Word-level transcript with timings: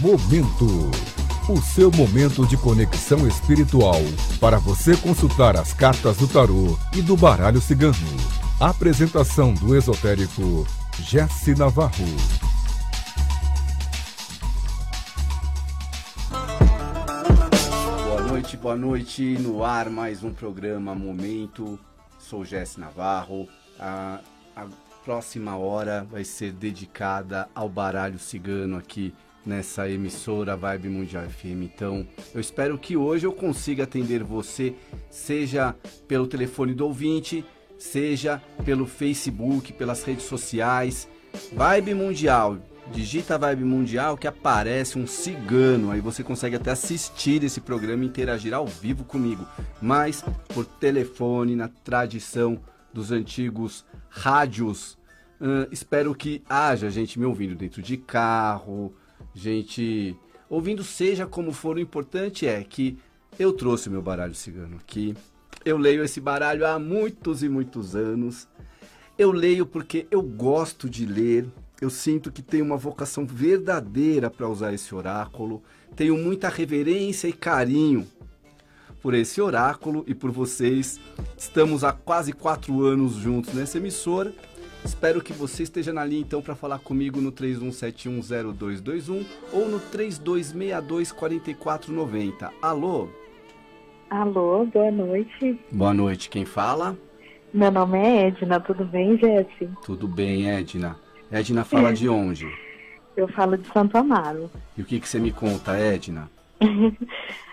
Momento. 0.00 0.64
O 1.48 1.60
seu 1.60 1.90
momento 1.90 2.46
de 2.46 2.56
conexão 2.56 3.26
espiritual 3.26 4.00
para 4.38 4.56
você 4.56 4.96
consultar 4.96 5.56
as 5.56 5.72
cartas 5.72 6.18
do 6.18 6.28
tarô 6.28 6.78
e 6.96 7.02
do 7.02 7.16
baralho 7.16 7.60
cigano. 7.60 7.96
Apresentação 8.60 9.52
do 9.52 9.74
esotérico 9.74 10.64
Jesse 11.00 11.52
Navarro. 11.56 12.04
Boa 18.04 18.22
noite, 18.22 18.56
boa 18.56 18.76
noite. 18.76 19.22
No 19.40 19.64
ar 19.64 19.90
mais 19.90 20.22
um 20.22 20.32
programa 20.32 20.94
Momento. 20.94 21.76
Sou 22.20 22.44
Jesse 22.44 22.78
Navarro. 22.78 23.48
A, 23.80 24.20
a 24.54 24.66
próxima 25.04 25.56
hora 25.56 26.06
vai 26.08 26.22
ser 26.22 26.52
dedicada 26.52 27.48
ao 27.52 27.68
baralho 27.68 28.20
cigano 28.20 28.76
aqui 28.76 29.12
nessa 29.48 29.88
emissora 29.88 30.54
Vibe 30.54 30.90
Mundial 30.90 31.24
FM. 31.28 31.62
Então, 31.62 32.06
eu 32.34 32.40
espero 32.40 32.78
que 32.78 32.96
hoje 32.96 33.26
eu 33.26 33.32
consiga 33.32 33.84
atender 33.84 34.22
você, 34.22 34.74
seja 35.10 35.74
pelo 36.06 36.26
telefone 36.26 36.74
do 36.74 36.84
ouvinte, 36.84 37.44
seja 37.78 38.42
pelo 38.64 38.86
Facebook, 38.86 39.72
pelas 39.72 40.04
redes 40.04 40.26
sociais. 40.26 41.08
Vibe 41.52 41.94
Mundial, 41.94 42.58
digita 42.92 43.38
Vibe 43.38 43.64
Mundial 43.64 44.18
que 44.18 44.26
aparece 44.26 44.98
um 44.98 45.06
cigano, 45.06 45.90
aí 45.90 46.00
você 46.00 46.22
consegue 46.22 46.56
até 46.56 46.70
assistir 46.70 47.42
esse 47.42 47.60
programa 47.60 48.04
e 48.04 48.06
interagir 48.06 48.52
ao 48.52 48.66
vivo 48.66 49.04
comigo, 49.04 49.46
mas 49.80 50.22
por 50.54 50.66
telefone, 50.66 51.56
na 51.56 51.68
tradição 51.68 52.60
dos 52.92 53.10
antigos 53.10 53.84
rádios. 54.10 54.98
Uh, 55.40 55.68
espero 55.70 56.14
que 56.14 56.42
haja 56.48 56.90
gente 56.90 57.18
me 57.18 57.24
ouvindo 57.24 57.54
dentro 57.54 57.80
de 57.80 57.96
carro, 57.96 58.92
gente 59.38 60.16
ouvindo, 60.50 60.82
seja 60.82 61.26
como 61.26 61.52
for. 61.52 61.76
O 61.76 61.80
importante 61.80 62.46
é 62.46 62.62
que 62.62 62.98
eu 63.38 63.52
trouxe 63.52 63.88
o 63.88 63.92
meu 63.92 64.02
baralho 64.02 64.34
cigano 64.34 64.76
aqui. 64.76 65.14
Eu 65.64 65.78
leio 65.78 66.02
esse 66.04 66.20
baralho 66.20 66.66
há 66.66 66.78
muitos 66.78 67.42
e 67.42 67.48
muitos 67.48 67.94
anos. 67.94 68.48
Eu 69.16 69.30
leio 69.30 69.64
porque 69.64 70.06
eu 70.10 70.22
gosto 70.22 70.88
de 70.88 71.06
ler. 71.06 71.46
Eu 71.80 71.90
sinto 71.90 72.32
que 72.32 72.42
tenho 72.42 72.64
uma 72.64 72.76
vocação 72.76 73.24
verdadeira 73.24 74.28
para 74.28 74.48
usar 74.48 74.72
esse 74.72 74.92
oráculo. 74.94 75.62
Tenho 75.94 76.16
muita 76.16 76.48
reverência 76.48 77.28
e 77.28 77.32
carinho 77.32 78.06
por 79.00 79.14
esse 79.14 79.40
oráculo 79.40 80.04
e 80.08 80.14
por 80.14 80.32
vocês. 80.32 80.98
Estamos 81.36 81.84
há 81.84 81.92
quase 81.92 82.32
quatro 82.32 82.84
anos 82.84 83.14
juntos 83.14 83.54
nessa 83.54 83.78
emissora. 83.78 84.34
Espero 84.84 85.20
que 85.20 85.32
você 85.32 85.64
esteja 85.64 85.92
na 85.92 86.04
linha 86.04 86.20
então 86.20 86.40
para 86.40 86.54
falar 86.54 86.78
comigo 86.78 87.20
no 87.20 87.32
31710221 87.32 89.26
ou 89.52 89.68
no 89.68 89.80
32624490. 89.80 92.50
Alô? 92.62 93.08
Alô, 94.10 94.64
boa 94.66 94.90
noite. 94.90 95.58
Boa 95.70 95.92
noite, 95.92 96.30
quem 96.30 96.44
fala? 96.44 96.96
Meu 97.52 97.70
nome 97.70 97.98
é 97.98 98.26
Edna, 98.28 98.58
tudo 98.60 98.84
bem, 98.84 99.18
Jesse? 99.18 99.68
Tudo 99.84 100.08
bem, 100.08 100.48
Edna. 100.48 100.96
Edna 101.30 101.62
fala 101.64 101.92
de 101.92 102.08
onde? 102.08 102.46
Eu 103.16 103.28
falo 103.28 103.58
de 103.58 103.70
Santo 103.72 103.98
Amaro. 103.98 104.50
E 104.76 104.82
o 104.82 104.84
que, 104.84 105.00
que 105.00 105.08
você 105.08 105.18
me 105.18 105.32
conta, 105.32 105.76
Edna? 105.76 106.30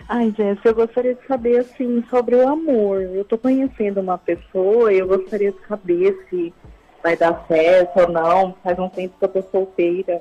Ai, 0.08 0.32
Jess, 0.36 0.58
eu 0.64 0.74
gostaria 0.74 1.14
de 1.14 1.26
saber, 1.26 1.58
assim, 1.58 2.02
sobre 2.08 2.36
o 2.36 2.48
amor. 2.48 3.02
Eu 3.02 3.24
tô 3.24 3.36
conhecendo 3.36 4.00
uma 4.00 4.16
pessoa 4.16 4.92
e 4.92 4.98
eu 4.98 5.08
gostaria 5.08 5.50
de 5.52 5.58
saber 5.66 6.16
se 6.30 6.54
vai 7.06 7.16
dar 7.16 7.46
certo 7.46 8.00
ou 8.00 8.08
não. 8.08 8.52
Faz 8.64 8.76
um 8.80 8.88
tempo 8.88 9.16
que 9.16 9.24
eu 9.24 9.28
tô 9.28 9.42
solteira. 9.42 10.20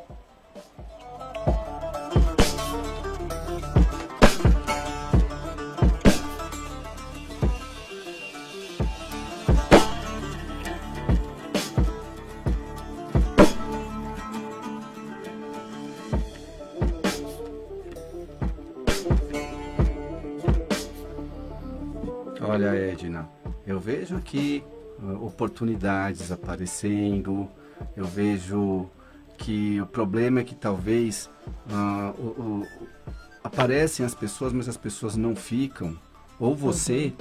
Olha, 22.47 22.75
Edna, 22.75 23.27
eu 23.65 23.79
vejo 23.79 24.17
uh, 24.17 24.75
oportunidades 25.21 26.31
aparecendo, 26.31 27.47
eu 27.95 28.05
vejo 28.05 28.89
que 29.37 29.79
o 29.81 29.85
problema 29.85 30.39
é 30.39 30.43
que 30.43 30.55
talvez 30.55 31.29
uh, 31.69 32.21
o, 32.21 32.61
o, 32.61 32.67
aparecem 33.43 34.05
as 34.05 34.15
pessoas, 34.15 34.53
mas 34.53 34.69
as 34.69 34.77
pessoas 34.77 35.15
não 35.15 35.35
ficam, 35.35 35.97
ou 36.39 36.55
você 36.55 37.13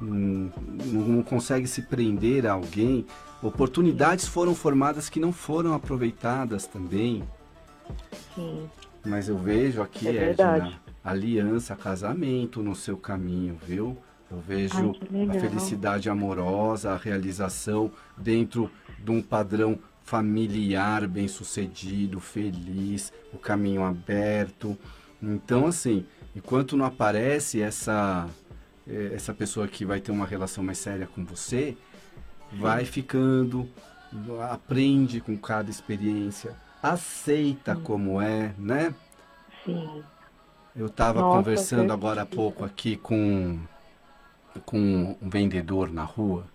não, 0.00 0.50
não 0.86 1.22
consegue 1.22 1.66
se 1.66 1.82
prender 1.82 2.46
a 2.46 2.52
alguém. 2.52 3.06
Oportunidades 3.42 4.26
foram 4.26 4.54
formadas 4.54 5.08
que 5.08 5.20
não 5.20 5.32
foram 5.32 5.74
aproveitadas 5.74 6.66
também. 6.66 7.22
Sim. 8.34 8.68
Mas 9.04 9.28
eu 9.28 9.36
vejo 9.36 9.82
aqui, 9.82 10.06
É 10.06 10.10
Edna, 10.10 10.24
verdade. 10.26 10.80
aliança, 11.02 11.74
casamento 11.74 12.62
no 12.62 12.74
seu 12.74 12.96
caminho, 12.96 13.58
viu? 13.66 13.98
Eu 14.32 14.40
vejo 14.40 14.94
Ai, 15.12 15.36
a 15.36 15.40
felicidade 15.40 16.08
amorosa, 16.08 16.92
a 16.92 16.96
realização 16.96 17.90
dentro 18.16 18.70
de 18.98 19.10
um 19.10 19.20
padrão 19.20 19.78
familiar 20.02 21.06
bem 21.06 21.28
sucedido, 21.28 22.18
feliz, 22.18 23.12
o 23.32 23.38
caminho 23.38 23.84
aberto. 23.84 24.76
Então, 25.22 25.66
assim, 25.66 26.06
enquanto 26.34 26.76
não 26.76 26.86
aparece 26.86 27.60
essa 27.60 28.26
eh, 28.88 29.12
essa 29.14 29.32
pessoa 29.32 29.68
que 29.68 29.84
vai 29.84 30.00
ter 30.00 30.10
uma 30.10 30.26
relação 30.26 30.64
mais 30.64 30.78
séria 30.78 31.06
com 31.06 31.24
você, 31.24 31.76
vai 32.52 32.84
ficando, 32.84 33.68
aprende 34.50 35.20
com 35.20 35.36
cada 35.36 35.70
experiência, 35.70 36.56
aceita 36.82 37.76
como 37.76 38.20
é, 38.20 38.54
né? 38.58 38.94
Sim. 39.64 40.02
Eu 40.74 40.86
estava 40.86 41.20
conversando 41.20 41.92
agora 41.92 42.22
há 42.22 42.26
pouco 42.26 42.64
aqui 42.64 42.96
com, 42.96 43.60
com 44.64 45.16
um 45.20 45.28
vendedor 45.28 45.92
na 45.92 46.04
rua. 46.04 46.46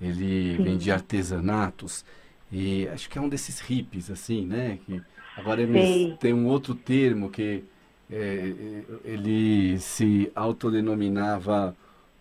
Ele 0.00 0.56
Sim. 0.56 0.62
vendia 0.62 0.94
artesanatos 0.94 2.04
e 2.52 2.88
acho 2.88 3.08
que 3.08 3.18
é 3.18 3.20
um 3.20 3.28
desses 3.28 3.60
hippies, 3.60 4.10
assim, 4.10 4.44
né? 4.44 4.78
Que 4.84 5.00
agora 5.36 5.64
Sei. 5.64 6.04
eles 6.04 6.18
têm 6.18 6.34
um 6.34 6.46
outro 6.46 6.74
termo 6.74 7.30
que 7.30 7.64
é, 8.10 8.16
é, 8.16 8.82
ele 9.04 9.78
se 9.78 10.30
autodenominava 10.34 11.76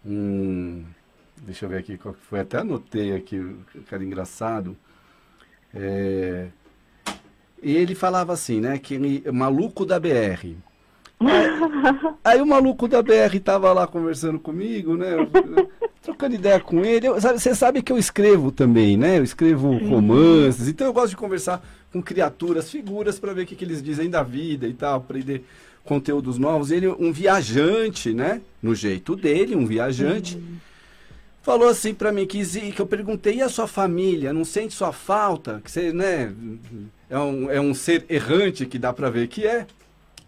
um. 0.06 0.84
Deixa 1.42 1.66
eu 1.66 1.70
ver 1.70 1.78
aqui 1.78 1.98
qual 1.98 2.14
que 2.14 2.22
foi. 2.22 2.42
Até 2.42 2.60
anotei 2.60 3.16
aqui, 3.16 3.40
o 3.40 3.66
cara 3.90 4.04
engraçado. 4.04 4.78
É, 5.74 6.50
e 7.62 7.76
ele 7.76 7.96
falava 7.96 8.34
assim, 8.34 8.60
né? 8.60 8.78
Que 8.78 8.96
ele, 8.96 9.32
maluco 9.32 9.86
da 9.86 10.00
BR. 10.00 10.56
Aí 12.24 12.42
o 12.42 12.46
maluco 12.46 12.88
da 12.88 13.02
BR 13.02 13.40
tava 13.44 13.72
lá 13.74 13.86
conversando 13.88 14.40
comigo, 14.40 14.96
né? 14.96 15.12
Trocando 16.02 16.36
ideia 16.36 16.60
com 16.60 16.84
ele. 16.86 17.08
Eu- 17.08 17.20
sabe- 17.20 17.40
Você 17.40 17.54
sabe 17.54 17.82
que 17.82 17.92
eu 17.92 17.98
escrevo 17.98 18.52
também, 18.52 18.96
né? 18.98 19.18
Eu 19.20 19.24
escrevo 19.24 19.72
romances, 19.88 20.68
então 20.68 20.88
eu 20.88 20.94
gosto 20.94 21.10
de 21.10 21.18
conversar 21.18 21.64
com 21.92 22.02
criaturas, 22.02 22.70
figuras, 22.72 23.20
para 23.20 23.34
ver 23.34 23.44
o 23.44 23.46
que, 23.46 23.56
que 23.56 23.66
eles 23.66 23.82
dizem 23.84 24.10
da 24.10 24.24
vida 24.24 24.68
e 24.68 24.74
tal, 24.74 24.98
aprender 24.98 25.44
conteúdos 25.84 26.38
novos. 26.38 26.72
Ele, 26.72 26.88
um 26.88 27.12
viajante, 27.12 28.14
né? 28.14 28.42
No 28.62 28.74
jeito 28.76 29.16
dele, 29.16 29.56
um 29.56 29.66
viajante. 29.66 30.38
Falou 31.42 31.68
assim 31.68 31.94
pra 31.94 32.12
mim 32.12 32.26
que, 32.28 32.46
que 32.72 32.80
eu 32.82 32.86
perguntei, 32.86 33.36
e 33.38 33.42
a 33.42 33.50
sua 33.50 33.66
família? 33.68 34.32
Não 34.34 34.46
sente 34.46 34.74
sua 34.74 34.92
falta? 34.94 35.62
Que 35.64 35.72
você, 35.72 35.92
né? 35.92 36.32
É 37.10 37.18
um, 37.18 37.50
é 37.50 37.60
um 37.60 37.74
ser 37.74 38.06
errante 38.10 38.66
que 38.66 38.78
dá 38.78 38.94
pra 38.94 39.10
ver 39.10 39.28
que 39.28 39.46
é. 39.48 39.66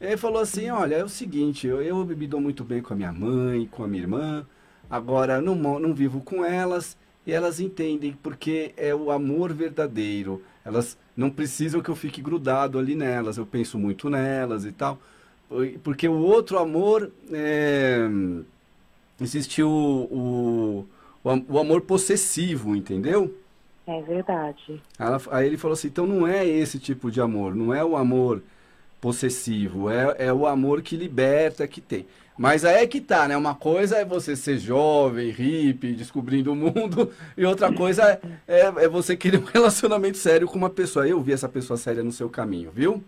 Ele 0.02 0.18
falou 0.18 0.42
assim, 0.42 0.70
olha, 0.72 0.98
é 0.98 1.04
o 1.06 1.10
seguinte, 1.10 1.68
eu, 1.68 1.82
eu 1.82 2.04
me 2.06 2.28
dou 2.28 2.42
muito 2.42 2.64
bem 2.64 2.82
com 2.82 2.94
a 2.94 2.98
minha 2.98 3.14
mãe, 3.14 3.68
com 3.68 3.84
a 3.84 3.88
minha 3.88 4.04
irmã, 4.04 4.46
agora 4.90 5.40
não, 5.42 5.56
não 5.56 5.94
vivo 5.94 6.22
com 6.22 6.44
elas 6.44 6.98
e 7.26 7.32
elas 7.32 7.60
entendem 7.62 8.14
porque 8.24 8.74
é 8.78 8.96
o 8.96 9.12
amor 9.12 9.54
verdadeiro. 9.54 10.44
Elas 10.66 10.98
não 11.16 11.30
precisam 11.30 11.82
que 11.82 11.90
eu 11.90 11.96
fique 11.96 12.22
grudado 12.22 12.80
ali 12.80 12.96
nelas, 12.96 13.38
eu 13.38 13.46
penso 13.46 13.78
muito 13.78 14.10
nelas 14.10 14.66
e 14.66 14.72
tal. 14.72 15.00
Por- 15.48 15.68
Porque 15.84 16.08
o 16.08 16.14
outro 16.20 16.58
amor, 16.58 17.12
é, 17.32 18.08
existe 19.20 19.62
o, 19.64 19.70
o, 19.70 20.88
o 21.50 21.60
amor 21.60 21.82
possessivo, 21.82 22.76
entendeu? 22.76 23.34
É 23.86 24.02
verdade. 24.02 24.82
Ela- 25.00 25.22
aí 25.32 25.48
ele 25.48 25.58
falou 25.58 25.74
assim, 25.74 25.88
então 25.88 26.06
não 26.06 26.28
é 26.28 26.46
esse 26.48 26.80
tipo 26.80 27.10
de 27.12 27.20
amor, 27.22 27.56
não 27.56 27.74
é 27.74 27.84
o 27.84 27.96
amor 27.98 28.42
possessivo, 29.02 29.90
é, 29.90 30.16
é 30.20 30.32
o 30.32 30.46
amor 30.46 30.84
que 30.84 30.96
liberta, 30.96 31.68
que 31.68 31.82
tem. 31.82 32.06
Mas 32.38 32.64
aí 32.64 32.84
é 32.84 32.88
que 32.88 33.02
tá, 33.02 33.28
né? 33.28 33.36
Uma 33.36 33.54
coisa 33.54 33.98
é 33.98 34.06
você 34.06 34.36
ser 34.36 34.58
jovem, 34.58 35.30
hippie, 35.32 35.94
descobrindo 35.94 36.54
o 36.54 36.56
mundo, 36.56 37.12
e 37.36 37.46
outra 37.46 37.72
coisa 37.74 38.20
é, 38.48 38.62
é, 38.62 38.88
você 38.88 39.18
querer 39.18 39.38
um 39.38 39.44
relacionamento 39.44 40.18
sério 40.18 40.48
com 40.48 40.58
uma 40.58 40.70
pessoa. 40.70 41.08
Eu 41.08 41.20
vi 41.20 41.34
essa 41.34 41.50
pessoa 41.50 41.78
séria 41.78 42.04
no 42.04 42.12
seu 42.12 42.30
caminho, 42.30 42.72
viu? 42.74 43.04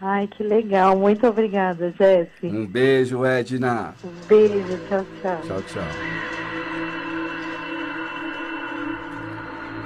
Ai, 0.00 0.26
que 0.26 0.42
legal. 0.42 0.96
Muito 0.96 1.26
obrigada, 1.26 1.94
Jesse. 1.98 2.46
Um 2.46 2.66
beijo, 2.66 3.24
Edna. 3.24 3.94
Um 4.04 4.26
beijo. 4.26 4.78
Tchau, 4.88 5.06
tchau. 5.20 5.40
Tchau, 5.46 5.62
tchau. 5.62 6.33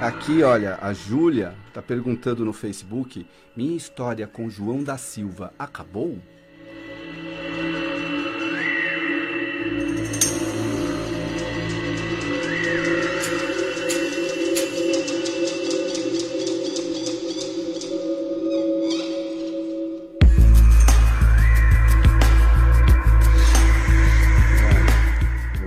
Aqui, 0.01 0.43
olha, 0.43 0.79
a 0.81 0.93
Júlia 0.93 1.53
tá 1.73 1.81
perguntando 1.81 2.45
no 2.45 2.53
Facebook: 2.53 3.27
minha 3.53 3.75
história 3.75 4.25
com 4.25 4.49
João 4.49 4.81
da 4.81 4.97
Silva 4.97 5.53
acabou? 5.59 6.17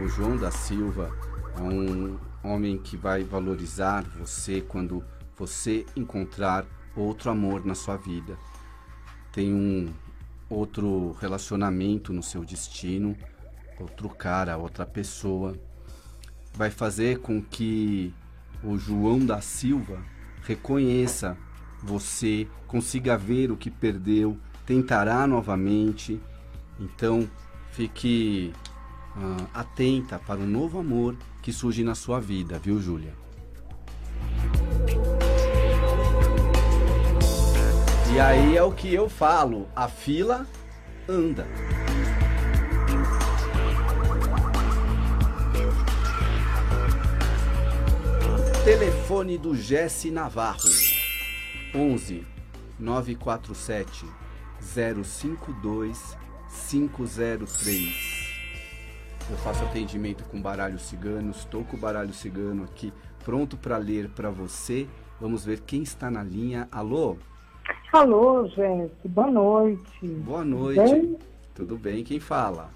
O 0.02 0.08
João 0.08 0.38
da 0.38 0.50
Silva 0.50 1.14
é 1.58 1.61
um 1.61 2.31
homem 2.42 2.78
que 2.78 2.96
vai 2.96 3.22
valorizar 3.22 4.02
você 4.18 4.60
quando 4.60 5.04
você 5.36 5.86
encontrar 5.96 6.66
outro 6.96 7.30
amor 7.30 7.64
na 7.64 7.74
sua 7.74 7.96
vida. 7.96 8.36
Tem 9.32 9.52
um 9.52 9.92
outro 10.48 11.12
relacionamento 11.20 12.12
no 12.12 12.22
seu 12.22 12.44
destino, 12.44 13.16
outro 13.78 14.08
cara, 14.08 14.56
outra 14.56 14.84
pessoa. 14.84 15.56
Vai 16.54 16.70
fazer 16.70 17.20
com 17.20 17.40
que 17.40 18.12
o 18.62 18.76
João 18.76 19.18
da 19.24 19.40
Silva 19.40 20.02
reconheça 20.42 21.36
você, 21.82 22.46
consiga 22.66 23.16
ver 23.16 23.50
o 23.50 23.56
que 23.56 23.70
perdeu, 23.70 24.38
tentará 24.66 25.26
novamente. 25.26 26.20
Então, 26.78 27.28
fique 27.72 28.52
ah, 29.16 29.60
atenta 29.60 30.18
para 30.18 30.40
um 30.40 30.46
novo 30.46 30.78
amor 30.78 31.16
que 31.42 31.52
surge 31.52 31.82
na 31.82 31.96
sua 31.96 32.20
vida, 32.20 32.58
viu, 32.58 32.80
Júlia? 32.80 33.12
E 38.14 38.20
aí 38.20 38.56
é 38.56 38.62
o 38.62 38.70
que 38.70 38.94
eu 38.94 39.08
falo, 39.08 39.68
a 39.74 39.88
fila 39.88 40.46
anda. 41.08 41.46
Telefone 48.64 49.36
do 49.36 49.56
Jesse 49.56 50.10
Navarro. 50.12 50.70
11 51.74 52.24
947 52.78 54.06
052 54.60 56.16
503. 56.70 58.11
Eu 59.30 59.36
faço 59.38 59.64
atendimento 59.64 60.24
com 60.24 60.40
baralho 60.40 60.78
cigano, 60.78 61.30
estou 61.30 61.64
com 61.64 61.76
o 61.76 61.80
baralho 61.80 62.12
cigano 62.12 62.64
aqui 62.64 62.92
pronto 63.24 63.56
para 63.56 63.76
ler 63.76 64.08
para 64.10 64.30
você. 64.30 64.86
Vamos 65.20 65.44
ver 65.44 65.60
quem 65.60 65.82
está 65.82 66.10
na 66.10 66.22
linha. 66.22 66.69
Alô? 66.70 67.16
Alô, 67.92 68.46
gente. 68.48 69.08
Boa 69.08 69.30
noite. 69.30 70.06
Boa 70.06 70.44
noite. 70.44 70.80
Bem? 70.80 71.19
Tudo 71.54 71.76
bem? 71.76 72.02
Quem 72.02 72.19
fala? 72.19 72.70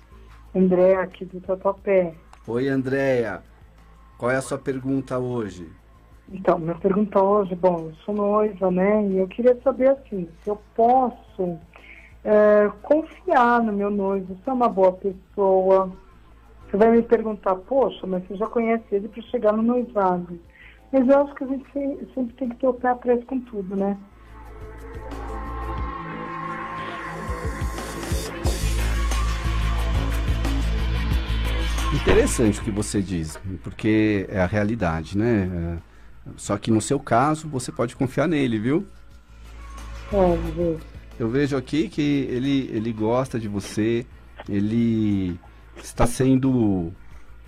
André 0.54 0.94
aqui 0.94 1.24
do 1.24 1.40
Tatuapé. 1.40 2.14
Oi, 2.46 2.68
Andréia. 2.68 3.42
Qual 4.16 4.30
é 4.30 4.36
a 4.36 4.42
sua 4.42 4.58
pergunta 4.58 5.18
hoje? 5.18 5.68
Então, 6.32 6.58
minha 6.58 6.74
pergunta 6.74 7.22
hoje, 7.22 7.54
bom, 7.54 7.88
eu 7.88 7.94
sou 8.04 8.14
noiva, 8.14 8.70
né? 8.70 9.06
E 9.08 9.18
eu 9.18 9.28
queria 9.28 9.58
saber 9.62 9.90
assim, 9.90 10.28
se 10.42 10.50
eu 10.50 10.60
posso 10.74 11.58
é, 12.24 12.70
confiar 12.82 13.62
no 13.62 13.72
meu 13.72 13.90
noivo, 13.90 14.36
se 14.42 14.48
é 14.48 14.52
uma 14.52 14.68
boa 14.68 14.92
pessoa. 14.92 15.92
Você 16.70 16.76
vai 16.76 16.90
me 16.90 17.02
perguntar, 17.02 17.54
poxa, 17.56 18.06
mas 18.06 18.26
você 18.26 18.36
já 18.36 18.46
conhece 18.46 18.84
ele 18.92 19.08
para 19.08 19.22
chegar 19.22 19.52
no 19.52 19.62
noivado. 19.62 20.38
Mas 20.92 21.08
eu 21.08 21.18
acho 21.22 21.34
que 21.34 21.44
a 21.44 21.46
gente 21.46 21.64
se- 21.72 22.08
sempre 22.14 22.34
tem 22.34 22.48
que 22.48 22.56
ter 22.56 22.66
o 22.66 22.74
pé 22.74 22.88
atrás 22.88 23.22
com 23.24 23.40
tudo, 23.40 23.76
né? 23.76 23.96
Interessante 31.94 32.60
o 32.60 32.62
que 32.62 32.70
você 32.70 33.00
diz, 33.00 33.38
porque 33.62 34.26
é 34.28 34.40
a 34.40 34.46
realidade, 34.46 35.16
né? 35.16 35.78
É, 36.26 36.30
Só 36.36 36.58
que 36.58 36.70
no 36.70 36.80
seu 36.80 36.98
caso, 36.98 37.48
você 37.48 37.70
pode 37.70 37.94
confiar 37.96 38.28
nele, 38.28 38.58
viu? 38.58 38.86
É. 40.12 40.76
Eu 41.18 41.28
vejo 41.28 41.56
aqui 41.56 41.88
que 41.88 42.26
ele, 42.30 42.68
ele 42.72 42.92
gosta 42.92 43.38
de 43.38 43.48
você, 43.48 44.04
ele 44.48 45.38
está 45.82 46.06
sendo 46.06 46.92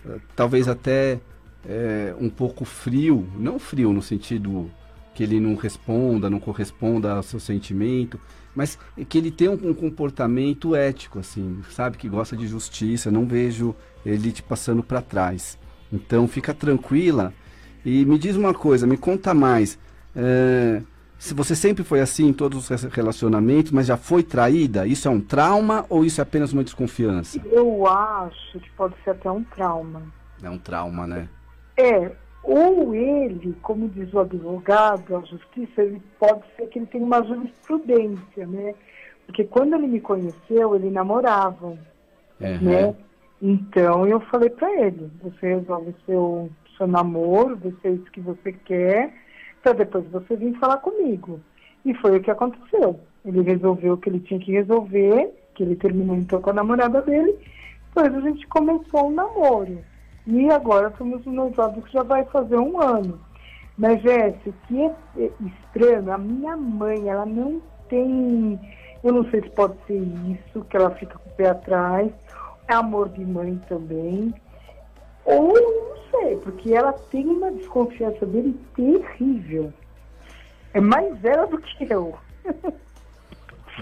eh, 0.06 0.18
talvez 0.36 0.68
até 0.68 1.20
eh, 1.66 2.14
um 2.20 2.28
pouco 2.30 2.64
frio, 2.64 3.26
não 3.38 3.58
frio 3.58 3.92
no 3.92 4.02
sentido 4.02 4.70
que 5.14 5.22
ele 5.22 5.40
não 5.40 5.54
responda, 5.56 6.30
não 6.30 6.38
corresponda 6.40 7.12
ao 7.14 7.22
seu 7.22 7.40
sentimento, 7.40 8.20
mas 8.54 8.78
que 9.08 9.18
ele 9.18 9.30
tem 9.30 9.48
um, 9.48 9.70
um 9.70 9.74
comportamento 9.74 10.74
ético, 10.74 11.18
assim, 11.18 11.60
sabe? 11.70 11.96
Que 11.96 12.08
gosta 12.08 12.36
de 12.36 12.46
justiça, 12.46 13.10
não 13.10 13.26
vejo 13.26 13.74
ele 14.06 14.32
te 14.32 14.42
passando 14.42 14.82
para 14.82 15.02
trás. 15.02 15.58
Então 15.92 16.28
fica 16.28 16.54
tranquila 16.54 17.32
e 17.84 18.04
me 18.04 18.18
diz 18.18 18.36
uma 18.36 18.54
coisa, 18.54 18.86
me 18.86 18.96
conta 18.96 19.34
mais. 19.34 19.78
eh, 20.14 20.82
se 21.18 21.34
você 21.34 21.56
sempre 21.56 21.82
foi 21.82 22.00
assim 22.00 22.28
em 22.28 22.32
todos 22.32 22.70
os 22.70 22.84
relacionamentos, 22.84 23.72
mas 23.72 23.86
já 23.86 23.96
foi 23.96 24.22
traída, 24.22 24.86
isso 24.86 25.08
é 25.08 25.10
um 25.10 25.20
trauma 25.20 25.84
ou 25.88 26.04
isso 26.04 26.20
é 26.20 26.22
apenas 26.22 26.52
uma 26.52 26.62
desconfiança? 26.62 27.40
Eu 27.50 27.86
acho 27.86 28.60
que 28.60 28.70
pode 28.70 28.94
ser 29.02 29.10
até 29.10 29.30
um 29.30 29.42
trauma. 29.42 30.02
É 30.42 30.48
um 30.48 30.58
trauma, 30.58 31.06
né? 31.06 31.28
É, 31.76 32.12
ou 32.44 32.94
ele, 32.94 33.54
como 33.62 33.88
diz 33.88 34.12
o 34.14 34.20
advogado, 34.20 35.16
a 35.16 35.20
justiça, 35.22 35.82
ele 35.82 36.00
pode 36.18 36.42
ser 36.56 36.66
que 36.68 36.78
ele 36.78 36.86
tenha 36.86 37.04
uma 37.04 37.22
jurisprudência, 37.22 38.46
né? 38.46 38.74
Porque 39.26 39.44
quando 39.44 39.74
ele 39.74 39.88
me 39.88 40.00
conheceu, 40.00 40.74
ele 40.76 40.88
namorava, 40.90 41.76
É, 42.40 42.58
né? 42.58 42.94
Então 43.42 44.06
eu 44.06 44.20
falei 44.20 44.50
pra 44.50 44.72
ele, 44.80 45.10
você 45.22 45.54
resolve 45.54 45.94
seu, 46.06 46.48
seu 46.76 46.86
namoro, 46.86 47.56
vê 47.56 47.72
se 47.82 47.88
é 47.88 47.90
isso 47.90 48.10
que 48.10 48.20
você 48.20 48.52
quer, 48.52 49.12
pra 49.74 49.84
depois 49.84 50.04
você 50.10 50.36
vir 50.36 50.58
falar 50.58 50.78
comigo. 50.78 51.40
E 51.84 51.94
foi 51.94 52.16
o 52.16 52.20
que 52.20 52.30
aconteceu. 52.30 52.98
Ele 53.24 53.42
resolveu 53.42 53.94
o 53.94 53.96
que 53.96 54.08
ele 54.08 54.20
tinha 54.20 54.40
que 54.40 54.52
resolver, 54.52 55.32
que 55.54 55.62
ele 55.62 55.76
terminou 55.76 56.16
então 56.16 56.40
com 56.40 56.50
a 56.50 56.54
namorada 56.54 57.02
dele, 57.02 57.36
depois 57.86 58.14
a 58.14 58.20
gente 58.20 58.46
começou 58.46 59.08
um 59.08 59.14
namoro. 59.14 59.78
E 60.26 60.50
agora 60.50 60.88
estamos 60.88 61.24
no 61.24 61.32
noivado 61.32 61.82
que 61.82 61.92
já 61.92 62.02
vai 62.02 62.24
fazer 62.26 62.56
um 62.56 62.80
ano. 62.80 63.18
Mas, 63.76 64.02
Jéssica, 64.02 64.50
o 64.50 64.66
que 64.66 64.82
é 64.82 65.30
estranho, 65.46 66.12
a 66.12 66.18
minha 66.18 66.56
mãe, 66.56 67.08
ela 67.08 67.24
não 67.24 67.62
tem. 67.88 68.58
Eu 69.02 69.12
não 69.12 69.24
sei 69.30 69.40
se 69.40 69.50
pode 69.50 69.74
ser 69.86 69.98
isso, 69.98 70.64
que 70.64 70.76
ela 70.76 70.90
fica 70.90 71.18
com 71.18 71.28
o 71.28 71.32
pé 71.32 71.50
atrás. 71.50 72.12
É 72.66 72.74
amor 72.74 73.08
de 73.08 73.24
mãe 73.24 73.60
também. 73.68 74.34
Ou 75.28 75.52
não 75.52 76.10
sei, 76.10 76.36
porque 76.36 76.72
ela 76.72 76.90
tem 76.92 77.26
uma 77.26 77.52
desconfiança 77.52 78.24
dele 78.24 78.58
terrível. 78.74 79.70
É 80.72 80.80
mais 80.80 81.22
ela 81.22 81.46
do 81.46 81.58
que 81.58 81.92
eu. 81.92 82.18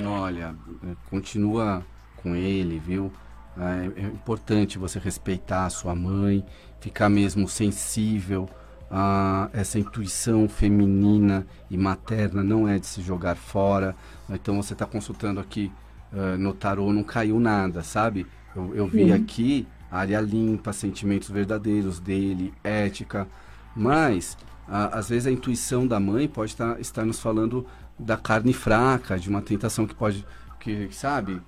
Olha, 0.05 0.57
eh, 0.85 0.97
continua 1.09 1.87
com 2.17 2.35
ele, 2.35 2.81
viu? 2.81 3.13
É, 3.57 4.03
é 4.03 4.07
importante 4.07 4.77
você 4.77 4.99
respeitar 4.99 5.67
a 5.67 5.71
sua 5.71 5.95
mãe, 5.95 6.45
ficar 6.81 7.09
mesmo 7.09 7.49
sensível 7.49 8.49
a 8.91 9.49
essa 9.53 9.79
intuição 9.79 10.49
feminina 10.49 11.47
e 11.71 11.79
materna, 11.79 12.43
não 12.43 12.69
é 12.69 12.79
de 12.79 12.87
se 12.87 13.03
jogar 13.03 13.37
fora. 13.37 13.95
Então 14.29 14.61
você 14.61 14.73
está 14.73 14.85
consultando 14.85 15.39
aqui 15.39 15.73
eh, 16.13 16.37
no 16.37 16.53
tarô, 16.53 16.93
não 16.93 17.05
caiu 17.05 17.39
nada, 17.39 17.85
sabe? 17.85 18.27
Eu, 18.55 18.75
eu 18.75 18.87
vi 18.89 19.05
Sim. 19.05 19.13
aqui 19.13 19.69
área 19.91 20.21
limpa, 20.21 20.73
sentimentos 20.73 21.31
verdadeiros 21.31 21.99
dele, 22.01 22.53
ética, 22.65 23.27
mas 23.75 24.37
a- 24.69 24.99
às 24.99 25.09
vezes 25.09 25.27
a 25.27 25.31
intuição 25.31 25.87
da 25.87 26.01
mãe 26.01 26.27
pode 26.29 26.55
tá- 26.57 26.77
estar 26.81 27.05
nos 27.05 27.21
falando 27.21 27.67
da 27.99 28.17
carne 28.17 28.53
fraca, 28.53 29.19
de 29.19 29.29
uma 29.29 29.41
tentação 29.41 29.87
que 29.87 29.95
pode, 29.95 30.27
que 30.61 30.89
sabe? 30.93 31.41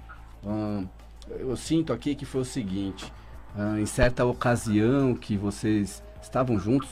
Ahn, 0.46 0.86
eu 1.28 1.56
sinto 1.56 1.92
aqui 1.92 2.14
que 2.14 2.24
foi 2.24 2.40
o 2.42 2.44
seguinte: 2.44 3.12
ah, 3.56 3.78
em 3.78 3.86
certa 3.86 4.24
ocasião 4.24 5.14
que 5.14 5.36
vocês 5.36 6.02
estavam 6.22 6.58
juntos, 6.58 6.88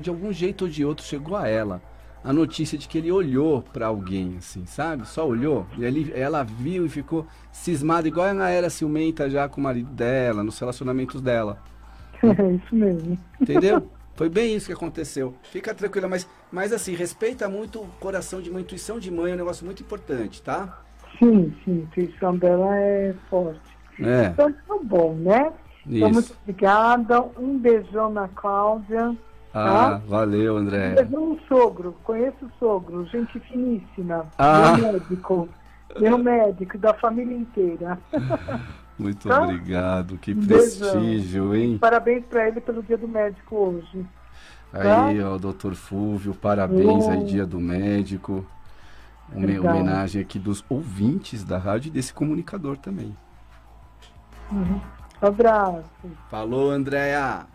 de 0.00 0.08
algum 0.10 0.32
jeito 0.32 0.64
ou 0.64 0.70
de 0.70 0.84
outro 0.84 1.04
chegou 1.04 1.36
a 1.36 1.46
ela 1.48 1.80
a 2.22 2.32
notícia 2.32 2.76
de 2.76 2.88
que 2.88 2.98
ele 2.98 3.10
olhou 3.10 3.62
para 3.62 3.86
alguém, 3.86 4.36
assim, 4.38 4.66
sabe? 4.66 5.06
Só 5.06 5.26
olhou. 5.26 5.66
E 5.76 5.86
ali, 5.86 6.12
ela 6.14 6.42
viu 6.42 6.86
e 6.86 6.88
ficou 6.88 7.26
cismada, 7.52 8.08
igual 8.08 8.26
ela 8.26 8.48
era 8.48 8.70
ciumenta 8.70 9.30
já 9.30 9.48
com 9.48 9.60
o 9.60 9.64
marido 9.64 9.90
dela, 9.90 10.42
nos 10.42 10.58
relacionamentos 10.58 11.20
dela. 11.20 11.58
É 12.20 12.52
isso 12.52 12.74
mesmo. 12.74 13.16
Entendeu? 13.40 13.88
Foi 14.16 14.28
bem 14.28 14.56
isso 14.56 14.66
que 14.66 14.72
aconteceu. 14.72 15.36
Fica 15.44 15.72
tranquila, 15.72 16.08
mas, 16.08 16.28
mas 16.50 16.72
assim, 16.72 16.92
respeita 16.92 17.48
muito 17.48 17.80
o 17.80 17.86
coração 18.00 18.42
de 18.42 18.50
uma 18.50 18.60
intuição 18.60 18.98
de 18.98 19.08
mãe, 19.12 19.30
é 19.30 19.34
um 19.34 19.38
negócio 19.38 19.64
muito 19.64 19.84
importante, 19.84 20.42
tá? 20.42 20.80
Sim, 21.20 21.54
sim, 21.64 21.70
a 21.70 22.00
intuição 22.00 22.36
dela 22.36 22.74
é 22.76 23.14
forte. 23.30 23.60
É. 24.00 24.26
Então 24.26 24.52
tá 24.52 24.78
bom, 24.82 25.14
né? 25.14 25.52
Então, 25.86 26.10
muito 26.10 26.26
Isso. 26.26 26.36
obrigada. 26.42 27.22
Um 27.38 27.58
beijão 27.58 28.10
na 28.10 28.28
Cláudia. 28.28 29.16
Ah, 29.58 30.00
valeu, 30.06 30.54
Um 30.54 30.58
André. 30.58 30.94
beijão 30.94 31.30
no 31.34 31.40
sogro. 31.48 31.94
Conheço 32.04 32.44
o 32.44 32.50
sogro, 32.58 33.04
gente 33.06 33.38
finíssima. 33.40 34.26
Ah. 34.38 34.76
Meu 34.76 34.92
médico. 34.92 35.48
Meu 35.98 36.18
médico, 36.18 36.76
da 36.78 36.92
família 36.94 37.36
inteira. 37.36 37.98
Muito 38.98 39.28
Tá? 39.28 39.42
obrigado. 39.42 40.18
Que 40.18 40.32
Um 40.32 40.40
beijão. 40.40 40.90
prestígio, 40.92 41.54
hein? 41.54 41.78
Parabéns 41.78 42.24
para 42.26 42.48
ele 42.48 42.60
pelo 42.60 42.82
dia 42.82 42.98
do 42.98 43.08
médico 43.08 43.56
hoje. 43.56 44.04
Tá? 44.72 45.06
Aí, 45.06 45.22
ó, 45.22 45.38
doutor 45.38 45.74
Fúvio, 45.74 46.34
parabéns 46.34 47.08
aí, 47.08 47.20
Oh. 47.20 47.24
dia 47.24 47.46
do 47.46 47.58
médico. 47.58 48.44
Uma 49.30 49.38
Obrigada. 49.44 49.68
homenagem 49.76 50.20
aqui 50.22 50.38
dos 50.38 50.64
ouvintes 50.68 51.42
da 51.44 51.58
rádio 51.58 51.88
e 51.88 51.92
desse 51.92 52.12
comunicador 52.12 52.76
também. 52.76 53.16
Uhum. 54.50 54.80
Abraço. 55.20 55.84
Falou, 56.30 56.70
Andréia! 56.70 57.46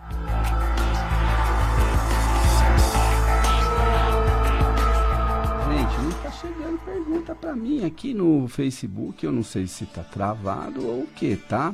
Chegando 6.43 6.77
pergunta 6.79 7.33
pra 7.33 7.55
mim 7.55 7.85
aqui 7.85 8.13
no 8.13 8.47
Facebook. 8.49 9.25
Eu 9.25 9.31
não 9.31 9.43
sei 9.43 9.65
se 9.65 9.85
tá 9.85 10.03
travado 10.03 10.85
ou 10.85 11.03
o 11.03 11.07
que, 11.07 11.37
tá? 11.37 11.73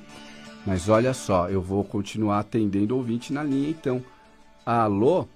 Mas 0.65 0.87
olha 0.87 1.13
só, 1.13 1.49
eu 1.49 1.59
vou 1.61 1.83
continuar 1.83 2.39
atendendo 2.39 2.95
ouvinte 2.95 3.33
na 3.33 3.43
linha 3.43 3.69
então. 3.69 4.03
Alô? 4.63 5.27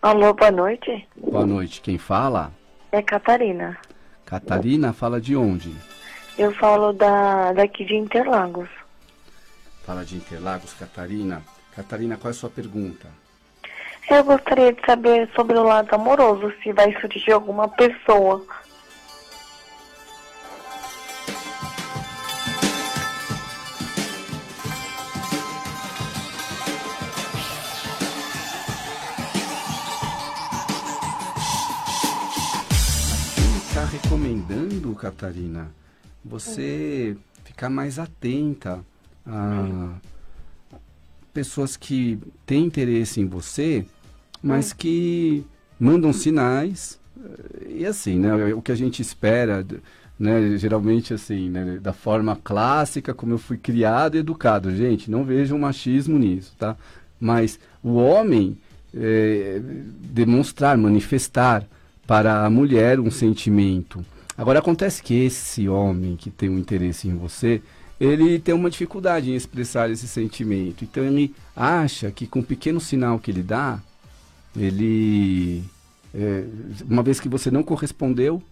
Alô, 0.00 0.34
boa 0.34 0.50
noite. 0.50 1.08
Boa 1.16 1.46
noite. 1.46 1.80
Quem 1.80 1.96
fala? 1.96 2.52
É 2.90 3.00
Catarina. 3.00 3.78
Catarina, 4.26 4.92
fala 4.92 5.20
de 5.20 5.36
onde? 5.36 5.72
Eu 6.36 6.52
falo 6.52 6.92
da, 6.92 7.52
daqui 7.52 7.84
de 7.84 7.94
Interlagos. 7.94 8.68
Fala 9.84 10.04
de 10.04 10.16
Interlagos, 10.16 10.72
Catarina. 10.74 11.42
Catarina, 11.76 12.16
qual 12.16 12.30
é 12.30 12.32
a 12.32 12.34
sua 12.34 12.50
pergunta? 12.50 13.06
Eu 14.10 14.24
gostaria 14.24 14.72
de 14.72 14.84
saber 14.84 15.28
sobre 15.34 15.56
o 15.56 15.62
lado 15.62 15.94
amoroso, 15.94 16.52
se 16.62 16.72
vai 16.72 16.92
surgir 17.00 17.32
alguma 17.32 17.68
pessoa. 17.68 18.44
Recomendando, 34.52 34.94
Catarina, 34.94 35.70
você 36.24 37.16
ficar 37.44 37.70
mais 37.70 37.98
atenta 37.98 38.80
a 39.26 39.94
pessoas 41.32 41.76
que 41.76 42.18
têm 42.44 42.66
interesse 42.66 43.20
em 43.20 43.26
você, 43.26 43.86
mas 44.42 44.72
que 44.72 45.44
mandam 45.80 46.12
sinais. 46.12 47.00
eh, 47.18 47.78
E 47.78 47.86
assim, 47.86 48.18
né, 48.18 48.52
o 48.54 48.60
que 48.60 48.70
a 48.70 48.74
gente 48.74 49.00
espera, 49.00 49.66
né, 50.18 50.56
geralmente 50.58 51.14
assim, 51.14 51.48
né, 51.48 51.78
da 51.80 51.92
forma 51.92 52.36
clássica, 52.36 53.14
como 53.14 53.32
eu 53.32 53.38
fui 53.38 53.56
criado 53.56 54.16
e 54.16 54.18
educado. 54.18 54.74
Gente, 54.76 55.10
não 55.10 55.24
vejam 55.24 55.58
machismo 55.58 56.18
nisso, 56.18 56.54
tá? 56.58 56.76
Mas 57.18 57.58
o 57.82 57.94
homem 57.94 58.58
eh, 58.94 59.60
demonstrar, 60.12 60.76
manifestar 60.76 61.64
para 62.06 62.44
a 62.44 62.50
mulher 62.50 63.00
um 63.00 63.10
sentimento. 63.10 64.04
Agora 64.36 64.58
acontece 64.58 65.02
que 65.02 65.14
esse 65.14 65.68
homem 65.68 66.16
que 66.16 66.30
tem 66.30 66.48
um 66.48 66.58
interesse 66.58 67.08
em 67.08 67.16
você, 67.16 67.62
ele 68.00 68.38
tem 68.38 68.54
uma 68.54 68.70
dificuldade 68.70 69.30
em 69.30 69.34
expressar 69.34 69.90
esse 69.90 70.08
sentimento. 70.08 70.84
Então 70.84 71.04
ele 71.04 71.34
acha 71.54 72.10
que 72.10 72.26
com 72.26 72.40
um 72.40 72.42
pequeno 72.42 72.80
sinal 72.80 73.18
que 73.18 73.30
ele 73.30 73.42
dá, 73.42 73.80
ele 74.56 75.62
é, 76.14 76.44
uma 76.88 77.02
vez 77.02 77.20
que 77.20 77.28
você 77.28 77.50
não 77.50 77.62
correspondeu, 77.62 78.42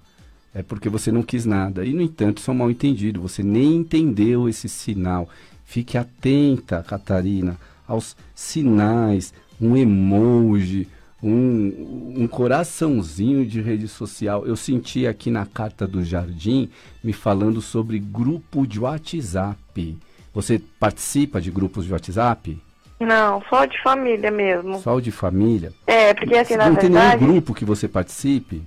é 0.55 0.63
porque 0.63 0.89
você 0.89 1.13
não 1.13 1.23
quis 1.23 1.45
nada. 1.45 1.85
E 1.85 1.93
no 1.93 2.03
entanto, 2.03 2.39
isso 2.39 2.51
é 2.51 2.55
um 2.55 2.57
mal 2.57 2.71
entendido. 2.71 3.21
Você 3.21 3.43
nem 3.43 3.77
entendeu 3.77 4.49
esse 4.49 4.69
sinal. 4.69 5.29
Fique 5.65 5.97
atenta, 5.97 6.83
Catarina, 6.83 7.57
aos 7.87 8.17
sinais, 8.35 9.33
um 9.61 9.77
emoji, 9.77 10.89
um, 11.23 12.15
um 12.17 12.27
coraçãozinho 12.27 13.45
de 13.45 13.61
rede 13.61 13.87
social. 13.89 14.47
Eu 14.47 14.57
senti 14.57 15.07
aqui 15.07 15.31
na 15.31 15.47
carta 15.47 15.87
do 15.87 16.03
Jardim 16.05 16.71
me 17.03 17.13
falando 17.13 17.61
sobre 17.61 17.99
grupo 17.99 18.67
de 18.67 18.81
WhatsApp. 18.81 19.99
Você 20.33 20.61
participa 20.79 21.41
de 21.41 21.51
grupos 21.51 21.85
de 21.85 21.93
WhatsApp? 21.93 22.61
Não, 22.99 23.43
só 23.49 23.65
de 23.65 23.81
família 23.83 24.31
mesmo. 24.31 24.79
Só 24.81 25.01
de 25.01 25.11
família? 25.11 25.73
É, 25.87 26.13
porque 26.15 26.37
assim, 26.37 26.57
na 26.57 26.69
não 26.69 26.77
tem 26.77 26.91
verdade. 26.91 27.17
nenhum 27.23 27.33
grupo 27.33 27.55
que 27.55 27.65
você 27.65 27.89
participe? 27.89 28.63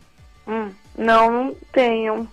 Hum, 0.48 0.70
não, 0.98 1.32
não 1.32 1.56
tenho. 1.72 2.28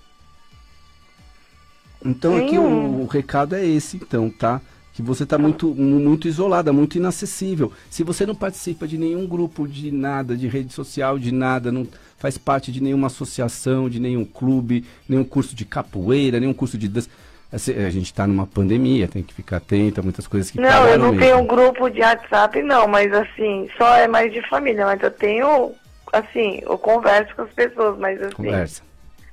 Então 2.04 2.34
aqui 2.36 2.52
Nenhum. 2.52 3.00
o, 3.00 3.02
o 3.02 3.06
recado 3.06 3.54
é 3.54 3.64
esse, 3.64 3.98
então, 3.98 4.30
tá? 4.30 4.60
Que 4.92 5.02
você 5.02 5.22
está 5.22 5.38
muito, 5.38 5.68
mu- 5.68 6.00
muito 6.00 6.26
isolada, 6.26 6.72
muito 6.72 6.96
inacessível. 6.96 7.72
Se 7.88 8.02
você 8.02 8.26
não 8.26 8.34
participa 8.34 8.86
de 8.88 8.98
nenhum 8.98 9.26
grupo, 9.26 9.66
de 9.68 9.90
nada, 9.92 10.36
de 10.36 10.48
rede 10.48 10.72
social, 10.72 11.18
de 11.18 11.32
nada, 11.32 11.70
não 11.70 11.86
faz 12.18 12.36
parte 12.36 12.70
de 12.72 12.82
nenhuma 12.82 13.06
associação, 13.06 13.88
de 13.88 14.00
nenhum 14.00 14.24
clube, 14.24 14.84
nenhum 15.08 15.24
curso 15.24 15.54
de 15.54 15.64
capoeira, 15.64 16.40
nenhum 16.40 16.52
curso 16.52 16.76
de 16.76 16.88
dança. 16.88 17.08
Assim, 17.52 17.72
A 17.84 17.90
gente 17.90 18.06
está 18.06 18.26
numa 18.26 18.46
pandemia, 18.46 19.08
tem 19.08 19.22
que 19.22 19.32
ficar 19.34 19.56
atento 19.56 20.00
a 20.00 20.02
muitas 20.02 20.26
coisas 20.26 20.50
que 20.50 20.60
não, 20.60 20.86
eu 20.86 20.98
não 20.98 21.06
mesmo. 21.12 21.20
tenho 21.20 21.38
um 21.38 21.46
grupo 21.46 21.88
de 21.88 22.00
WhatsApp, 22.00 22.62
não, 22.62 22.86
mas 22.86 23.12
assim, 23.12 23.68
só 23.78 23.94
é 23.96 24.06
mais 24.06 24.32
de 24.32 24.40
família, 24.48 24.84
mas 24.86 25.02
eu 25.02 25.10
tenho, 25.10 25.72
assim, 26.12 26.60
eu 26.62 26.76
converso 26.78 27.34
com 27.34 27.42
as 27.42 27.50
pessoas, 27.50 27.98
mas 27.98 28.20
assim. 28.22 28.34
Conversa. 28.34 28.82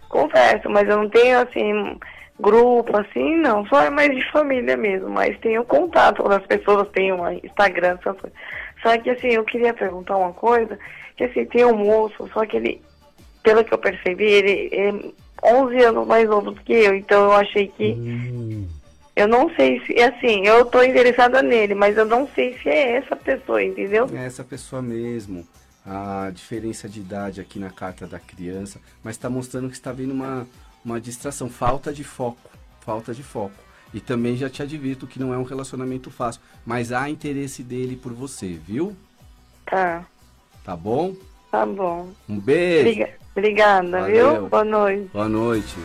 Converso, 0.09 0.69
mas 0.69 0.87
eu 0.87 0.97
não 0.97 1.09
tenho 1.09 1.39
assim 1.39 1.97
grupo 2.39 2.97
assim, 2.97 3.35
não, 3.37 3.65
só 3.65 3.83
é 3.83 3.89
mais 3.89 4.15
de 4.15 4.31
família 4.31 4.77
mesmo, 4.77 5.09
mas 5.09 5.37
tenho 5.39 5.63
contato 5.65 6.23
com 6.23 6.31
as 6.31 6.45
pessoas, 6.45 6.87
tenho 6.89 7.15
um 7.15 7.31
Instagram, 7.31 7.97
essas 7.99 8.19
coisas. 8.19 8.39
Só 8.81 8.97
que 8.97 9.09
assim, 9.09 9.29
eu 9.29 9.43
queria 9.43 9.73
perguntar 9.73 10.17
uma 10.17 10.33
coisa, 10.33 10.77
que 11.15 11.23
assim, 11.23 11.45
tem 11.45 11.65
um 11.65 11.75
moço, 11.75 12.29
só 12.33 12.45
que 12.45 12.57
ele, 12.57 12.81
pelo 13.43 13.63
que 13.63 13.73
eu 13.73 13.77
percebi, 13.77 14.25
ele 14.25 14.69
é 14.71 14.93
11 15.43 15.83
anos 15.83 16.07
mais 16.07 16.27
novo 16.29 16.51
do 16.51 16.61
que 16.61 16.73
eu, 16.73 16.95
então 16.95 17.25
eu 17.25 17.33
achei 17.33 17.67
que 17.67 17.93
Hum, 17.93 18.67
eu 19.17 19.27
não 19.27 19.49
sei 19.55 19.83
se, 19.83 19.99
assim, 19.99 20.45
eu 20.45 20.63
tô 20.63 20.83
interessada 20.83 21.41
nele, 21.41 21.73
mas 21.73 21.97
eu 21.97 22.05
não 22.05 22.29
sei 22.35 22.55
se 22.59 22.69
é 22.69 22.97
essa 22.97 23.15
pessoa, 23.15 23.63
entendeu? 23.63 24.07
É 24.13 24.23
essa 24.23 24.43
pessoa 24.43 24.79
mesmo. 24.79 25.43
A 25.83 26.29
diferença 26.31 26.87
de 26.87 26.99
idade 26.99 27.41
aqui 27.41 27.57
na 27.57 27.71
carta 27.71 28.05
da 28.05 28.19
criança, 28.19 28.79
mas 29.03 29.15
está 29.15 29.27
mostrando 29.27 29.69
que 29.69 29.73
está 29.75 29.91
vindo 29.91 30.11
uma, 30.11 30.45
uma 30.83 30.99
distração, 31.01 31.49
falta 31.49 31.93
de 31.93 32.03
foco, 32.03 32.37
falta 32.81 33.13
de 33.13 33.23
foco. 33.23 33.55
E 33.93 33.99
também 34.01 34.35
já 34.35 34.49
te 34.49 34.61
advirto 34.61 35.07
que 35.07 35.19
não 35.19 35.33
é 35.33 35.37
um 35.37 35.43
relacionamento 35.43 36.11
fácil, 36.11 36.41
mas 36.65 36.91
há 36.91 37.09
interesse 37.09 37.63
dele 37.63 37.95
por 37.95 38.13
você, 38.13 38.47
viu? 38.53 38.95
Tá, 39.65 40.05
Tá 40.63 40.75
bom? 40.75 41.15
tá 41.49 41.65
bom. 41.65 42.09
Um 42.27 42.39
beijo. 42.39 42.83
Briga- 42.83 43.13
Obrigada, 43.35 44.01
Valeu. 44.01 44.31
viu? 44.41 44.49
Boa 44.49 44.63
noite. 44.65 45.09
Boa 45.13 45.29
noite. 45.29 45.75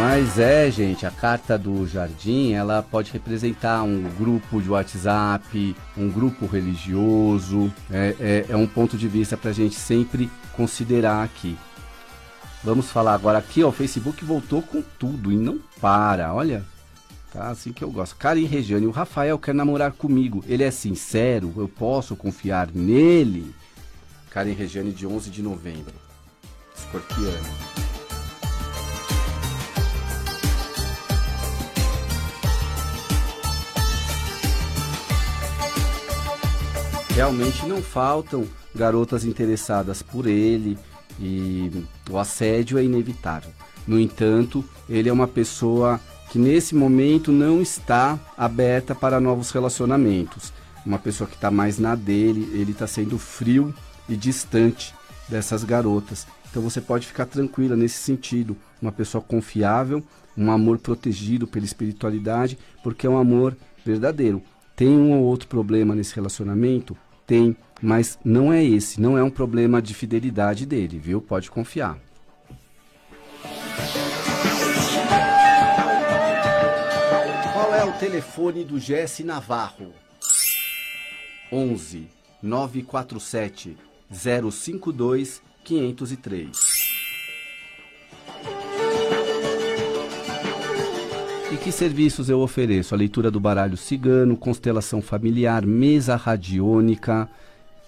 Mas 0.00 0.38
é, 0.38 0.70
gente, 0.70 1.04
a 1.04 1.10
carta 1.10 1.58
do 1.58 1.86
jardim, 1.86 2.52
ela 2.52 2.82
pode 2.82 3.12
representar 3.12 3.82
um 3.82 4.02
grupo 4.18 4.62
de 4.62 4.70
WhatsApp, 4.70 5.76
um 5.94 6.10
grupo 6.10 6.46
religioso. 6.46 7.70
É, 7.90 8.16
é, 8.18 8.46
é 8.48 8.56
um 8.56 8.66
ponto 8.66 8.96
de 8.96 9.06
vista 9.06 9.36
para 9.36 9.50
a 9.50 9.52
gente 9.52 9.74
sempre 9.74 10.30
considerar 10.56 11.22
aqui. 11.22 11.54
Vamos 12.64 12.90
falar 12.90 13.12
agora 13.12 13.36
aqui, 13.36 13.62
ó, 13.62 13.68
o 13.68 13.72
Facebook 13.72 14.24
voltou 14.24 14.62
com 14.62 14.82
tudo 14.98 15.30
e 15.30 15.36
não 15.36 15.60
para, 15.82 16.32
olha. 16.32 16.64
Tá 17.30 17.48
assim 17.48 17.70
que 17.70 17.84
eu 17.84 17.90
gosto. 17.90 18.16
Karen 18.16 18.46
Regiane, 18.46 18.86
o 18.86 18.90
Rafael 18.90 19.38
quer 19.38 19.54
namorar 19.54 19.92
comigo. 19.92 20.42
Ele 20.48 20.64
é 20.64 20.70
sincero? 20.70 21.52
Eu 21.58 21.68
posso 21.68 22.16
confiar 22.16 22.70
nele? 22.72 23.54
Karen 24.30 24.54
Regiane, 24.54 24.92
de 24.92 25.06
11 25.06 25.28
de 25.28 25.42
novembro. 25.42 25.94
Escorpiano. 26.74 27.69
Realmente 37.14 37.66
não 37.66 37.82
faltam 37.82 38.46
garotas 38.74 39.24
interessadas 39.24 40.02
por 40.02 40.26
ele 40.26 40.78
e 41.18 41.84
o 42.08 42.18
assédio 42.18 42.78
é 42.78 42.84
inevitável. 42.84 43.50
No 43.86 43.98
entanto, 43.98 44.64
ele 44.88 45.08
é 45.08 45.12
uma 45.12 45.26
pessoa 45.26 46.00
que 46.30 46.38
nesse 46.38 46.74
momento 46.74 47.32
não 47.32 47.60
está 47.60 48.18
aberta 48.38 48.94
para 48.94 49.20
novos 49.20 49.50
relacionamentos. 49.50 50.52
Uma 50.86 50.98
pessoa 50.98 51.28
que 51.28 51.34
está 51.34 51.50
mais 51.50 51.78
na 51.78 51.94
dele, 51.94 52.48
ele 52.54 52.70
está 52.70 52.86
sendo 52.86 53.18
frio 53.18 53.74
e 54.08 54.16
distante 54.16 54.94
dessas 55.28 55.64
garotas. 55.64 56.26
Então 56.50 56.62
você 56.62 56.80
pode 56.80 57.06
ficar 57.06 57.26
tranquila 57.26 57.76
nesse 57.76 57.98
sentido. 57.98 58.56
Uma 58.80 58.92
pessoa 58.92 59.22
confiável, 59.22 60.02
um 60.36 60.50
amor 60.50 60.78
protegido 60.78 61.46
pela 61.46 61.64
espiritualidade, 61.64 62.56
porque 62.82 63.06
é 63.06 63.10
um 63.10 63.18
amor 63.18 63.56
verdadeiro. 63.84 64.42
Tem 64.80 64.88
um 64.88 65.12
ou 65.12 65.24
outro 65.24 65.46
problema 65.46 65.94
nesse 65.94 66.14
relacionamento? 66.14 66.96
Tem, 67.26 67.54
mas 67.82 68.18
não 68.24 68.50
é 68.50 68.64
esse, 68.64 68.98
não 68.98 69.18
é 69.18 69.22
um 69.22 69.28
problema 69.28 69.82
de 69.82 69.92
fidelidade 69.92 70.64
dele, 70.64 70.98
viu? 70.98 71.20
Pode 71.20 71.50
confiar. 71.50 71.98
Qual 77.52 77.74
é 77.74 77.84
o 77.84 77.92
telefone 77.98 78.64
do 78.64 78.78
Jesse 78.78 79.22
Navarro? 79.22 79.92
11 81.52 82.08
947 82.42 83.76
052 84.10 85.42
503. 85.62 86.79
Que 91.60 91.70
serviços 91.70 92.30
eu 92.30 92.40
ofereço? 92.40 92.94
A 92.94 92.98
leitura 92.98 93.30
do 93.30 93.38
baralho 93.38 93.76
cigano, 93.76 94.34
constelação 94.34 95.02
familiar, 95.02 95.66
mesa 95.66 96.16
radiônica. 96.16 97.28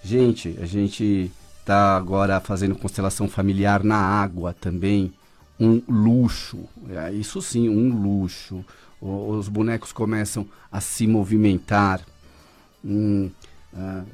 Gente, 0.05 0.59
a 0.61 0.67
gente 0.67 1.31
está 1.59 1.97
agora 1.97 2.39
fazendo 2.39 2.75
constelação 2.75 3.29
familiar 3.29 3.83
na 3.83 3.97
água 3.97 4.55
também. 4.61 5.11
Um 5.59 5.81
luxo, 5.89 6.69
é, 6.91 7.13
isso 7.13 7.41
sim, 7.41 7.71
um 7.71 7.95
luxo. 7.95 8.63
Os 9.01 9.49
bonecos 9.49 9.91
começam 9.91 10.47
a 10.71 10.81
se 10.81 11.07
movimentar. 11.07 12.03
Uh, 12.85 13.31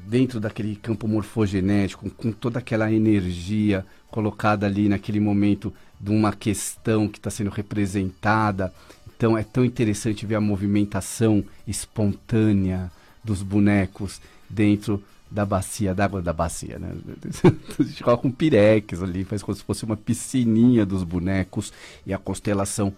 dentro 0.06 0.38
daquele 0.38 0.76
campo 0.76 1.08
morfogenético, 1.08 2.08
com 2.10 2.30
toda 2.30 2.60
aquela 2.60 2.92
energia 2.92 3.84
colocada 4.08 4.66
ali 4.66 4.88
naquele 4.88 5.18
momento 5.18 5.74
de 6.00 6.12
uma 6.12 6.32
questão 6.32 7.08
que 7.08 7.18
está 7.18 7.28
sendo 7.28 7.50
representada. 7.50 8.72
Então 9.18 9.36
é 9.36 9.42
tão 9.42 9.64
interessante 9.64 10.24
ver 10.24 10.36
a 10.36 10.40
movimentação 10.40 11.44
espontânea 11.66 12.88
dos 13.24 13.42
bonecos 13.42 14.20
dentro 14.48 15.02
da 15.28 15.44
bacia, 15.44 15.92
da 15.92 16.04
água 16.04 16.22
da 16.22 16.32
bacia, 16.32 16.78
né? 16.78 16.92
A 17.80 17.82
gente 17.82 18.04
coloca 18.04 18.28
um 18.28 18.30
pirex 18.30 19.02
ali, 19.02 19.24
faz 19.24 19.42
como 19.42 19.56
se 19.56 19.64
fosse 19.64 19.84
uma 19.84 19.96
piscininha 19.96 20.86
dos 20.86 21.02
bonecos 21.02 21.72
e 22.06 22.14
a 22.14 22.18
constelação. 22.18 22.94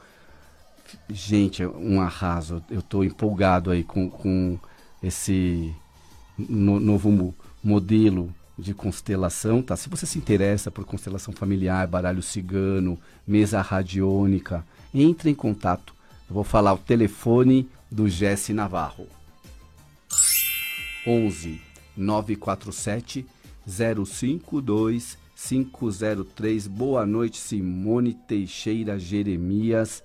Gente, 1.09 1.63
é 1.63 1.69
um 1.69 2.03
arraso. 2.03 2.63
Eu 2.71 2.81
estou 2.81 3.03
empolgado 3.03 3.71
aí 3.71 3.83
com, 3.83 4.11
com 4.11 4.59
esse 5.03 5.75
no, 6.39 6.79
novo 6.79 7.35
modelo 7.65 8.31
de 8.59 8.75
constelação, 8.75 9.63
tá? 9.63 9.75
Se 9.75 9.89
você 9.89 10.05
se 10.05 10.19
interessa 10.19 10.71
por 10.71 10.85
constelação 10.85 11.33
familiar, 11.33 11.87
baralho 11.87 12.23
cigano, 12.23 12.99
mesa 13.27 13.63
radiônica, 13.63 14.63
entre 14.93 15.31
em 15.31 15.35
contato. 15.35 15.99
Eu 16.31 16.35
vou 16.35 16.45
falar 16.45 16.73
o 16.73 16.79
telefone 16.79 17.69
do 17.91 18.09
Jesse 18.09 18.53
Navarro. 18.53 19.09
11 21.05 21.61
947 21.97 23.27
052 23.67 25.19
503. 25.35 26.69
Boa 26.69 27.05
noite, 27.05 27.37
Simone 27.37 28.15
Teixeira 28.15 28.97
Jeremias. 28.97 30.05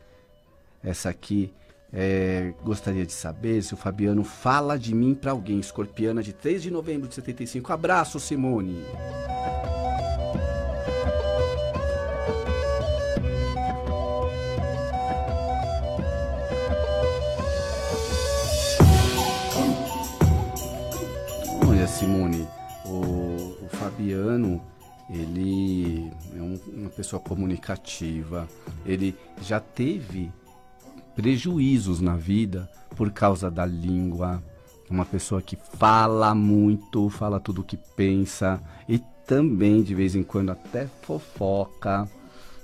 Essa 0.84 1.10
aqui 1.10 1.54
é, 1.94 2.56
gostaria 2.64 3.06
de 3.06 3.14
saber 3.14 3.62
se 3.62 3.76
o 3.76 3.78
Fabiano 3.78 4.24
fala 4.24 4.80
de 4.80 4.96
mim 4.96 5.14
para 5.14 5.30
alguém. 5.30 5.60
Escorpiana 5.60 6.24
de 6.24 6.34
3 6.34 6.64
de 6.64 6.72
novembro 6.72 7.08
de 7.08 7.14
75. 7.14 7.72
Abraço, 7.72 8.20
Simone. 8.20 8.84
Simone, 21.96 22.46
o, 22.84 23.56
o 23.64 23.70
Fabiano 23.72 24.62
ele 25.10 26.12
é 26.36 26.42
um, 26.42 26.60
uma 26.74 26.90
pessoa 26.90 27.22
comunicativa. 27.22 28.50
Ele 28.86 29.16
já 29.42 29.62
teve 29.62 30.30
prejuízos 31.16 32.02
na 32.02 32.18
vida 32.18 32.70
por 32.98 33.12
causa 33.12 33.50
da 33.50 33.66
língua. 33.66 34.44
Uma 34.90 35.06
pessoa 35.06 35.42
que 35.42 35.56
fala 35.56 36.36
muito, 36.36 37.10
fala 37.10 37.40
tudo 37.40 37.62
o 37.62 37.64
que 37.64 37.78
pensa 37.78 38.62
e 38.90 39.00
também 39.26 39.82
de 39.82 39.96
vez 39.96 40.16
em 40.16 40.24
quando 40.24 40.50
até 40.50 40.88
fofoca. 41.02 42.10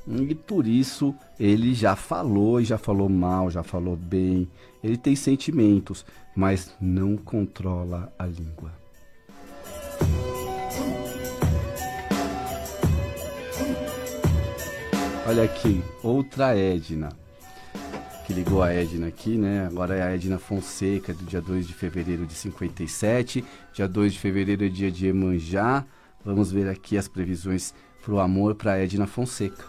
E 0.05 0.35
por 0.35 0.67
isso 0.67 1.15
ele 1.39 1.73
já 1.73 1.95
falou 1.95 2.59
e 2.59 2.65
já 2.65 2.77
falou 2.77 3.07
mal, 3.07 3.49
já 3.49 3.63
falou 3.63 3.95
bem. 3.95 4.45
Ele 4.83 4.97
tem 4.97 5.15
sentimentos, 5.15 6.05
mas 6.35 6.75
não 6.81 7.15
controla 7.15 8.11
a 8.19 8.25
língua. 8.25 8.80
Olha 15.31 15.43
aqui, 15.43 15.81
outra 16.03 16.57
Edna 16.57 17.07
que 18.27 18.33
ligou 18.33 18.61
a 18.61 18.73
Edna 18.73 19.07
aqui, 19.07 19.37
né? 19.37 19.65
Agora 19.65 19.95
é 19.95 20.01
a 20.01 20.13
Edna 20.13 20.37
Fonseca, 20.37 21.13
do 21.13 21.23
dia 21.23 21.39
2 21.39 21.67
de 21.67 21.73
fevereiro 21.73 22.25
de 22.25 22.33
57. 22.33 23.41
Dia 23.71 23.87
2 23.87 24.11
de 24.11 24.19
fevereiro 24.19 24.65
é 24.65 24.67
dia 24.67 24.91
de 24.91 25.07
Emanjá. 25.07 25.85
Vamos 26.25 26.51
ver 26.51 26.67
aqui 26.67 26.97
as 26.97 27.07
previsões 27.07 27.73
para 28.03 28.13
o 28.13 28.19
amor 28.19 28.55
para 28.55 28.77
Edna 28.77 29.07
Fonseca. 29.07 29.63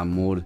Amor, 0.00 0.44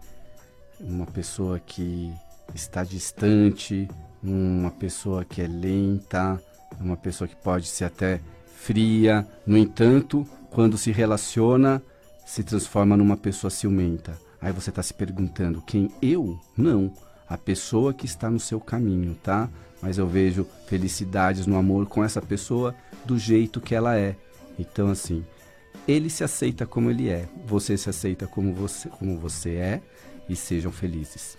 uma 0.81 1.07
pessoa 1.07 1.59
que 1.59 2.13
está 2.55 2.85
distante, 2.85 3.89
uma 4.23 4.71
pessoa 4.71 5.25
que 5.25 5.41
é 5.41 5.47
lenta, 5.47 6.41
uma 6.81 6.97
pessoa 6.97 7.29
que 7.29 7.37
pode 7.37 7.67
ser 7.67 7.85
até 7.85 8.21
fria. 8.57 9.27
No 9.47 9.57
entanto, 9.57 10.27
quando 10.51 10.77
se 10.79 10.91
relaciona, 10.91 11.83
se 12.27 12.43
transforma 12.43 12.97
numa 12.97 13.17
pessoa 13.17 13.51
ciumenta. 13.51 14.19
Aí 14.41 14.53
você 14.53 14.71
está 14.71 14.83
se 14.83 14.95
perguntando: 14.95 15.63
quem? 15.63 15.91
Eu? 16.01 16.39
Não. 16.57 16.93
A 17.29 17.39
pessoa 17.39 17.95
que 17.95 18.05
está 18.05 18.31
no 18.31 18.41
seu 18.41 18.61
caminho, 18.61 19.17
tá? 19.23 19.49
Mas 19.81 19.99
eu 19.99 20.07
vejo 20.07 20.47
felicidades 20.67 21.47
no 21.47 21.57
amor 21.57 21.87
com 21.87 22.05
essa 22.05 22.21
pessoa 22.21 22.75
do 23.05 23.19
jeito 23.19 23.61
que 23.61 23.75
ela 23.75 23.97
é. 23.97 24.17
Então, 24.59 24.89
assim, 24.89 25.25
ele 25.87 26.09
se 26.09 26.23
aceita 26.23 26.67
como 26.67 26.91
ele 26.91 27.09
é, 27.09 27.29
você 27.45 27.77
se 27.77 27.91
aceita 27.91 28.27
como 28.27 28.53
você, 28.53 28.89
como 28.89 29.19
você 29.19 29.57
é 29.57 29.83
e 30.29 30.37
sejam 30.37 30.71
felizes. 30.71 31.37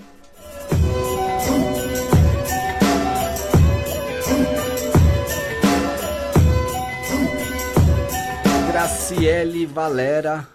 Graciele 8.72 9.66
Valera, 9.66 10.48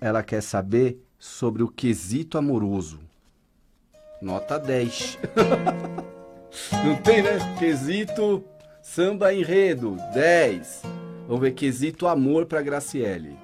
ela 0.00 0.22
quer 0.22 0.42
saber 0.42 1.02
sobre 1.18 1.62
o 1.62 1.68
quesito 1.68 2.36
amoroso. 2.36 3.00
Nota 4.20 4.58
10. 4.58 5.18
Não 6.84 6.96
tem, 6.96 7.22
né? 7.22 7.38
Quesito 7.58 8.44
samba 8.82 9.32
enredo, 9.32 9.96
10. 10.12 10.82
Vamos 11.30 11.42
ver 11.42 11.52
quesito 11.52 12.08
amor 12.08 12.44
para 12.46 12.60
Graciele. 12.60 13.38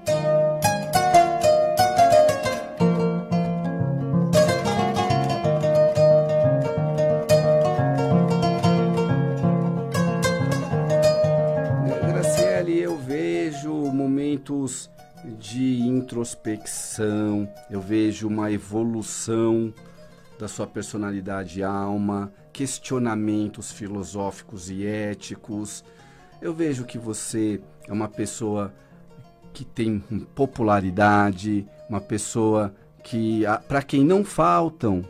momentos 13.94 14.90
de 15.38 15.81
introspecção, 15.83 17.49
eu 17.70 17.81
vejo 17.81 18.27
uma 18.27 18.51
evolução 18.51 19.72
da 20.40 20.49
sua 20.49 20.66
personalidade 20.66 21.61
e 21.61 21.62
alma, 21.62 22.33
questionamentos 22.53 23.70
filosóficos 23.70 24.70
e 24.70 24.85
éticos. 24.85 25.85
Eu 26.46 26.54
vejo 26.54 26.85
que 26.85 26.96
você 26.96 27.61
é 27.88 27.92
uma 27.92 28.06
pessoa 28.06 28.72
que 29.52 29.64
tem 29.64 29.98
popularidade, 30.32 31.66
uma 31.90 32.00
pessoa 32.00 32.72
que 33.02 33.42
para 33.66 33.82
quem 33.82 34.04
não 34.04 34.24
faltam 34.24 35.04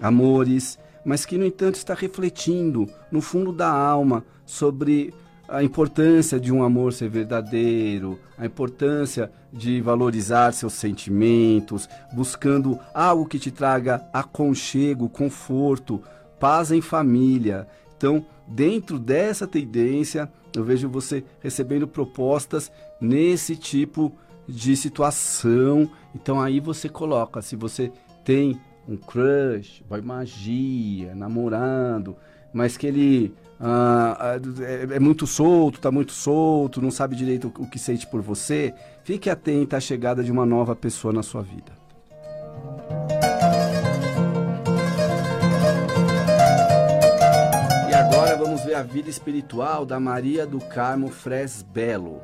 amores, 0.00 0.78
mas 1.04 1.26
que, 1.26 1.36
no 1.36 1.44
entanto, 1.44 1.74
está 1.74 1.92
refletindo 1.92 2.88
no 3.12 3.20
fundo 3.20 3.52
da 3.52 3.68
alma 3.68 4.24
sobre 4.46 5.12
a 5.46 5.62
importância 5.62 6.40
de 6.40 6.50
um 6.50 6.64
amor 6.64 6.94
ser 6.94 7.10
verdadeiro, 7.10 8.18
a 8.38 8.46
importância 8.46 9.30
de 9.52 9.82
valorizar 9.82 10.54
seus 10.54 10.72
sentimentos, 10.72 11.86
buscando 12.14 12.80
algo 12.94 13.26
que 13.26 13.38
te 13.38 13.50
traga 13.50 14.08
aconchego, 14.14 15.10
conforto, 15.10 16.02
paz 16.40 16.72
em 16.72 16.80
família. 16.80 17.68
Então, 17.98 18.24
dentro 18.46 18.98
dessa 18.98 19.46
tendência, 19.46 20.30
eu 20.54 20.64
vejo 20.64 20.88
você 20.88 21.24
recebendo 21.40 21.86
propostas 21.88 22.70
nesse 23.00 23.56
tipo 23.56 24.12
de 24.48 24.76
situação. 24.76 25.90
Então, 26.14 26.40
aí 26.40 26.60
você 26.60 26.88
coloca, 26.88 27.42
se 27.42 27.56
você 27.56 27.90
tem 28.24 28.60
um 28.88 28.96
crush, 28.96 29.82
vai 29.88 30.00
magia, 30.00 31.14
namorando, 31.14 32.16
mas 32.52 32.76
que 32.76 32.86
ele 32.86 33.34
ah, 33.58 34.38
é, 34.60 34.96
é, 34.96 35.00
muito 35.00 35.26
solto, 35.26 35.80
tá 35.80 35.90
muito 35.90 36.12
solto, 36.12 36.82
não 36.82 36.90
sabe 36.90 37.16
direito 37.16 37.52
o, 37.58 37.62
o 37.62 37.66
que 37.68 37.78
sente 37.78 38.06
por 38.06 38.20
você, 38.20 38.74
fique 39.02 39.30
atento 39.30 39.74
à 39.76 39.80
chegada 39.80 40.22
de 40.22 40.30
uma 40.30 40.44
nova 40.44 40.76
pessoa 40.76 41.12
na 41.12 41.22
sua 41.22 41.42
vida. 41.42 41.72
Agora 48.24 48.36
vamos 48.38 48.64
ver 48.64 48.74
a 48.74 48.82
vida 48.82 49.10
espiritual 49.10 49.84
da 49.84 50.00
Maria 50.00 50.46
do 50.46 50.58
Carmo 50.58 51.10
Fresbelo. 51.10 52.22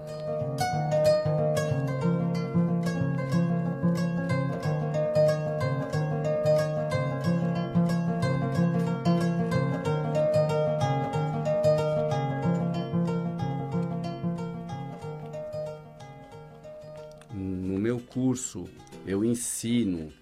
curso 18.13 18.65
eu 19.07 19.25
ensino 19.25 20.13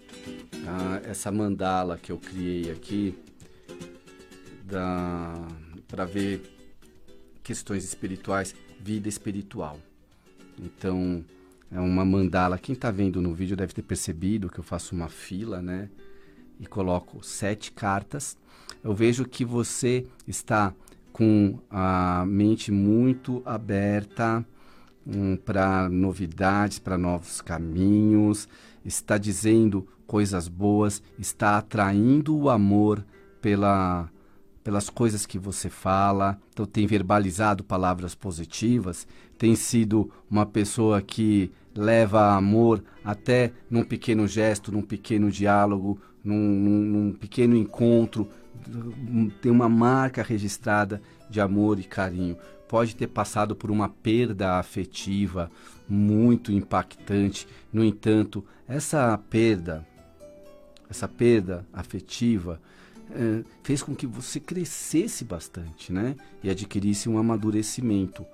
ah, 0.66 1.00
essa 1.04 1.32
mandala 1.32 1.96
que 1.96 2.12
eu 2.12 2.18
criei 2.18 2.70
aqui 2.70 3.18
para 5.88 6.04
ver 6.04 6.42
questões 7.42 7.82
espirituais, 7.84 8.54
vida 8.78 9.08
espiritual. 9.08 9.78
Então, 10.58 11.24
é 11.70 11.80
uma 11.80 12.04
mandala. 12.04 12.58
Quem 12.58 12.74
está 12.74 12.90
vendo 12.90 13.20
no 13.20 13.34
vídeo 13.34 13.56
deve 13.56 13.72
ter 13.72 13.82
percebido 13.82 14.48
que 14.48 14.58
eu 14.58 14.64
faço 14.64 14.94
uma 14.94 15.08
fila, 15.08 15.60
né? 15.62 15.88
E 16.60 16.66
coloco 16.66 17.24
sete 17.24 17.72
cartas. 17.72 18.36
Eu 18.82 18.94
vejo 18.94 19.24
que 19.24 19.44
você 19.44 20.06
está 20.26 20.74
com 21.12 21.58
a 21.70 22.24
mente 22.26 22.70
muito 22.70 23.42
aberta 23.44 24.44
um, 25.06 25.36
para 25.36 25.88
novidades, 25.88 26.78
para 26.78 26.98
novos 26.98 27.40
caminhos, 27.40 28.48
está 28.84 29.18
dizendo 29.18 29.88
coisas 30.06 30.48
boas, 30.48 31.02
está 31.18 31.58
atraindo 31.58 32.36
o 32.36 32.50
amor 32.50 33.04
pela, 33.40 34.10
pelas 34.68 34.90
coisas 34.90 35.24
que 35.24 35.38
você 35.38 35.70
fala, 35.70 36.38
então 36.52 36.66
tem 36.66 36.86
verbalizado 36.86 37.64
palavras 37.64 38.14
positivas, 38.14 39.08
tem 39.38 39.56
sido 39.56 40.10
uma 40.30 40.44
pessoa 40.44 41.00
que 41.00 41.50
leva 41.74 42.34
amor 42.36 42.84
até 43.02 43.50
num 43.70 43.82
pequeno 43.82 44.28
gesto, 44.28 44.70
num 44.70 44.82
pequeno 44.82 45.30
diálogo, 45.30 45.98
num, 46.22 46.36
num, 46.36 47.12
pequeno 47.14 47.56
encontro, 47.56 48.28
tem 49.40 49.50
uma 49.50 49.70
marca 49.70 50.22
registrada 50.22 51.00
de 51.30 51.40
amor 51.40 51.78
e 51.78 51.84
carinho. 51.84 52.36
Pode 52.68 52.94
ter 52.94 53.06
passado 53.06 53.56
por 53.56 53.70
uma 53.70 53.88
perda 53.88 54.58
afetiva 54.58 55.50
muito 55.88 56.52
impactante. 56.52 57.48
No 57.72 57.82
entanto, 57.82 58.44
essa 58.68 59.16
perda, 59.30 59.82
essa 60.90 61.08
perda 61.08 61.64
afetiva, 61.72 62.60
é, 63.10 63.44
fez 63.62 63.82
com 63.82 63.94
que 63.94 64.06
você 64.06 64.38
crescesse 64.40 65.24
bastante, 65.24 65.92
né? 65.92 66.16
E 66.42 66.50
adquirisse 66.50 67.08
um 67.08 67.18
amadurecimento. 67.18 68.24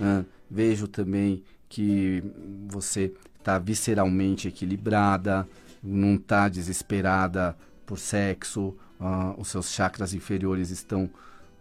É, 0.00 0.24
vejo 0.50 0.88
também 0.88 1.42
que 1.68 2.22
você 2.68 3.12
está 3.38 3.58
visceralmente 3.58 4.48
equilibrada, 4.48 5.46
não 5.82 6.14
está 6.14 6.48
desesperada 6.48 7.56
por 7.84 7.98
sexo, 7.98 8.74
uh, 9.00 9.38
os 9.38 9.48
seus 9.48 9.70
chakras 9.70 10.14
inferiores 10.14 10.70
estão 10.70 11.10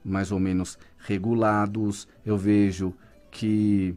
mais 0.04 0.32
ou 0.32 0.40
menos 0.40 0.78
regulados. 1.00 2.08
Eu 2.26 2.38
vejo 2.38 2.94
que 3.30 3.96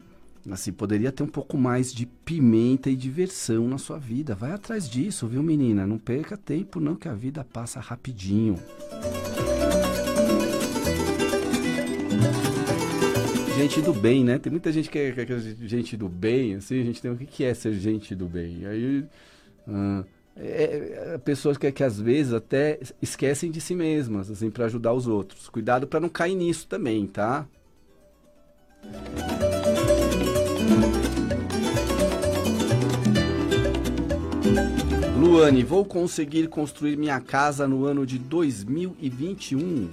assim 0.51 0.71
poderia 0.71 1.11
ter 1.11 1.23
um 1.23 1.27
pouco 1.27 1.57
mais 1.57 1.93
de 1.93 2.05
pimenta 2.05 2.89
e 2.89 2.95
diversão 2.95 3.67
na 3.67 3.77
sua 3.77 3.97
vida. 3.97 4.35
Vai 4.35 4.51
atrás 4.51 4.89
disso, 4.89 5.27
viu, 5.27 5.43
menina? 5.43 5.85
Não 5.85 5.97
perca 5.97 6.37
tempo 6.37 6.79
não 6.79 6.95
que 6.95 7.07
a 7.07 7.13
vida 7.13 7.43
passa 7.43 7.79
rapidinho. 7.79 8.55
Gente 13.57 13.81
do 13.81 13.93
bem, 13.93 14.23
né? 14.23 14.37
Tem 14.37 14.51
muita 14.51 14.71
gente 14.71 14.89
que 14.89 14.99
é, 14.99 15.11
que 15.25 15.33
é 15.33 15.39
gente 15.39 15.97
do 15.97 16.07
bem, 16.07 16.55
assim, 16.55 16.79
a 16.79 16.83
gente 16.83 17.01
tem 17.01 17.11
o 17.11 17.17
que 17.17 17.43
é 17.43 17.53
ser 17.53 17.73
gente 17.73 18.13
do 18.13 18.27
bem. 18.27 18.65
Aí 18.65 18.99
uh, 19.67 20.05
é, 20.35 21.13
é, 21.13 21.17
pessoas 21.17 21.57
que, 21.57 21.71
que 21.71 21.83
às 21.83 21.99
vezes 21.99 22.33
até 22.33 22.79
esquecem 23.01 23.49
de 23.49 23.59
si 23.59 23.73
mesmas, 23.73 24.29
assim, 24.29 24.51
para 24.51 24.65
ajudar 24.65 24.93
os 24.93 25.07
outros. 25.07 25.49
Cuidado 25.49 25.87
para 25.87 25.99
não 25.99 26.09
cair 26.09 26.35
nisso 26.35 26.67
também, 26.67 27.07
tá? 27.07 27.47
Luane, 35.27 35.61
vou 35.61 35.83
conseguir 35.83 36.47
construir 36.47 36.95
minha 36.95 37.19
casa 37.19 37.67
no 37.67 37.85
ano 37.85 38.05
de 38.05 38.17
2021. 38.17 39.89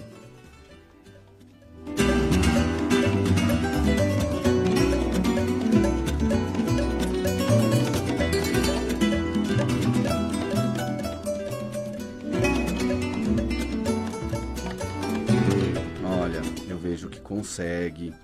consegue, 17.23 18.15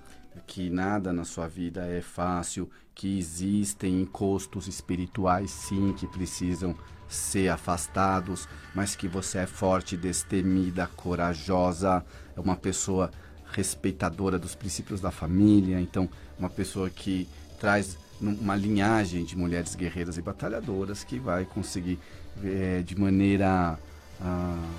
que 0.47 0.69
nada 0.69 1.11
na 1.11 1.23
sua 1.25 1.47
vida 1.47 1.85
é 1.85 2.01
fácil, 2.01 2.69
que 2.95 3.19
existem 3.19 4.01
encostos 4.01 4.67
espirituais 4.67 5.51
sim 5.51 5.93
que 5.93 6.07
precisam 6.07 6.75
ser 7.13 7.49
afastados, 7.49 8.47
mas 8.73 8.95
que 8.95 9.07
você 9.07 9.39
é 9.39 9.45
forte, 9.45 9.97
destemida, 9.97 10.87
corajosa, 10.95 12.03
é 12.35 12.39
uma 12.39 12.55
pessoa 12.55 13.11
respeitadora 13.51 14.39
dos 14.39 14.55
princípios 14.55 15.01
da 15.01 15.11
família, 15.11 15.79
então 15.79 16.09
uma 16.39 16.49
pessoa 16.49 16.89
que 16.89 17.27
traz 17.59 17.97
uma 18.19 18.55
linhagem 18.55 19.23
de 19.25 19.35
mulheres 19.35 19.75
guerreiras 19.75 20.17
e 20.17 20.21
batalhadoras 20.21 21.03
que 21.03 21.19
vai 21.19 21.43
conseguir 21.43 21.99
é, 22.43 22.81
de 22.81 22.97
maneira 22.97 23.77
ah, 24.21 24.69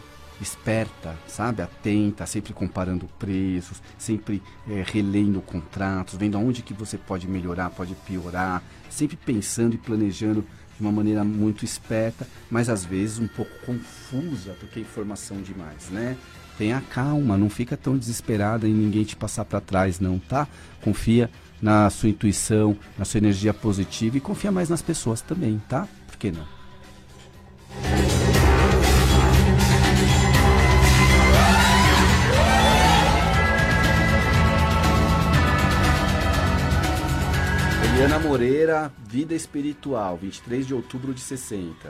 esperta, 0.41 1.17
sabe? 1.27 1.63
Atenta, 1.63 2.27
sempre 2.27 2.53
comparando 2.53 3.07
preços, 3.19 3.83
sempre 3.99 4.43
é, 4.69 4.85
relendo 4.87 5.41
contratos, 5.41 6.15
vendo 6.15 6.37
aonde 6.37 6.63
que 6.63 6.73
você 6.75 6.97
pode 6.97 7.29
melhorar, 7.29 7.71
pode 7.71 7.95
piorar, 7.95 8.63
sempre 8.91 9.17
pensando 9.17 9.75
e 9.75 9.79
planejando 9.79 10.45
de 10.83 10.87
uma 10.87 10.93
maneira 10.93 11.23
muito 11.23 11.65
esperta, 11.65 12.27
mas 12.51 12.69
às 12.69 12.85
vezes 12.85 13.21
um 13.21 13.29
pouco 13.29 13.53
confusa, 13.65 14.57
porque 14.59 14.81
é 14.81 14.83
informação 14.83 15.41
demais, 15.41 15.89
né? 15.91 16.17
Tenha 16.59 16.81
calma, 16.81 17.39
não 17.39 17.49
fica 17.49 17.77
tão 17.77 17.97
desesperada 17.97 18.69
em 18.69 18.75
ninguém 18.75 19.05
te 19.05 19.15
passar 19.15 19.45
para 19.45 19.61
trás, 19.61 20.01
não, 20.01 20.19
tá? 20.19 20.49
Confia 20.83 21.31
na 21.63 21.89
sua 21.89 22.09
intuição, 22.09 22.77
na 22.99 23.05
sua 23.05 23.19
energia 23.19 23.55
positiva 23.55 24.17
e 24.17 24.21
confia 24.21 24.51
mais 24.51 24.69
nas 24.69 24.83
pessoas 24.83 25.21
também, 25.21 25.63
tá? 25.69 25.87
Por 26.09 26.17
que 26.17 26.33
não? 26.33 26.62
Eliana 38.03 38.19
Moreira, 38.19 38.93
Vida 39.07 39.33
Espiritual, 39.33 40.17
23 40.17 40.67
de 40.67 40.75
outubro 40.75 41.15
de 41.15 41.21
60. 41.21 41.89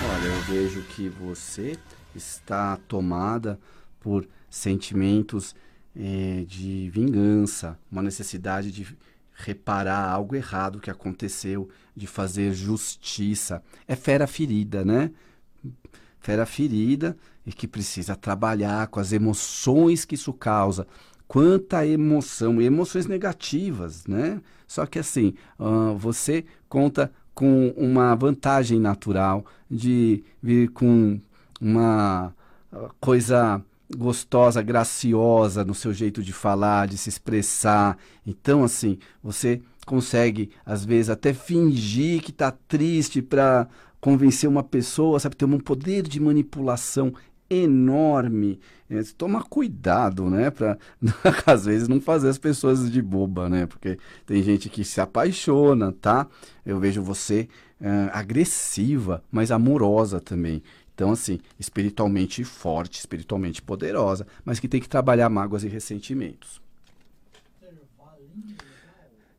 Olha, 0.00 0.26
eu 0.28 0.40
vejo 0.42 0.82
que 0.82 1.08
você 1.08 1.76
está 2.14 2.78
tomada 2.86 3.58
por 3.98 4.28
sentimentos 4.48 5.56
eh, 5.96 6.44
de 6.46 6.88
vingança, 6.90 7.76
uma 7.90 8.00
necessidade 8.00 8.70
de 8.70 8.96
reparar 9.36 10.10
algo 10.10 10.34
errado 10.34 10.80
que 10.80 10.90
aconteceu, 10.90 11.68
de 11.94 12.06
fazer 12.06 12.52
justiça. 12.52 13.62
É 13.86 13.94
fera 13.94 14.26
ferida, 14.26 14.84
né? 14.84 15.10
Fera 16.20 16.46
ferida 16.46 17.16
e 17.46 17.52
que 17.52 17.68
precisa 17.68 18.16
trabalhar 18.16 18.88
com 18.88 18.98
as 18.98 19.12
emoções 19.12 20.04
que 20.04 20.14
isso 20.14 20.32
causa. 20.32 20.86
Quanta 21.28 21.86
emoção, 21.86 22.60
e 22.60 22.64
emoções 22.64 23.06
negativas, 23.06 24.06
né? 24.06 24.40
Só 24.66 24.86
que 24.86 24.98
assim, 24.98 25.34
uh, 25.58 25.96
você 25.96 26.44
conta 26.68 27.12
com 27.34 27.68
uma 27.76 28.14
vantagem 28.14 28.80
natural 28.80 29.44
de 29.70 30.24
vir 30.42 30.70
com 30.70 31.20
uma 31.60 32.34
coisa 33.00 33.62
gostosa, 33.94 34.62
graciosa 34.62 35.64
no 35.64 35.74
seu 35.74 35.92
jeito 35.92 36.22
de 36.22 36.32
falar, 36.32 36.88
de 36.88 36.98
se 36.98 37.08
expressar. 37.08 37.96
Então, 38.26 38.64
assim, 38.64 38.98
você 39.22 39.60
consegue, 39.86 40.50
às 40.64 40.84
vezes, 40.84 41.10
até 41.10 41.32
fingir 41.32 42.22
que 42.22 42.30
está 42.30 42.50
triste 42.50 43.22
para 43.22 43.68
convencer 44.00 44.48
uma 44.48 44.62
pessoa, 44.62 45.20
sabe? 45.20 45.36
Ter 45.36 45.44
um 45.44 45.58
poder 45.58 46.02
de 46.02 46.20
manipulação 46.20 47.12
enorme. 47.48 48.58
É, 48.90 49.00
toma 49.16 49.42
cuidado, 49.42 50.28
né? 50.28 50.50
Para, 50.50 50.78
às 51.46 51.64
vezes, 51.64 51.88
não 51.88 52.00
fazer 52.00 52.28
as 52.28 52.38
pessoas 52.38 52.90
de 52.90 53.00
boba, 53.00 53.48
né? 53.48 53.66
Porque 53.66 53.98
tem 54.24 54.42
gente 54.42 54.68
que 54.68 54.84
se 54.84 55.00
apaixona, 55.00 55.92
tá? 55.92 56.26
Eu 56.64 56.78
vejo 56.78 57.02
você 57.02 57.48
é, 57.80 58.10
agressiva, 58.12 59.22
mas 59.30 59.50
amorosa 59.50 60.20
também. 60.20 60.62
Então, 60.96 61.12
assim, 61.12 61.38
espiritualmente 61.60 62.42
forte, 62.42 62.98
espiritualmente 62.98 63.60
poderosa, 63.60 64.26
mas 64.42 64.58
que 64.58 64.66
tem 64.66 64.80
que 64.80 64.88
trabalhar 64.88 65.28
mágoas 65.28 65.62
e 65.62 65.68
ressentimentos. 65.68 66.58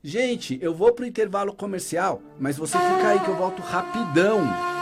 Gente, 0.03 0.59
eu 0.61 0.75
vou 0.75 0.93
pro 0.93 1.03
intervalo 1.03 1.51
comercial, 1.51 2.21
mas 2.39 2.57
você 2.57 2.77
fica 2.77 3.07
aí 3.07 3.19
que 3.19 3.27
eu 3.27 3.35
volto 3.35 3.59
rapidão. 3.59 4.76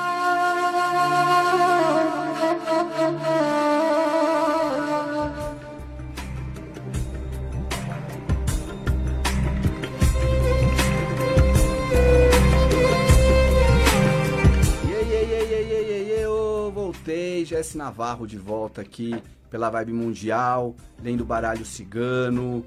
Jesse 17.55 17.77
Navarro 17.77 18.27
de 18.27 18.37
volta 18.37 18.81
aqui 18.81 19.15
pela 19.49 19.69
Vibe 19.69 19.93
Mundial, 19.93 20.75
lendo 21.01 21.23
baralho 21.23 21.65
cigano, 21.65 22.65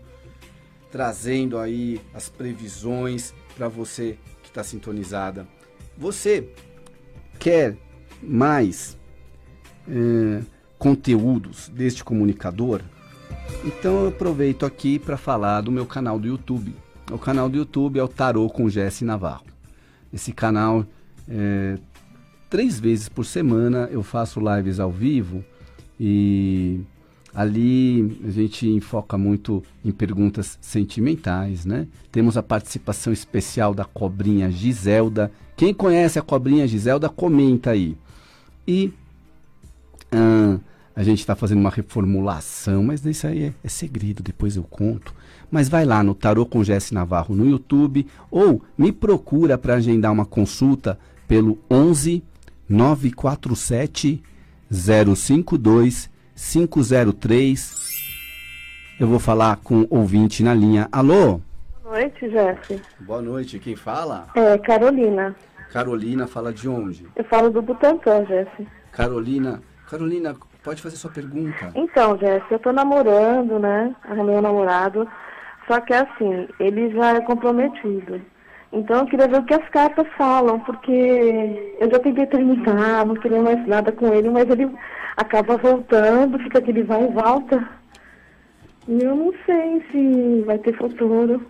trazendo 0.91 1.59
aí 1.59 2.01
as 2.15 2.31
previsões 2.31 3.35
para 3.55 3.69
você 3.69 4.19
que 4.43 4.49
está 4.49 4.65
sintonizada. 4.65 5.47
Você 5.95 6.55
quer 7.39 7.77
mais 8.23 8.97
é, 9.87 10.43
conteúdos 10.79 11.69
deste 11.69 12.03
comunicador? 12.03 12.81
Então 13.67 14.05
eu 14.05 14.09
aproveito 14.09 14.65
aqui 14.65 14.99
para 14.99 15.19
falar 15.19 15.61
do 15.61 15.71
meu 15.71 15.85
canal 15.85 16.19
do 16.19 16.27
YouTube. 16.27 16.75
O 17.13 17.19
canal 17.19 17.51
do 17.51 17.59
YouTube 17.59 17.99
é 17.99 18.03
o 18.03 18.09
Tarô 18.09 18.49
com 18.49 18.71
Jesse 18.71 19.05
Navarro. 19.05 19.45
Esse 20.11 20.33
canal 20.33 20.87
é, 21.29 21.77
três 22.49 22.81
vezes 22.81 23.09
por 23.09 23.25
semana 23.25 23.89
eu 23.91 24.03
faço 24.03 24.41
lives 24.41 24.81
ao 24.81 24.91
vivo 24.91 25.45
e 25.99 26.81
ali 27.35 28.21
a 28.25 28.31
gente 28.31 28.69
enfoca 28.69 29.19
muito 29.19 29.63
em 29.85 29.93
perguntas 29.93 30.59
sentimentais, 30.61 31.65
né? 31.65 31.87
Temos 32.11 32.37
a 32.37 32.43
participação 32.43 33.13
especial 33.13 33.75
da 33.75 33.85
cobrinha 33.85 34.51
Giselda. 34.51 35.31
Quem 35.57 35.75
conhece 35.75 36.19
a 36.19 36.23
cobrinha 36.23 36.67
Giselda, 36.67 37.09
comenta 37.09 37.71
aí. 37.71 37.97
E 38.67 38.93
ah, 40.11 40.59
a 40.97 41.03
gente 41.03 41.21
está 41.21 41.37
fazendo 41.37 41.61
uma 41.61 41.71
reformulação, 41.71 42.83
mas 42.83 43.05
isso 43.05 43.27
aí 43.27 43.45
é, 43.45 43.55
é, 43.63 43.69
segredo, 43.69 44.23
depois 44.23 44.57
eu 44.57 44.65
conto. 44.65 45.15
Mas 45.51 45.69
vai 45.69 45.85
lá 45.85 46.03
no 46.03 46.15
Tarô 46.15 46.45
com 46.45 46.65
Jesse 46.65 46.93
Navarro 46.93 47.37
no 47.37 47.49
YouTube 47.49 48.07
ou 48.31 48.63
me 48.77 48.91
procura 48.91 49.57
para 49.57 49.75
agendar 49.75 50.13
uma 50.13 50.27
consulta 50.27 50.99
pelo 51.27 51.59
11 51.71 52.23
947 52.69 54.23
052 54.71 56.11
503. 56.35 57.89
Eu 59.01 59.07
vou 59.07 59.19
falar 59.19 59.57
com 59.57 59.83
o 59.83 59.99
ouvinte 59.99 60.43
na 60.43 60.53
linha. 60.53 60.89
Alô? 60.93 61.41
Boa 61.83 62.01
noite, 62.01 62.29
Jeff. 62.29 62.83
Boa 63.01 63.23
noite. 63.23 63.59
Quem 63.59 63.75
fala? 63.75 64.29
É, 64.35 64.59
Carolina. 64.59 65.35
Carolina 65.73 66.27
fala 66.27 66.53
de 66.53 66.69
onde? 66.69 67.07
Eu 67.17 67.25
falo 67.25 67.51
do 67.51 67.63
Butantã, 67.63 68.25
Jeff. 68.25 68.69
Carolina. 68.93 69.63
Carolina, 69.89 70.37
pode 70.63 70.83
fazer 70.83 70.97
sua 70.97 71.11
pergunta. 71.11 71.73
Então, 71.75 72.17
Jeff, 72.17 72.45
eu 72.51 72.59
tô 72.59 72.73
namorando, 72.73 73.59
né? 73.59 73.95
Arrumei 74.05 74.37
um 74.37 74.43
namorado. 74.43 75.09
Só 75.67 75.81
que 75.81 75.95
assim, 75.95 76.49
ele 76.61 76.91
já 76.91 77.15
é 77.17 77.21
comprometido. 77.21 78.21
Então 78.73 78.99
eu 78.99 79.07
queria 79.07 79.27
ver 79.27 79.39
o 79.41 79.45
que 79.45 79.55
as 79.55 79.69
cartas 79.71 80.07
falam, 80.17 80.61
porque 80.61 81.77
eu 81.81 81.91
já 81.91 81.99
tentei 81.99 82.27
terminar, 82.27 83.07
não 83.07 83.15
queria 83.15 83.41
mais 83.41 83.67
nada 83.67 83.91
com 83.91 84.13
ele, 84.13 84.29
mas 84.29 84.49
ele 84.51 84.71
acaba 85.17 85.57
voltando, 85.57 86.39
fica 86.39 86.59
aquele 86.59 86.83
vai 86.83 87.05
e 87.05 87.13
volta. 87.13 87.67
E 88.87 89.03
eu 89.03 89.17
não 89.17 89.33
sei 89.47 89.83
se 89.91 90.43
vai 90.43 90.59
ter 90.59 90.77
futuro. 90.77 91.47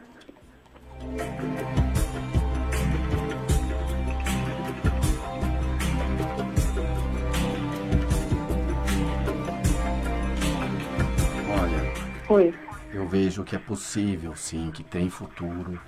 Olha, 11.50 11.92
Oi. 12.28 12.54
eu 12.94 13.06
vejo 13.08 13.42
que 13.42 13.56
é 13.56 13.58
possível, 13.58 14.36
sim, 14.36 14.70
que 14.72 14.84
tem 14.84 15.10
futuro 15.10 15.80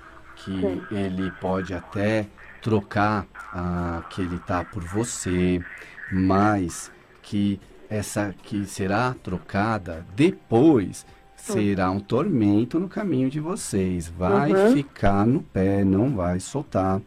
que 0.43 0.59
Sim. 0.59 0.81
ele 0.91 1.31
pode 1.39 1.73
até 1.73 2.27
trocar 2.61 3.25
ah, 3.53 4.03
que 4.09 4.21
ele 4.21 4.39
tá 4.39 4.63
por 4.63 4.83
você, 4.83 5.63
mas 6.11 6.91
que 7.21 7.59
essa 7.89 8.33
que 8.43 8.65
será 8.65 9.13
trocada 9.21 10.05
depois 10.15 11.05
será 11.35 11.89
um 11.89 11.99
tormento 11.99 12.79
no 12.79 12.87
caminho 12.87 13.29
de 13.29 13.39
vocês. 13.39 14.07
Vai 14.07 14.53
uhum. 14.53 14.73
ficar 14.73 15.25
no 15.25 15.41
pé, 15.41 15.83
não 15.83 16.15
vai 16.15 16.39
soltar. 16.39 17.01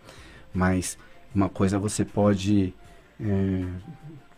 Mas 0.53 0.99
uma 1.35 1.49
coisa 1.49 1.79
você 1.79 2.05
pode 2.05 2.75
é, 3.20 3.64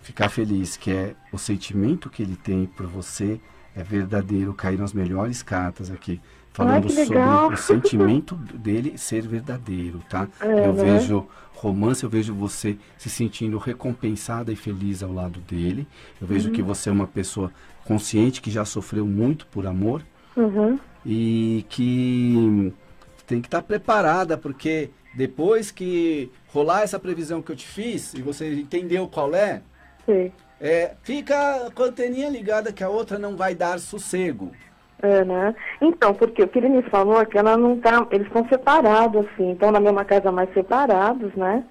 ficar 0.01 0.29
feliz, 0.29 0.77
que 0.77 0.91
é 0.91 1.15
o 1.33 1.39
sentimento 1.39 2.11
que 2.11 2.23
ele 2.23 2.37
tem 2.37 2.67
por 2.67 2.87
você 2.87 3.41
é 3.75 3.83
verdadeiro. 3.83 4.55
Caíram 4.55 4.85
as 4.85 4.93
melhores 4.93 5.43
cartas 5.43 5.91
aqui 5.91 6.21
falando 6.57 6.89
sobre 6.89 7.19
o 7.19 7.57
sentimento 7.59 8.35
dele 8.35 8.97
ser 8.97 9.29
verdadeiro, 9.29 10.01
tá? 10.09 10.27
É, 10.41 10.67
eu 10.67 10.73
né? 10.73 10.85
vejo 10.85 11.29
romance, 11.53 12.03
eu 12.03 12.09
vejo 12.09 12.35
você 12.35 12.79
se 12.97 13.11
sentindo 13.11 13.59
recompensada 13.59 14.51
e 14.51 14.57
feliz 14.57 15.03
ao 15.03 15.13
lado 15.13 15.39
dele. 15.41 15.87
Eu 16.19 16.27
vejo 16.27 16.49
uhum. 16.49 16.55
que 16.55 16.63
você 16.63 16.89
é 16.89 16.93
uma 16.93 17.07
pessoa 17.07 17.53
consciente 17.85 18.41
que 18.41 18.51
já 18.51 18.65
sofreu 18.65 19.07
muito 19.07 19.47
por 19.49 19.67
amor 19.67 20.03
uhum. 20.35 20.79
e 21.05 21.67
que 21.69 22.73
tem 23.27 23.43
que 23.43 23.49
estar 23.49 23.61
tá 23.61 23.67
preparada, 23.67 24.39
porque 24.39 24.89
depois 25.15 25.71
que 25.71 26.31
rolar 26.49 26.83
essa 26.83 26.99
previsão 26.99 27.43
que 27.43 27.53
eu 27.53 27.57
te 27.57 27.67
fiz 27.67 28.15
e 28.15 28.23
você 28.23 28.55
entendeu 28.55 29.07
qual 29.09 29.35
é, 29.35 29.61
Sim. 30.07 30.33
é 30.59 30.95
fica 31.03 31.71
com 31.75 31.83
a 31.83 31.87
anteninha 31.87 32.31
ligada 32.31 32.73
que 32.73 32.83
a 32.83 32.89
outra 32.89 33.19
não 33.19 33.37
vai 33.37 33.55
dar 33.55 33.79
sossego. 33.79 34.53
É, 35.03 35.25
né? 35.25 35.55
Então, 35.81 36.15
porque 36.15 36.43
o 36.43 36.49
que 36.49 36.59
ele 36.59 36.71
me 36.71 36.83
falou 36.83 37.21
é 37.21 37.27
que 37.27 37.37
ela 37.37 37.57
não 37.57 37.79
tá. 37.79 38.07
Eles 38.11 38.27
estão 38.27 38.49
separados, 38.49 39.27
assim, 39.27 39.53
estão 39.53 39.71
na 39.71 39.81
mesma 39.81 40.05
casa, 40.05 40.33
mais 40.33 40.53
separados, 40.55 41.35
né? 41.35 41.65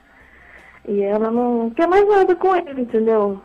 E 0.88 1.02
ela 1.02 1.32
não 1.32 1.72
quer 1.72 1.88
mais 1.88 2.08
nada 2.08 2.36
com 2.36 2.56
ele, 2.56 2.82
entendeu? 2.82 3.42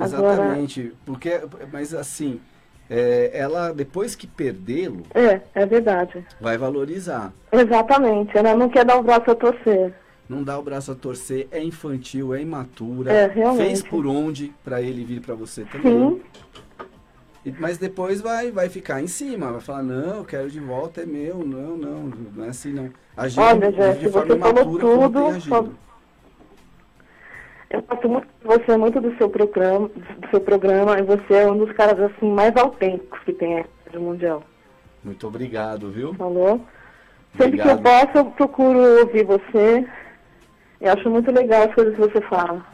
Exatamente, 0.00 0.80
Agora... 0.80 0.96
porque, 1.04 1.40
mas 1.70 1.92
assim, 1.92 2.40
é, 2.88 3.30
ela 3.34 3.72
depois 3.72 4.14
que 4.14 4.26
perdê-lo. 4.26 5.02
É, 5.14 5.40
é 5.54 5.66
verdade. 5.66 6.24
Vai 6.40 6.56
valorizar. 6.56 7.32
Exatamente, 7.52 8.36
ela 8.36 8.54
não 8.54 8.68
quer 8.68 8.84
dar 8.84 8.96
o 8.96 9.02
braço 9.02 9.30
a 9.30 9.34
torcer. 9.34 9.92
Não 10.28 10.42
dá 10.42 10.58
o 10.58 10.62
braço 10.62 10.92
a 10.92 10.94
torcer, 10.94 11.48
é 11.50 11.62
infantil, 11.62 12.34
é 12.34 12.40
imatura. 12.40 13.12
É, 13.12 13.26
realmente. 13.26 13.66
Fez 13.66 13.82
por 13.82 14.06
onde 14.06 14.52
para 14.62 14.80
ele 14.80 15.04
vir 15.04 15.20
para 15.20 15.34
você 15.34 15.64
também. 15.64 15.92
Sim. 15.92 16.22
Mas 17.58 17.78
depois 17.78 18.20
vai, 18.20 18.50
vai 18.50 18.68
ficar 18.68 19.00
em 19.02 19.06
cima, 19.06 19.52
vai 19.52 19.60
falar, 19.60 19.82
não, 19.82 20.16
eu 20.18 20.24
quero 20.24 20.50
de 20.50 20.60
volta, 20.60 21.02
é 21.02 21.06
meu, 21.06 21.38
não, 21.38 21.76
não, 21.76 22.12
não 22.34 22.44
é 22.44 22.48
assim 22.48 22.72
não. 22.72 22.90
Agindo 23.16 23.42
Olha, 23.42 23.72
de 23.94 24.08
forma 24.10 24.34
você 24.34 24.38
falou 24.38 24.78
tudo. 24.78 25.76
Eu 27.70 27.82
gosto 27.82 28.08
muito 28.08 28.26
de 28.40 28.46
você, 28.46 28.76
muito 28.76 29.00
do 29.00 29.16
seu 29.18 29.28
programa, 29.28 29.88
do 29.88 30.30
seu 30.30 30.40
programa, 30.40 30.98
e 30.98 31.02
você 31.02 31.34
é 31.34 31.50
um 31.50 31.58
dos 31.58 31.70
caras 31.72 32.00
assim 32.00 32.30
mais 32.30 32.56
autênticos 32.56 33.20
que 33.24 33.32
tem 33.32 33.58
aqui 33.58 33.68
no 33.92 34.00
Mundial. 34.00 34.42
Muito 35.04 35.26
obrigado, 35.26 35.90
viu? 35.90 36.14
Falou? 36.14 36.60
Sempre 37.36 37.60
que 37.60 37.68
eu 37.68 37.74
Obrigado. 37.74 38.06
posso, 38.06 38.18
eu 38.18 38.24
procuro 38.32 38.78
ouvir 39.00 39.24
você. 39.24 39.86
Eu 40.80 40.92
acho 40.92 41.10
muito 41.10 41.30
legal 41.30 41.68
as 41.68 41.74
coisas 41.74 41.94
que 41.94 42.00
você 42.00 42.20
fala. 42.22 42.64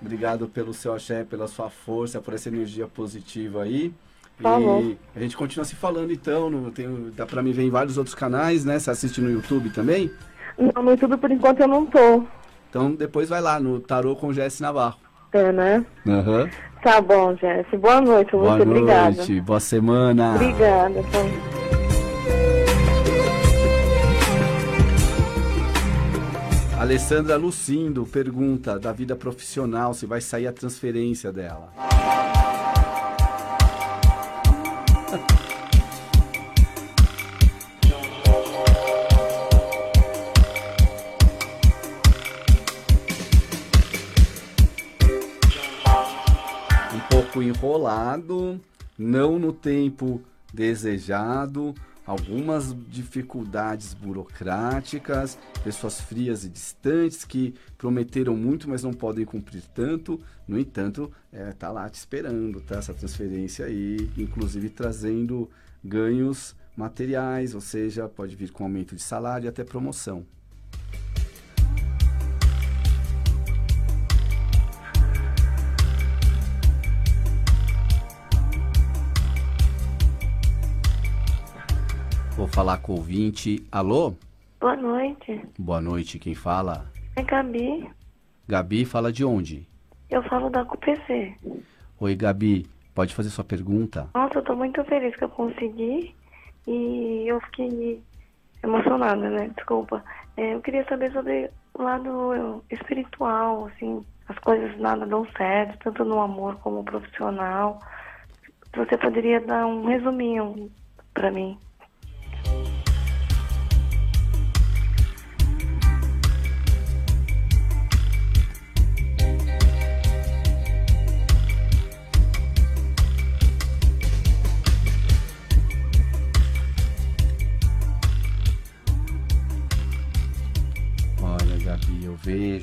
Obrigado 0.00 0.48
pelo 0.48 0.72
seu 0.72 0.94
axé, 0.94 1.24
pela 1.24 1.46
sua 1.46 1.68
força, 1.68 2.20
por 2.20 2.32
essa 2.32 2.48
energia 2.48 2.86
positiva 2.86 3.62
aí. 3.62 3.92
Falou. 4.42 4.82
E 4.82 4.98
a 5.14 5.20
gente 5.20 5.36
continua 5.36 5.64
se 5.64 5.74
falando 5.74 6.12
então, 6.12 6.48
no, 6.50 6.70
tem, 6.70 7.12
dá 7.16 7.26
pra 7.26 7.42
me 7.42 7.52
ver 7.52 7.62
em 7.62 7.70
vários 7.70 7.98
outros 7.98 8.14
canais, 8.14 8.64
né? 8.64 8.78
Você 8.78 8.90
assiste 8.90 9.20
no 9.20 9.30
YouTube 9.30 9.70
também? 9.70 10.10
Não, 10.58 10.82
no 10.82 10.90
YouTube 10.90 11.16
por 11.16 11.30
enquanto 11.30 11.60
eu 11.60 11.68
não 11.68 11.86
tô. 11.86 12.24
Então 12.68 12.94
depois 12.94 13.28
vai 13.28 13.40
lá 13.40 13.58
no 13.58 13.80
Tarô 13.80 14.14
com 14.16 14.32
Jesse 14.32 14.62
Navarro. 14.62 14.96
É, 15.32 15.52
né? 15.52 15.84
Aham. 16.06 16.48
Tá 16.82 17.00
bom, 17.00 17.36
Jesse. 17.36 17.76
Boa 17.76 18.00
noite, 18.00 18.32
Boa 18.32 18.56
você. 18.56 18.62
Obrigada. 18.62 19.16
noite, 19.16 19.40
boa 19.40 19.60
semana. 19.60 20.34
Obrigada. 20.34 21.02
Tá. 21.02 21.60
Alessandra 26.80 27.36
Lucindo 27.36 28.06
pergunta 28.06 28.78
da 28.78 28.90
vida 28.90 29.14
profissional 29.14 29.92
se 29.92 30.06
vai 30.06 30.20
sair 30.22 30.46
a 30.46 30.52
transferência 30.52 31.30
dela. 31.30 31.70
Enrolado, 47.60 48.58
não 48.98 49.38
no 49.38 49.52
tempo 49.52 50.22
desejado, 50.52 51.74
algumas 52.06 52.74
dificuldades 52.88 53.92
burocráticas, 53.92 55.38
pessoas 55.62 56.00
frias 56.00 56.42
e 56.42 56.48
distantes 56.48 57.22
que 57.22 57.54
prometeram 57.76 58.34
muito, 58.34 58.68
mas 58.68 58.82
não 58.82 58.94
podem 58.94 59.26
cumprir 59.26 59.62
tanto. 59.74 60.18
No 60.48 60.58
entanto, 60.58 61.12
é, 61.30 61.52
tá 61.52 61.70
lá 61.70 61.88
te 61.90 61.96
esperando, 61.96 62.62
tá? 62.62 62.76
Essa 62.78 62.94
transferência 62.94 63.66
aí, 63.66 64.10
inclusive 64.16 64.70
trazendo 64.70 65.48
ganhos 65.84 66.56
materiais, 66.74 67.54
ou 67.54 67.60
seja, 67.60 68.08
pode 68.08 68.34
vir 68.36 68.50
com 68.52 68.64
aumento 68.64 68.96
de 68.96 69.02
salário 69.02 69.44
e 69.44 69.48
até 69.48 69.64
promoção. 69.64 70.24
Vou 82.40 82.48
falar 82.48 82.78
com 82.78 82.92
o 82.92 82.96
ouvinte. 82.96 83.62
Alô? 83.70 84.14
Boa 84.58 84.74
noite. 84.74 85.42
Boa 85.58 85.78
noite, 85.78 86.18
quem 86.18 86.34
fala? 86.34 86.90
É 87.14 87.22
Gabi. 87.22 87.86
Gabi 88.48 88.86
fala 88.86 89.12
de 89.12 89.22
onde? 89.22 89.68
Eu 90.08 90.22
falo 90.22 90.48
da 90.48 90.64
CUPC. 90.64 91.36
Oi, 92.00 92.14
Gabi, 92.14 92.66
pode 92.94 93.14
fazer 93.14 93.28
sua 93.28 93.44
pergunta? 93.44 94.08
Nossa, 94.14 94.38
eu 94.38 94.42
tô 94.42 94.56
muito 94.56 94.82
feliz 94.84 95.14
que 95.16 95.24
eu 95.24 95.28
consegui 95.28 96.14
e 96.66 97.26
eu 97.28 97.38
fiquei 97.42 98.02
emocionada, 98.64 99.28
né? 99.28 99.50
Desculpa. 99.54 100.02
É, 100.38 100.54
eu 100.54 100.62
queria 100.62 100.86
saber 100.88 101.12
sobre 101.12 101.50
o 101.74 101.82
lado 101.82 102.64
espiritual, 102.70 103.66
assim, 103.66 104.02
as 104.28 104.38
coisas 104.38 104.80
nada 104.80 105.04
dão 105.04 105.26
certo, 105.36 105.78
tanto 105.84 106.06
no 106.06 106.18
amor 106.18 106.56
como 106.60 106.84
profissional. 106.84 107.78
Você 108.74 108.96
poderia 108.96 109.42
dar 109.42 109.66
um 109.66 109.84
resuminho 109.84 110.70
pra 111.12 111.30
mim. 111.30 111.58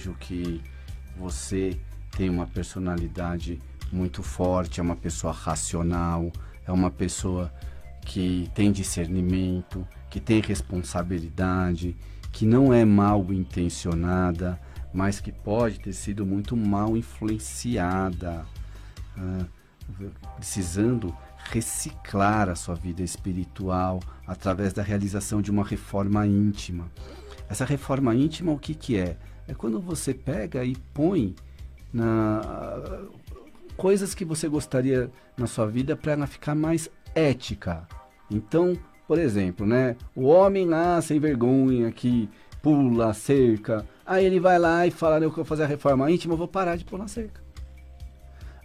Vejo 0.07 0.15
que 0.19 0.61
você 1.17 1.77
tem 2.15 2.29
uma 2.29 2.47
personalidade 2.47 3.61
muito 3.91 4.23
forte, 4.23 4.79
é 4.79 4.83
uma 4.83 4.95
pessoa 4.95 5.33
racional, 5.33 6.31
é 6.65 6.71
uma 6.71 6.89
pessoa 6.89 7.51
que 8.01 8.49
tem 8.53 8.71
discernimento, 8.71 9.85
que 10.09 10.19
tem 10.19 10.41
responsabilidade, 10.41 11.95
que 12.31 12.45
não 12.45 12.73
é 12.73 12.85
mal 12.85 13.33
intencionada, 13.33 14.59
mas 14.93 15.19
que 15.19 15.31
pode 15.31 15.79
ter 15.79 15.93
sido 15.93 16.25
muito 16.25 16.55
mal 16.55 16.95
influenciada, 16.95 18.45
ah, 19.17 19.45
precisando 20.35 21.15
reciclar 21.51 22.49
a 22.49 22.55
sua 22.55 22.75
vida 22.75 23.01
espiritual 23.01 24.01
através 24.25 24.73
da 24.73 24.81
realização 24.81 25.41
de 25.41 25.49
uma 25.49 25.63
reforma 25.63 26.25
íntima. 26.25 26.89
Essa 27.49 27.63
reforma 27.63 28.13
íntima, 28.13 28.51
o 28.51 28.59
que, 28.59 28.73
que 28.75 28.97
é? 28.97 29.17
É 29.47 29.53
quando 29.53 29.79
você 29.79 30.13
pega 30.13 30.63
e 30.63 30.75
põe 30.93 31.35
na 31.93 32.41
coisas 33.75 34.13
que 34.13 34.25
você 34.25 34.47
gostaria 34.47 35.09
na 35.37 35.47
sua 35.47 35.67
vida 35.67 35.95
para 35.95 36.13
ela 36.13 36.27
ficar 36.27 36.55
mais 36.55 36.89
ética. 37.13 37.87
Então, 38.29 38.77
por 39.07 39.19
exemplo, 39.19 39.65
né? 39.65 39.95
O 40.15 40.25
homem 40.25 40.65
lá 40.67 41.01
sem 41.01 41.19
vergonha 41.19 41.91
que 41.91 42.29
pula 42.61 43.13
cerca, 43.13 43.85
aí 44.05 44.25
ele 44.25 44.39
vai 44.39 44.59
lá 44.59 44.85
e 44.85 44.91
fala: 44.91 45.19
"Eu 45.19 45.31
vou 45.31 45.45
fazer 45.45 45.63
a 45.63 45.67
reforma 45.67 46.11
íntima, 46.11 46.33
eu 46.33 46.37
vou 46.37 46.47
parar 46.47 46.75
de 46.75 46.83
pular 46.83 47.07
cerca". 47.07 47.41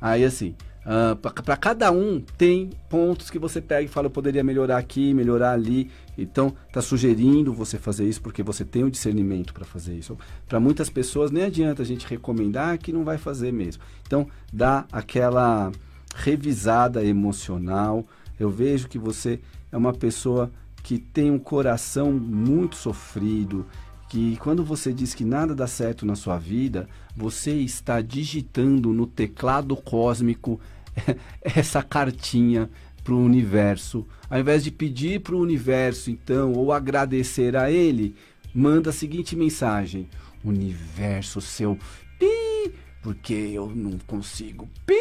Aí 0.01 0.25
assim, 0.25 0.57
ah, 0.85 1.17
para 1.17 1.57
cada 1.57 1.93
um 1.93 2.21
tem 2.21 2.71
pontos 2.89 3.31
que 3.31 3.39
você 3.39 3.61
pega 3.61 3.83
e 3.83 3.89
fala, 3.89 4.07
eu 4.07 4.11
poderia 4.11 4.43
melhorar 4.43 4.79
aqui, 4.79 5.15
melhorar 5.15 5.53
ali. 5.53 5.91
Então, 6.17 6.55
tá 6.73 6.83
sugerindo 6.83 7.53
você 7.53 7.79
fazer 7.79 8.09
isso 8.09 8.21
porque 8.21 8.43
você 8.43 8.65
tem 8.65 8.85
o 8.85 8.91
discernimento 8.91 9.55
para 9.55 9.65
fazer 9.65 9.95
isso. 9.95 10.17
Para 10.47 10.61
muitas 10.61 10.91
pessoas 10.91 11.31
nem 11.31 11.45
adianta 11.45 11.83
a 11.83 11.85
gente 11.85 12.07
recomendar 12.07 12.79
que 12.79 12.93
não 12.93 13.05
vai 13.05 13.19
fazer 13.19 13.53
mesmo. 13.53 13.83
Então, 14.07 14.27
dá 14.53 14.87
aquela 14.93 15.73
revisada 16.15 17.05
emocional. 17.05 18.05
Eu 18.39 18.51
vejo 18.51 18.89
que 18.89 18.99
você 18.99 19.41
é 19.71 19.77
uma 19.77 19.93
pessoa 19.93 20.51
que 20.83 20.99
tem 20.99 21.31
um 21.31 21.39
coração 21.39 22.13
muito 22.13 22.77
sofrido, 22.77 23.67
que 24.09 24.37
quando 24.37 24.65
você 24.65 24.93
diz 24.93 25.15
que 25.15 25.25
nada 25.25 25.55
dá 25.55 25.67
certo 25.67 26.05
na 26.05 26.15
sua 26.15 26.37
vida, 26.37 26.89
você 27.17 27.53
está 27.53 28.01
digitando 28.03 28.93
no 28.93 29.07
teclado 29.07 29.75
cósmico 29.77 30.61
essa 31.41 31.83
cartinha 31.83 32.69
para 33.03 33.15
o 33.15 33.25
universo. 33.25 34.07
Ao 34.29 34.39
invés 34.39 34.65
de 34.65 34.71
pedir 34.71 35.21
para 35.21 35.35
o 35.35 35.41
universo, 35.41 36.11
então, 36.11 36.53
ou 36.53 36.73
agradecer 36.73 37.57
a 37.57 37.71
ele, 37.71 38.15
manda 38.55 38.91
a 38.91 38.93
seguinte 38.93 39.37
mensagem: 39.37 40.09
Universo, 40.45 41.41
seu 41.41 41.79
pi, 42.19 42.73
porque 43.03 43.35
eu 43.35 43.69
não 43.75 43.99
consigo 44.07 44.69
pi, 44.87 44.95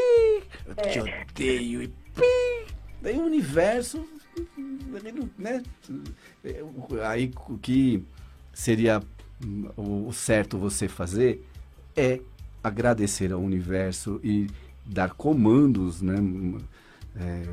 eu 0.66 0.76
te 0.76 1.00
odeio 1.00 1.84
e 1.84 1.88
pi. 1.88 2.74
Daí 3.02 3.18
o 3.18 3.26
universo, 3.26 4.06
né? 5.38 5.64
Aí 7.08 7.32
o 7.50 7.58
que 7.58 8.04
seria 8.54 9.02
o 9.76 10.12
certo 10.14 10.58
você 10.58 10.88
fazer 10.88 11.44
é 11.96 12.22
agradecer 12.64 13.32
ao 13.32 13.42
universo 13.42 14.20
e 14.24 14.48
dar 14.86 15.14
comandos, 15.16 16.02
né? 16.02 16.16
é, 17.16 17.44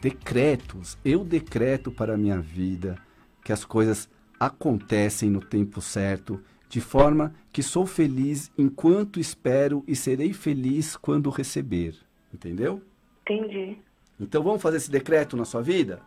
decretos. 0.00 0.98
Eu 1.04 1.24
decreto 1.24 1.90
para 1.90 2.14
a 2.14 2.18
minha 2.18 2.40
vida 2.40 2.96
que 3.42 3.52
as 3.52 3.64
coisas 3.64 4.08
acontecem 4.38 5.30
no 5.30 5.40
tempo 5.40 5.80
certo, 5.80 6.40
de 6.68 6.80
forma 6.80 7.34
que 7.52 7.62
sou 7.62 7.86
feliz 7.86 8.50
enquanto 8.58 9.20
espero 9.20 9.84
e 9.86 9.94
serei 9.94 10.32
feliz 10.32 10.96
quando 10.96 11.30
receber. 11.30 11.94
Entendeu? 12.32 12.82
Entendi. 13.22 13.78
Então 14.18 14.42
vamos 14.42 14.60
fazer 14.60 14.78
esse 14.78 14.90
decreto 14.90 15.36
na 15.36 15.44
sua 15.44 15.62
vida? 15.62 16.00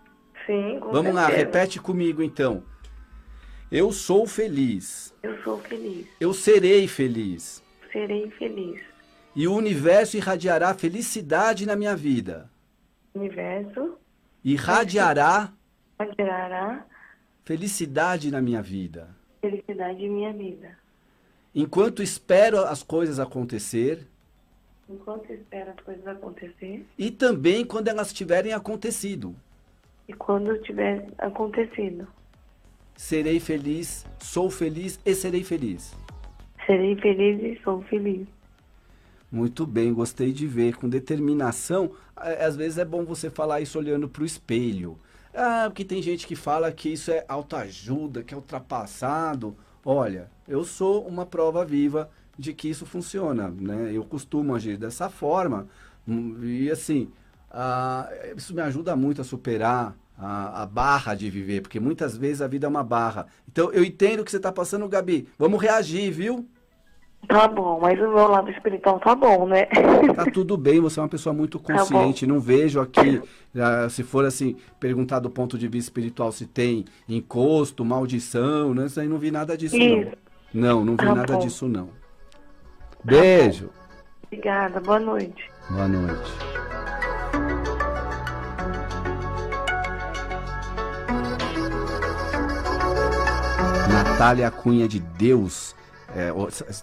Sim, 0.46 0.80
com 0.80 0.92
Vamos 0.92 1.14
lá, 1.14 1.26
certeza. 1.28 1.46
repete 1.46 1.80
comigo 1.80 2.22
então. 2.22 2.64
Eu 3.72 3.92
sou 3.92 4.26
feliz. 4.26 5.14
Eu 5.22 5.42
sou 5.44 5.60
feliz. 5.60 6.08
Eu 6.20 6.34
serei 6.34 6.88
feliz. 6.88 7.62
Serei 7.92 8.30
feliz. 8.32 8.82
E 9.36 9.48
o 9.48 9.54
universo 9.54 10.16
irradiará 10.18 10.74
felicidade 10.74 11.66
na 11.66 11.76
minha 11.76 11.96
vida. 11.96 12.50
Universo 13.18 13.98
Irradiará 14.44 15.52
gerará 16.18 16.86
felicidade 17.44 18.30
na 18.30 18.42
minha 18.42 18.62
vida. 18.62 19.10
felicidade 19.42 20.04
em 20.04 20.10
minha 20.10 20.34
vida. 20.34 20.78
Enquanto 21.56 22.04
espero 22.04 22.60
as 22.60 22.84
coisas 22.84 23.20
acontecer. 23.20 24.06
Enquanto 24.90 25.32
espero 25.34 25.72
as 25.72 25.80
coisas 25.80 26.08
acontecer. 26.08 26.86
E 26.98 27.10
também 27.10 27.66
quando 27.66 27.88
elas 27.88 28.14
tiverem 28.14 28.54
acontecido. 28.54 29.36
E 30.08 30.14
quando 30.14 30.62
tiver 30.62 31.08
acontecido. 31.18 32.08
Serei 32.96 33.40
feliz, 33.40 34.06
sou 34.20 34.50
feliz 34.50 35.00
e 35.06 35.14
serei 35.16 35.44
feliz. 35.44 35.96
Serei 36.66 36.96
feliz 36.98 37.42
e 37.44 37.62
sou 37.64 37.82
feliz. 37.84 38.28
Muito 39.32 39.66
bem, 39.66 39.94
gostei 39.94 40.32
de 40.32 40.48
ver. 40.48 40.76
Com 40.76 40.88
determinação, 40.88 41.92
às 42.16 42.56
vezes 42.56 42.78
é 42.78 42.86
bom 42.86 43.04
você 43.04 43.30
falar 43.30 43.62
isso 43.62 43.78
olhando 43.78 44.08
para 44.08 44.24
o 44.24 44.26
espelho. 44.26 44.98
Ah, 45.34 45.66
porque 45.68 45.86
tem 45.86 46.02
gente 46.02 46.26
que 46.26 46.36
fala 46.36 46.72
que 46.72 46.90
isso 46.90 47.12
é 47.12 47.26
autoajuda, 47.28 48.24
que 48.24 48.34
é 48.34 48.38
ultrapassado. 48.38 49.56
Olha, 49.86 50.32
eu 50.48 50.64
sou 50.64 51.06
uma 51.06 51.26
prova 51.26 51.64
viva 51.64 52.10
de 52.38 52.54
que 52.54 52.70
isso 52.70 52.86
funciona, 52.86 53.50
né? 53.50 53.92
Eu 53.94 54.04
costumo 54.04 54.56
agir 54.56 54.78
dessa 54.78 55.10
forma 55.10 55.68
hum, 56.08 56.38
e 56.44 56.72
assim, 56.72 57.12
ah, 57.52 58.10
isso 58.36 58.54
me 58.54 58.62
ajuda 58.62 58.96
muito 58.96 59.22
a 59.22 59.24
superar 59.24 59.96
a, 60.18 60.64
a, 60.64 60.66
barra 60.66 61.14
de 61.16 61.30
viver, 61.30 61.62
porque 61.62 61.80
muitas 61.80 62.18
vezes 62.18 62.42
a 62.42 62.48
vida 62.48 62.66
é 62.66 62.70
uma 62.70 62.84
barra. 62.84 63.28
Então 63.48 63.72
eu 63.72 63.84
entendo 63.84 64.22
o 64.22 64.26
que 64.26 64.32
você 64.32 64.38
está 64.38 64.52
passando, 64.52 64.88
Gabi. 64.88 65.28
Vamos 65.38 65.62
reagir, 65.62 66.12
viu? 66.12 66.48
Tá 67.26 67.46
bom, 67.48 67.80
mas 67.82 68.00
o 68.00 68.04
meu 68.04 68.28
lado 68.28 68.50
espiritual 68.50 69.00
tá 69.00 69.14
bom, 69.14 69.48
né? 69.48 69.66
Tá 70.16 70.26
tudo 70.32 70.56
bem, 70.56 70.80
você 70.80 71.00
é 71.00 71.04
uma 71.04 71.10
pessoa 71.10 71.34
muito 71.34 71.60
tá 71.60 71.74
consciente. 71.74 72.26
Tá 72.26 72.32
não 72.32 72.40
vejo 72.40 72.80
aqui, 72.80 73.22
se 73.90 74.04
for 74.04 74.24
assim, 74.24 74.56
perguntar 74.80 75.20
do 75.20 75.30
ponto 75.30 75.58
de 75.58 75.68
vista 75.68 75.90
espiritual 75.90 76.32
se 76.32 76.46
tem 76.46 76.86
encosto, 77.08 77.84
maldição, 77.84 78.74
né? 78.74 78.86
Isso 78.86 79.00
aí 79.00 79.08
não 79.10 79.18
vi 79.18 79.30
nada 79.30 79.58
disso, 79.58 79.76
Isso. 79.76 80.12
não. 80.54 80.80
Não, 80.80 80.86
não 80.86 80.94
vi 80.94 81.06
tá 81.06 81.16
nada 81.16 81.34
bom. 81.34 81.40
disso, 81.40 81.68
não. 81.68 81.88
Tá 81.88 81.92
Beijo. 83.04 83.70
Obrigada, 84.26 84.80
boa 84.80 85.00
noite. 85.00 85.52
Boa 85.70 85.88
noite. 85.88 86.32
Natália 93.92 94.50
Cunha 94.50 94.88
de 94.88 95.00
Deus 95.00 95.77
é, 96.18 96.34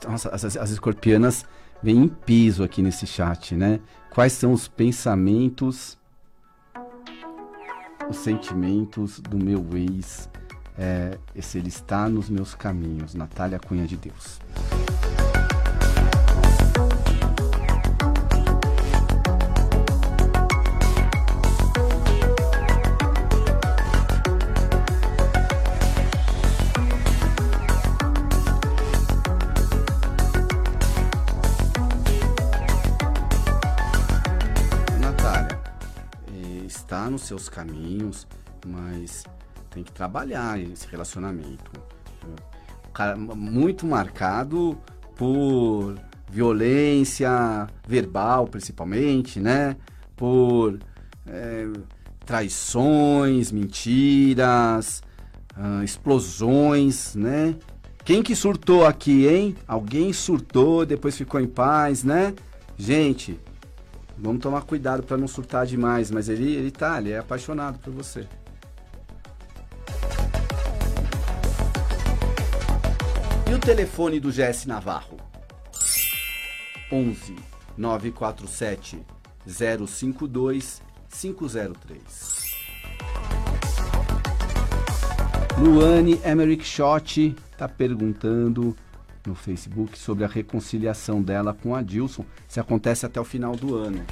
nossa, 0.09 0.30
as, 0.30 0.57
as 0.57 0.70
escorpianas 0.70 1.45
vêm 1.82 2.05
em 2.05 2.09
piso 2.09 2.62
aqui 2.62 2.80
nesse 2.80 3.05
chat, 3.05 3.57
né? 3.57 3.80
Quais 4.11 4.32
são 4.32 4.53
os 4.53 4.68
pensamentos, 4.68 5.99
os 8.09 8.16
sentimentos 8.18 9.18
do 9.18 9.37
meu 9.37 9.66
ex? 9.74 10.30
É, 10.78 11.18
se 11.41 11.59
ele 11.59 11.68
está 11.68 12.09
nos 12.09 12.30
meus 12.30 12.55
caminhos. 12.55 13.14
Natália 13.14 13.59
Cunha 13.59 13.87
de 13.87 13.97
Deus. 13.97 14.41
Nos 37.11 37.22
seus 37.22 37.48
caminhos, 37.48 38.26
mas 38.66 39.24
tem 39.70 39.82
que 39.82 39.92
trabalhar 39.92 40.61
esse 40.61 40.86
relacionamento. 40.86 41.70
Cara, 42.92 43.16
muito 43.16 43.86
marcado 43.86 44.78
por 45.16 45.96
violência 46.30 47.66
verbal, 47.86 48.46
principalmente, 48.46 49.40
né? 49.40 49.76
Por 50.16 50.78
é, 51.26 51.66
traições, 52.24 53.50
mentiras, 53.50 55.02
explosões, 55.82 57.14
né? 57.14 57.57
Quem 58.05 58.22
que 58.22 58.36
surtou 58.36 58.86
aqui, 58.86 59.26
hein? 59.26 59.57
Alguém 59.66 60.12
surtou, 60.12 60.84
depois 60.84 61.16
ficou 61.16 61.40
em 61.40 61.46
paz, 61.46 62.05
né? 62.05 62.34
Gente, 62.76 63.38
Vamos 64.16 64.42
tomar 64.42 64.62
cuidado 64.62 65.02
para 65.02 65.16
não 65.16 65.26
surtar 65.26 65.66
demais, 65.66 66.10
mas 66.10 66.28
ele, 66.28 66.54
ele 66.54 66.70
tá, 66.70 66.98
ele 66.98 67.10
é 67.10 67.18
apaixonado 67.18 67.78
por 67.78 67.92
você. 67.92 68.26
E 73.50 73.54
o 73.54 73.58
telefone 73.58 74.18
do 74.20 74.30
GS 74.30 74.66
Navarro? 74.66 75.16
11 76.90 77.36
947 77.76 79.02
052 79.46 80.82
503. 81.10 82.34
Luane 85.58 86.20
Emerick 86.24 86.64
Schott 86.64 87.36
está 87.52 87.68
perguntando 87.68 88.76
no 89.26 89.34
Facebook 89.34 89.98
sobre 89.98 90.24
a 90.24 90.28
reconciliação 90.28 91.22
dela 91.22 91.54
com 91.54 91.74
a 91.74 91.82
Dilson, 91.82 92.24
se 92.46 92.60
acontece 92.60 93.06
até 93.06 93.20
o 93.20 93.24
final 93.24 93.56
do 93.56 93.74
ano. 93.74 94.04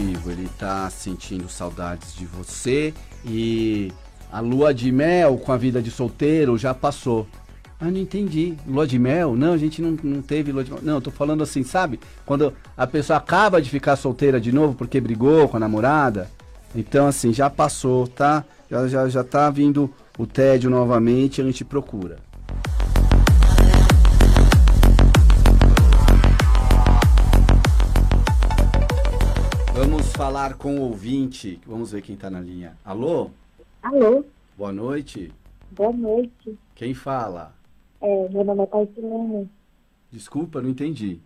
Ele 0.00 0.48
tá 0.58 0.90
sentindo 0.90 1.48
saudades 1.48 2.14
de 2.16 2.26
você 2.26 2.92
e 3.24 3.92
a 4.32 4.40
lua 4.40 4.74
de 4.74 4.90
mel 4.90 5.36
com 5.38 5.52
a 5.52 5.56
vida 5.56 5.80
de 5.80 5.90
solteiro 5.90 6.58
já 6.58 6.74
passou. 6.74 7.26
Ah, 7.80 7.90
não 7.90 7.98
entendi. 7.98 8.56
Lua 8.66 8.86
de 8.86 8.98
mel? 8.98 9.36
Não, 9.36 9.52
a 9.52 9.58
gente 9.58 9.80
não, 9.80 9.96
não 10.02 10.22
teve 10.22 10.50
lua 10.50 10.64
de 10.64 10.72
mel. 10.72 10.80
Não, 10.82 10.94
eu 10.94 11.00
tô 11.00 11.10
falando 11.10 11.42
assim, 11.42 11.62
sabe? 11.62 12.00
Quando 12.26 12.52
a 12.76 12.86
pessoa 12.86 13.18
acaba 13.18 13.62
de 13.62 13.70
ficar 13.70 13.94
solteira 13.96 14.40
de 14.40 14.50
novo 14.50 14.74
porque 14.74 15.00
brigou 15.00 15.48
com 15.48 15.56
a 15.56 15.60
namorada. 15.60 16.28
Então, 16.74 17.06
assim, 17.06 17.32
já 17.32 17.48
passou, 17.48 18.08
tá? 18.08 18.44
Já, 18.68 18.88
já, 18.88 19.08
já 19.08 19.22
tá 19.22 19.48
vindo 19.50 19.88
o 20.18 20.26
tédio 20.26 20.68
novamente, 20.70 21.40
a 21.40 21.44
gente 21.44 21.64
procura. 21.64 22.18
Falar 30.24 30.56
com 30.56 30.76
o 30.78 30.82
ouvinte. 30.82 31.60
Vamos 31.66 31.92
ver 31.92 32.00
quem 32.00 32.14
está 32.14 32.30
na 32.30 32.40
linha. 32.40 32.76
Alô? 32.84 33.30
Alô? 33.82 34.24
Boa 34.56 34.72
noite. 34.72 35.32
Boa 35.70 35.92
noite. 35.92 36.58
Quem 36.74 36.94
fala? 36.94 37.52
É, 38.00 38.28
meu 38.30 38.42
nome 38.42 38.62
é 38.62 38.66
Taisilene. 38.66 39.50
Desculpa, 40.10 40.62
não 40.62 40.70
entendi. 40.70 41.20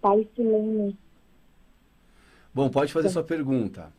Taisilene. 0.00 0.96
Bom, 2.54 2.68
pode 2.68 2.92
fazer 2.92 3.08
é. 3.08 3.10
sua 3.10 3.24
pergunta. 3.24 3.92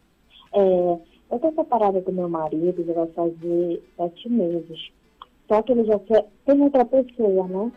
É, 0.54 0.60
eu 0.60 1.04
estou 1.32 1.54
separada 1.54 2.00
do 2.00 2.12
meu 2.12 2.30
marido, 2.30 2.86
já 2.86 2.94
vai 2.94 3.08
fazer 3.08 3.84
sete 3.98 4.30
meses. 4.30 4.92
Só 5.48 5.62
que 5.62 5.72
ele 5.72 5.84
já 5.84 6.00
tem 6.46 6.62
outra 6.62 6.86
pessoa, 6.86 7.48
né? 7.48 7.72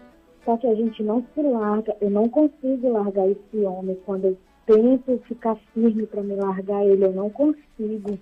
Só 0.44 0.56
que 0.56 0.66
a 0.66 0.74
gente 0.74 1.02
não 1.02 1.26
se 1.34 1.42
larga, 1.42 1.96
eu 2.00 2.10
não 2.10 2.28
consigo 2.28 2.92
largar 2.92 3.28
esse 3.28 3.56
homem 3.64 3.98
quando 4.04 4.26
eu 4.26 4.38
tento 4.66 5.18
ficar 5.26 5.56
firme 5.74 6.06
para 6.06 6.22
me 6.22 6.34
largar 6.34 6.84
ele, 6.86 7.04
eu 7.04 7.12
não 7.12 7.30
consigo. 7.30 8.18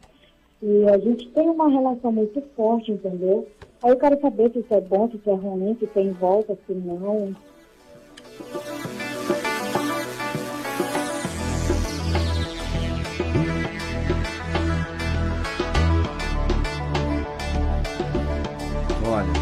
E 0.62 0.84
a 0.88 0.98
gente 0.98 1.28
tem 1.30 1.48
uma 1.48 1.68
relação 1.68 2.12
muito 2.12 2.42
forte, 2.54 2.92
entendeu? 2.92 3.48
Aí 3.82 3.90
eu 3.90 3.96
quero 3.96 4.20
saber 4.20 4.52
se 4.52 4.58
isso 4.58 4.74
é 4.74 4.80
bom, 4.80 5.10
se 5.10 5.16
isso 5.16 5.30
é 5.30 5.34
ruim, 5.34 5.76
se 5.78 5.86
tem 5.86 6.12
volta, 6.12 6.58
se 6.66 6.74
não. 6.74 7.34
Olha, 19.06 19.32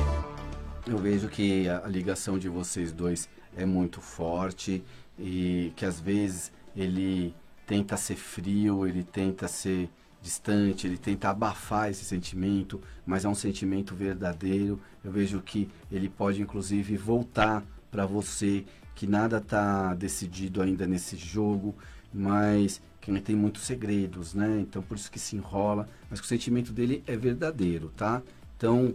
eu 0.87 0.99
vejo 0.99 1.29
que 1.29 1.69
a 1.69 1.87
ligação 1.89 2.39
de 2.39 2.49
vocês 2.49 2.93
dois 2.93 3.29
é 3.57 3.67
muito 3.67 4.01
forte 4.01 4.85
e 5.19 5.73
que 5.75 5.85
às 5.85 6.01
vezes 6.01 6.53
ele 6.77 7.35
tenta 7.67 7.97
ser 7.97 8.17
frio, 8.17 8.87
ele 8.87 9.05
tenta 9.05 9.47
ser 9.47 9.91
distante, 10.21 10.87
ele 10.87 10.99
tenta 10.99 11.31
abafar 11.31 11.91
esse 11.91 12.05
sentimento, 12.05 12.81
mas 13.07 13.25
é 13.25 13.29
um 13.29 13.35
sentimento 13.35 13.95
verdadeiro. 13.95 14.81
Eu 15.05 15.13
vejo 15.13 15.41
que 15.41 15.69
ele 15.91 16.09
pode 16.09 16.43
inclusive 16.43 16.97
voltar 16.97 17.65
para 17.91 18.05
você, 18.05 18.65
que 18.95 19.07
nada 19.07 19.39
está 19.39 19.95
decidido 19.95 20.61
ainda 20.61 20.87
nesse 20.87 21.17
jogo, 21.17 21.75
mas 22.13 22.81
que 23.01 23.11
ele 23.11 23.21
tem 23.21 23.37
muitos 23.37 23.63
segredos, 23.63 24.35
né? 24.35 24.61
Então 24.61 24.83
por 24.83 24.97
isso 24.97 25.11
que 25.11 25.19
se 25.19 25.37
enrola, 25.37 25.89
mas 26.11 26.21
que 26.21 26.27
o 26.27 26.29
sentimento 26.29 26.73
dele 26.73 27.03
é 27.07 27.17
verdadeiro, 27.17 27.93
tá? 27.97 28.23
Então 28.57 28.95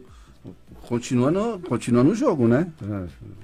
continua 0.87 1.31
no, 1.31 1.59
continua 1.59 2.03
no 2.03 2.13
jogo, 2.15 2.47
né? 2.47 2.71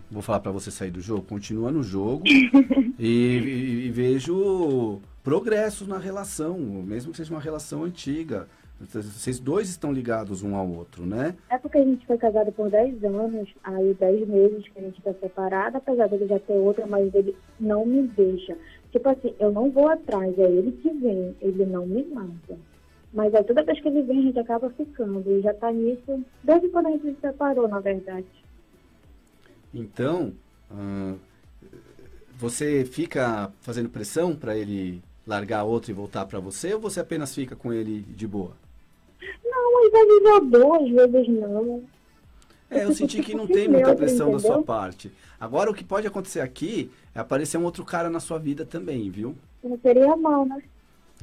Vou 0.10 0.22
falar 0.22 0.40
para 0.40 0.52
você 0.52 0.72
sair 0.72 0.92
do 0.92 1.02
jogo, 1.02 1.24
continua 1.24 1.72
no 1.72 1.84
jogo 1.84 2.24
e, 2.98 3.08
e, 3.08 3.86
e 3.88 3.92
vejo 3.92 5.00
progressos 5.24 5.88
na 5.88 5.98
relação, 5.98 6.58
mesmo 6.58 7.12
que 7.12 7.18
seja 7.18 7.34
uma 7.34 7.42
relação 7.42 7.84
antiga. 7.84 8.48
Vocês 8.80 9.40
dois 9.40 9.70
estão 9.70 9.92
ligados 9.92 10.42
um 10.42 10.56
ao 10.56 10.68
outro, 10.70 11.06
né? 11.06 11.36
É 11.50 11.58
porque 11.58 11.80
a 11.80 11.84
gente 11.84 12.06
foi 12.08 12.18
casado 12.18 12.50
por 12.54 12.70
10 12.70 13.04
anos, 13.04 13.50
aí 13.62 13.94
10 13.94 14.28
meses 14.28 14.70
que 14.70 14.80
a 14.80 14.82
gente 14.82 14.98
está 15.00 15.14
separado, 15.16 15.78
apesar 15.78 16.08
dele 16.08 16.28
já 16.28 16.40
ter 16.40 16.54
outra, 16.54 16.88
mas 16.88 17.14
ele 17.14 17.36
não 17.60 17.86
me 17.86 18.08
deixa. 18.08 18.58
Tipo 18.92 19.10
assim, 19.10 19.36
eu 19.38 19.52
não 19.52 19.70
vou 19.70 19.90
atrás, 19.90 20.38
é 20.40 20.50
ele 20.50 20.72
que 20.72 20.90
vem, 20.92 21.36
ele 21.42 21.66
não 21.66 21.86
me 21.86 22.06
mata. 22.06 22.58
Mas 23.14 23.34
aí 23.34 23.44
toda 23.44 23.64
vez 23.64 23.80
que 23.82 23.88
ele 23.88 24.04
vem, 24.04 24.20
a 24.20 24.22
gente 24.22 24.40
acaba 24.40 24.70
ficando. 24.70 25.24
E 25.32 25.42
já 25.42 25.54
tá 25.54 25.72
nisso 25.72 26.24
desde 26.44 26.70
quando 26.70 26.88
a 26.88 26.92
gente 26.92 27.16
se 27.16 27.18
separou, 27.22 27.68
na 27.68 27.80
verdade. 27.80 28.28
Então, 29.74 30.34
uh, 30.72 31.18
você 32.38 32.86
fica 32.86 33.52
fazendo 33.62 33.90
pressão 33.90 34.36
para 34.36 34.58
ele 34.58 35.02
largar 35.26 35.64
outro 35.64 35.92
e 35.92 35.94
voltar 35.94 36.26
para 36.26 36.40
você, 36.40 36.74
ou 36.74 36.80
você 36.80 37.00
apenas 37.00 37.34
fica 37.36 37.56
com 37.56 37.72
ele 37.72 38.02
de 38.02 38.28
boa? 38.28 38.52
Não, 39.44 39.86
às 39.86 39.92
vezes 39.92 40.24
eu 40.24 40.46
dou, 40.46 40.74
às 40.74 40.90
vezes 40.90 41.28
não. 41.28 41.84
É, 42.70 42.84
eu 42.84 42.94
senti 42.94 43.22
que 43.22 43.36
não 43.36 43.48
tem 43.48 43.68
muita 43.68 43.96
pressão 43.96 44.32
da 44.32 44.40
sua 44.40 44.62
parte. 44.62 45.12
Agora, 45.40 45.72
o 45.72 45.74
que 45.74 45.84
pode 45.84 46.06
acontecer 46.06 46.40
aqui 46.40 46.92
é 47.16 47.20
aparecer 47.20 47.58
um 47.58 47.64
outro 47.64 47.84
cara 47.84 48.10
na 48.10 48.20
sua 48.20 48.38
vida 48.38 48.64
também, 48.64 49.10
viu? 49.10 49.36
Não 49.64 49.78
seria 49.80 50.16
mal, 50.16 50.46
né? 50.46 50.62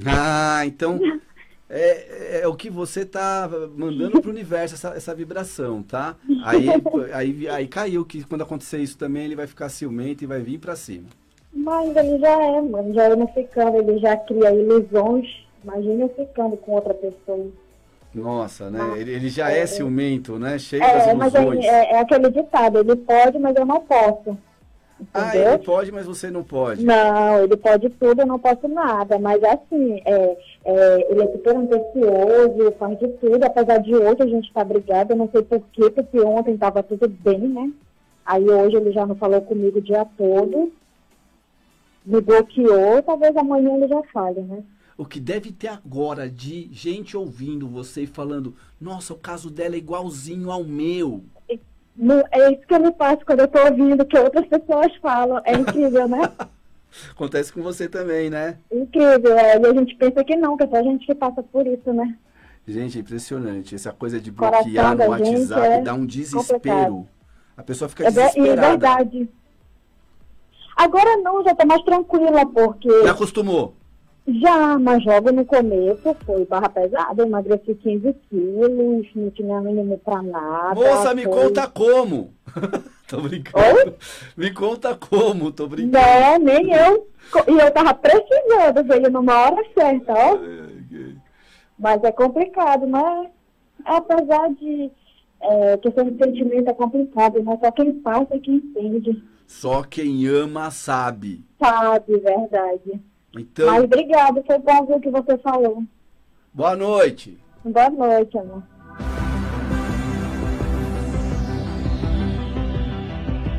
Ah, 0.05 0.65
então 0.65 0.99
é, 1.69 2.41
é 2.41 2.47
o 2.47 2.55
que 2.55 2.69
você 2.69 3.05
tá 3.05 3.49
mandando 3.75 4.21
pro 4.21 4.31
universo, 4.31 4.75
essa, 4.75 4.89
essa 4.95 5.13
vibração, 5.13 5.83
tá? 5.83 6.15
Aí, 6.43 6.67
aí, 7.13 7.49
aí 7.49 7.67
caiu 7.67 8.05
que 8.05 8.23
quando 8.23 8.41
acontecer 8.41 8.77
isso 8.79 8.97
também, 8.97 9.25
ele 9.25 9.35
vai 9.35 9.47
ficar 9.47 9.69
ciumento 9.69 10.23
e 10.23 10.27
vai 10.27 10.39
vir 10.39 10.59
para 10.59 10.75
cima. 10.75 11.07
Mas 11.51 11.95
ele 11.95 12.19
já 12.19 12.41
é, 12.41 12.61
mano, 12.61 12.93
já 12.93 13.03
é 13.03 13.15
não 13.15 13.27
ficando, 13.27 13.77
ele 13.77 13.97
já 13.99 14.15
cria 14.15 14.53
ilusões. 14.53 15.27
Imagina 15.63 16.03
eu 16.03 16.09
ficando 16.09 16.55
com 16.57 16.73
outra 16.73 16.93
pessoa. 16.93 17.47
Nossa, 18.13 18.69
né? 18.69 18.79
Ah, 18.81 18.97
ele, 18.97 19.11
ele, 19.11 19.29
já 19.29 19.51
é, 19.51 19.59
é, 19.59 19.65
ciumento, 19.65 20.39
né? 20.39 20.57
Cheio 20.57 20.83
é, 20.83 20.93
das 20.93 21.07
ilusões. 21.07 21.57
Mas 21.57 21.65
é, 21.65 21.69
é, 21.69 21.93
é, 21.93 21.99
aquele 21.99 22.29
ditado, 22.29 22.79
ele 22.79 22.95
pode, 22.95 23.37
mas 23.39 23.55
eu 23.55 23.65
não 23.65 23.81
posso. 23.81 24.37
Ah, 25.13 25.27
Entendeu? 25.27 25.49
Ah, 25.49 25.53
ele 25.53 25.63
pode, 25.63 25.91
mas 25.91 26.05
você 26.05 26.31
não 26.31 26.43
pode. 26.43 26.83
Não, 26.83 27.43
ele 27.43 27.57
pode 27.57 27.89
tudo, 27.89 28.21
eu 28.21 28.25
não 28.25 28.39
posso 28.39 28.67
nada. 28.67 29.19
Mas 29.19 29.43
assim, 29.43 30.01
é, 30.05 30.37
é, 30.69 31.09
ele 31.09 31.23
é 31.23 31.31
super 31.31 31.55
antecioso, 31.55 32.71
faz 32.77 32.99
de 32.99 33.07
tudo. 33.19 33.41
Apesar 33.41 33.77
de 33.77 33.95
hoje 33.95 34.21
a 34.21 34.27
gente 34.27 34.49
estar 34.49 34.65
tá 34.65 34.65
brigado, 34.65 35.13
eu 35.13 35.17
não 35.17 35.29
sei 35.31 35.41
porquê, 35.41 35.89
porque 35.89 36.19
ontem 36.19 36.55
estava 36.55 36.83
tudo 36.83 37.07
bem, 37.07 37.39
né? 37.39 37.71
Aí 38.25 38.43
hoje 38.43 38.75
ele 38.75 38.91
já 38.91 39.05
não 39.05 39.15
falou 39.15 39.41
comigo 39.41 39.77
o 39.77 39.81
dia 39.81 40.05
todo. 40.17 40.73
Me 42.05 42.19
bloqueou, 42.19 43.01
talvez 43.01 43.33
amanhã 43.37 43.77
ele 43.77 43.87
já 43.87 44.03
fale, 44.11 44.41
né? 44.41 44.61
O 44.97 45.05
que 45.05 45.21
deve 45.21 45.53
ter 45.53 45.69
agora 45.69 46.29
de 46.29 46.67
gente 46.73 47.15
ouvindo 47.15 47.65
você 47.65 48.01
e 48.01 48.07
falando, 48.07 48.53
nossa, 48.81 49.13
o 49.13 49.17
caso 49.17 49.49
dela 49.49 49.75
é 49.75 49.77
igualzinho 49.77 50.51
ao 50.51 50.65
meu. 50.65 51.23
É 51.49 52.51
isso 52.51 52.67
que 52.67 52.73
eu 52.73 52.79
me 52.81 52.91
faço 52.93 53.25
quando 53.25 53.39
eu 53.39 53.45
estou 53.45 53.63
ouvindo 53.63 54.05
que 54.05 54.17
outras 54.17 54.45
pessoas 54.47 54.93
falam. 54.97 55.41
É 55.45 55.53
incrível, 55.53 56.09
né? 56.09 56.29
Acontece 57.11 57.51
com 57.53 57.61
você 57.61 57.87
também, 57.87 58.29
né? 58.29 58.57
Incrível, 58.71 59.37
é. 59.37 59.59
E 59.59 59.65
a 59.65 59.73
gente 59.73 59.95
pensa 59.95 60.23
que 60.23 60.35
não, 60.35 60.57
que 60.57 60.63
é 60.63 60.67
só 60.67 60.77
a 60.77 60.83
gente 60.83 61.05
que 61.05 61.15
passa 61.15 61.43
por 61.43 61.65
isso, 61.67 61.93
né? 61.93 62.17
Gente, 62.67 62.97
é 62.97 63.01
impressionante. 63.01 63.75
Essa 63.75 63.91
coisa 63.91 64.19
de 64.19 64.31
bloquear 64.31 64.95
no 64.95 65.07
WhatsApp 65.09 65.61
é 65.61 65.81
dá 65.81 65.93
um 65.93 66.05
desespero. 66.05 66.47
Complicado. 66.47 67.07
A 67.55 67.63
pessoa 67.63 67.89
fica 67.89 68.07
é 68.07 68.11
desesperada. 68.11 68.51
É 68.51 68.69
verdade. 68.69 69.29
Agora 70.75 71.17
não, 71.17 71.43
já 71.43 71.55
tô 71.55 71.65
mais 71.65 71.81
tranquila, 71.83 72.45
porque... 72.45 73.03
Já 73.03 73.11
acostumou? 73.11 73.73
Já, 74.27 74.77
mas 74.77 75.03
logo 75.05 75.31
no 75.31 75.45
começo 75.45 76.15
foi 76.25 76.45
barra 76.45 76.67
pesada, 76.67 77.21
eu 77.21 77.25
emagreci 77.25 77.73
15 77.73 78.13
quilos, 78.29 79.07
não 79.15 79.31
tinha 79.31 79.61
mínimo 79.61 79.97
pra 79.99 80.21
nada. 80.21 80.75
Moça, 80.75 81.15
me 81.15 81.23
foi... 81.23 81.33
conta 81.33 81.67
como! 81.67 82.33
tô 83.09 83.21
brincando. 83.21 83.65
Oi? 83.65 83.95
Me 84.35 84.53
conta 84.53 84.95
como, 84.95 85.51
tô 85.51 85.67
brincando. 85.67 85.97
Não, 85.97 86.39
nem 86.39 86.73
eu. 86.73 87.07
E 87.47 87.51
eu 87.51 87.71
tava 87.71 87.93
precisando, 87.93 88.83
veio 88.83 89.09
numa 89.09 89.33
hora 89.33 89.63
certa, 89.73 90.13
ó. 90.13 90.37
Mas 91.79 92.03
é 92.03 92.11
complicado, 92.11 92.85
né? 92.85 93.31
Apesar 93.85 94.49
de 94.53 94.91
é, 95.39 95.77
questão 95.77 96.09
de 96.09 96.17
sentimento 96.17 96.69
é 96.69 96.73
complicado, 96.73 97.41
mas 97.43 97.59
só 97.59 97.71
quem 97.71 97.93
passa 97.99 98.35
é 98.35 98.39
quem 98.39 98.55
entende. 98.55 99.23
Só 99.45 99.83
quem 99.83 100.27
ama 100.27 100.69
sabe. 100.71 101.45
Sabe, 101.59 102.17
verdade. 102.17 103.01
Então... 103.37 103.67
Mas 103.67 103.83
obrigado, 103.83 104.43
foi 104.45 104.57
bom 104.59 104.85
ver 104.85 104.95
o 104.95 104.99
que 104.99 105.09
você 105.09 105.37
falou. 105.37 105.83
Boa 106.53 106.75
noite. 106.75 107.37
Boa 107.63 107.89
noite, 107.89 108.37
amor. 108.37 108.63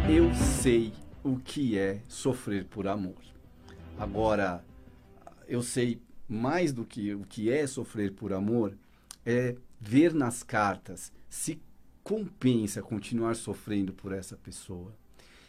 Eu 0.08 0.34
sei 0.34 0.92
o 1.22 1.36
que 1.36 1.78
é 1.78 2.00
sofrer 2.08 2.64
por 2.64 2.88
amor. 2.88 3.22
Agora, 3.98 4.64
eu 5.46 5.62
sei 5.62 6.00
mais 6.28 6.72
do 6.72 6.84
que 6.84 7.14
o 7.14 7.24
que 7.24 7.50
é 7.50 7.66
sofrer 7.66 8.12
por 8.12 8.32
amor 8.32 8.76
é 9.24 9.56
ver 9.80 10.14
nas 10.14 10.42
cartas 10.42 11.12
se 11.28 11.60
compensa 12.02 12.82
continuar 12.82 13.36
sofrendo 13.36 13.92
por 13.92 14.12
essa 14.12 14.36
pessoa. 14.36 14.94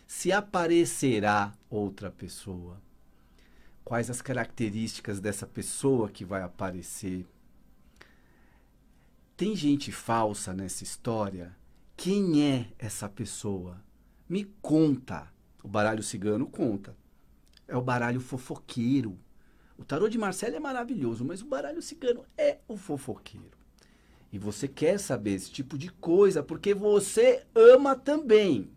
Se 0.06 0.32
aparecerá 0.32 1.54
outra 1.70 2.12
pessoa 2.12 2.82
quais 3.90 4.08
as 4.08 4.22
características 4.22 5.20
dessa 5.20 5.48
pessoa 5.48 6.10
que 6.10 6.24
vai 6.24 6.44
aparecer. 6.44 7.26
Tem 9.36 9.56
gente 9.56 9.92
falsa 9.92 10.54
nessa 10.54 10.84
história? 10.84 11.58
Quem 11.98 12.44
é 12.44 12.68
essa 12.78 13.10
pessoa? 13.10 13.84
Me 14.30 14.46
conta. 14.62 15.28
O 15.64 15.68
baralho 15.68 16.04
cigano 16.04 16.46
conta. 16.46 16.96
É 17.68 17.76
o 17.76 17.82
baralho 17.82 18.22
fofoqueiro. 18.22 19.18
O 19.78 19.84
tarô 19.84 20.08
de 20.08 20.18
Marcelo 20.18 20.56
é 20.56 20.60
maravilhoso, 20.60 21.26
mas 21.26 21.42
o 21.42 21.48
baralho 21.48 21.82
cigano 21.82 22.24
é 22.38 22.60
o 22.68 22.78
fofoqueiro. 22.78 23.58
E 24.32 24.38
você 24.38 24.68
quer 24.68 25.00
saber 25.00 25.32
esse 25.34 25.50
tipo 25.50 25.78
de 25.78 25.90
coisa 25.90 26.44
porque 26.44 26.74
você 26.74 27.44
ama 27.56 27.96
também. 27.96 28.70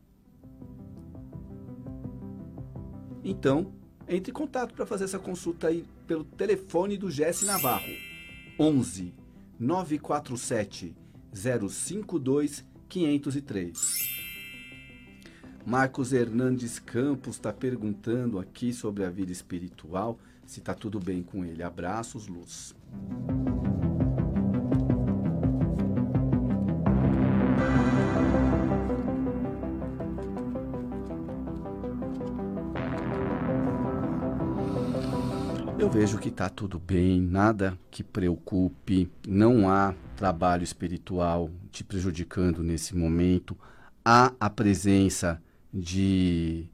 Então, 3.22 3.74
entre 4.08 4.30
em 4.30 4.34
contato 4.34 4.74
para 4.74 4.86
fazer 4.86 5.04
essa 5.04 5.18
consulta 5.18 5.68
aí 5.68 5.84
pelo 6.06 6.24
telefone 6.24 6.96
do 6.96 7.10
Jesse 7.10 7.44
Navarro. 7.44 7.92
11 8.58 9.14
947 9.58 10.96
052 11.32 12.64
503. 12.88 14.01
Marcos 15.64 16.12
Hernandes 16.12 16.80
Campos 16.80 17.36
está 17.36 17.52
perguntando 17.52 18.40
aqui 18.40 18.72
sobre 18.72 19.04
a 19.04 19.10
vida 19.10 19.30
espiritual, 19.30 20.18
se 20.44 20.58
está 20.58 20.74
tudo 20.74 20.98
bem 20.98 21.22
com 21.22 21.44
ele. 21.44 21.62
Abraços, 21.62 22.26
luz. 22.26 22.74
Eu 35.78 35.88
vejo 35.88 36.18
que 36.18 36.28
está 36.28 36.48
tudo 36.48 36.78
bem, 36.78 37.20
nada 37.20 37.78
que 37.90 38.02
preocupe, 38.02 39.08
não 39.26 39.70
há 39.70 39.94
trabalho 40.16 40.64
espiritual 40.64 41.48
te 41.70 41.84
prejudicando 41.84 42.64
nesse 42.64 42.96
momento. 42.96 43.56
Há 44.04 44.32
a 44.40 44.50
presença 44.50 45.40
de 45.72 46.66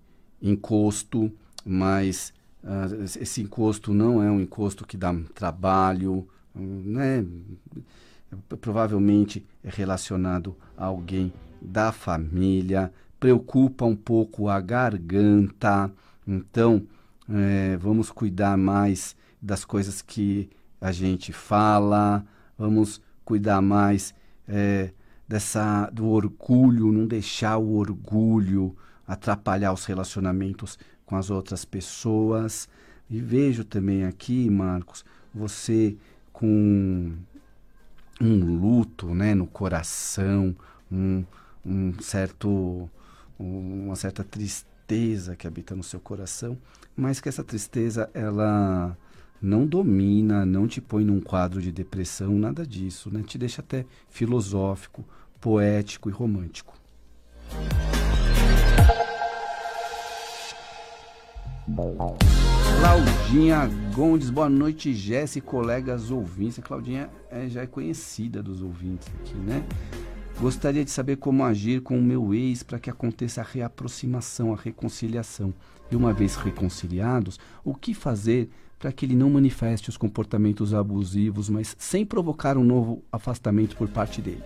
encosto, 0.43 1.31
mas 1.65 2.33
uh, 2.63 3.03
esse 3.03 3.43
encosto 3.43 3.93
não 3.93 4.23
é 4.23 4.31
um 4.31 4.41
encosto 4.41 4.87
que 4.87 4.97
dá 4.97 5.15
trabalho, 5.35 6.27
né? 6.55 7.25
Provavelmente 8.61 9.45
é 9.65 9.71
relacionado 9.71 10.57
a 10.77 10.87
alguém 10.87 11.33
da 11.61 11.93
família, 11.93 12.93
preocupa 13.19 13.85
um 13.85 13.97
pouco 13.97 14.49
a 14.49 14.61
garganta, 14.61 15.91
então 16.27 16.87
é, 17.29 17.77
vamos 17.79 18.11
cuidar 18.11 18.57
mais 18.57 19.17
das 19.41 19.65
coisas 19.65 20.03
que 20.03 20.51
a 20.81 20.93
gente 20.93 21.33
fala, 21.33 22.25
vamos 22.57 23.01
cuidar 23.25 23.61
mais 23.61 24.15
é, 24.47 24.91
dessa 25.27 25.91
do 25.91 26.07
orgulho, 26.09 26.93
não 26.93 27.07
deixar 27.07 27.59
o 27.59 27.75
orgulho 27.75 28.77
atrapalhar 29.09 29.73
os 29.73 29.87
relacionamentos 29.87 30.79
com 31.07 31.17
as 31.17 31.31
outras 31.31 31.65
pessoas. 31.65 32.69
E 33.09 33.19
vejo 33.19 33.65
também 33.65 34.05
aqui, 34.05 34.51
Marcos, 34.51 35.05
você 35.35 35.97
com 36.33 37.17
um 38.21 38.59
luto 38.61 39.15
né, 39.15 39.35
no 39.35 39.47
coração, 39.47 40.55
um, 40.93 41.25
um 41.65 41.95
certo, 42.01 42.89
uma 43.39 43.97
certa 43.97 44.23
tristeza 44.23 45.35
que 45.35 45.47
habita 45.47 45.75
no 45.75 45.83
seu 45.83 46.01
coração, 46.01 46.59
mas 46.95 47.21
que 47.21 47.29
essa 47.29 47.43
tristeza 47.43 48.11
ela 48.13 48.97
não 49.41 49.67
domina, 49.67 50.45
não 50.45 50.67
te 50.67 50.81
põe 50.81 51.05
num 51.05 51.21
quadro 51.21 51.63
de 51.63 51.71
depressão, 51.71 52.39
nada 52.39 52.67
disso, 52.67 53.11
né? 53.13 53.23
Te 53.23 53.39
deixa 53.39 53.61
até 53.63 53.87
filosófico, 54.09 55.05
poético 55.41 56.09
e 56.09 56.13
romântico. 56.13 56.77
Claudinha 62.81 63.69
Gondes, 63.95 64.31
boa 64.31 64.49
noite, 64.49 64.95
Jesse, 64.95 65.41
colegas 65.41 66.11
ouvintes. 66.11 66.59
A 66.59 66.63
Claudinha 66.63 67.11
é, 67.31 67.49
já 67.49 67.63
é 67.63 67.67
conhecida 67.67 68.43
dos 68.43 68.63
ouvintes 68.63 69.09
aqui, 69.21 69.35
né? 69.35 69.65
Gostaria 70.41 70.85
de 70.85 70.91
saber 70.91 71.17
como 71.17 71.45
agir 71.45 71.83
com 71.83 71.99
o 71.99 72.03
meu 72.03 72.33
ex 72.33 72.63
para 72.63 72.79
que 72.79 72.89
aconteça 72.89 73.41
a 73.41 73.45
reaproximação, 73.45 74.53
a 74.53 74.57
reconciliação. 74.57 75.53
E 75.91 75.97
uma 75.97 76.13
vez 76.13 76.37
reconciliados, 76.37 77.39
o 77.65 77.75
que 77.75 77.93
fazer 77.93 78.49
para 78.79 78.93
que 78.93 79.05
ele 79.05 79.17
não 79.17 79.29
manifeste 79.29 79.89
os 79.89 79.97
comportamentos 79.97 80.73
abusivos, 80.73 81.51
mas 81.51 81.75
sem 81.79 82.07
provocar 82.07 82.57
um 82.57 82.65
novo 82.65 83.03
afastamento 83.11 83.77
por 83.77 83.89
parte 83.89 84.23
dele? 84.23 84.45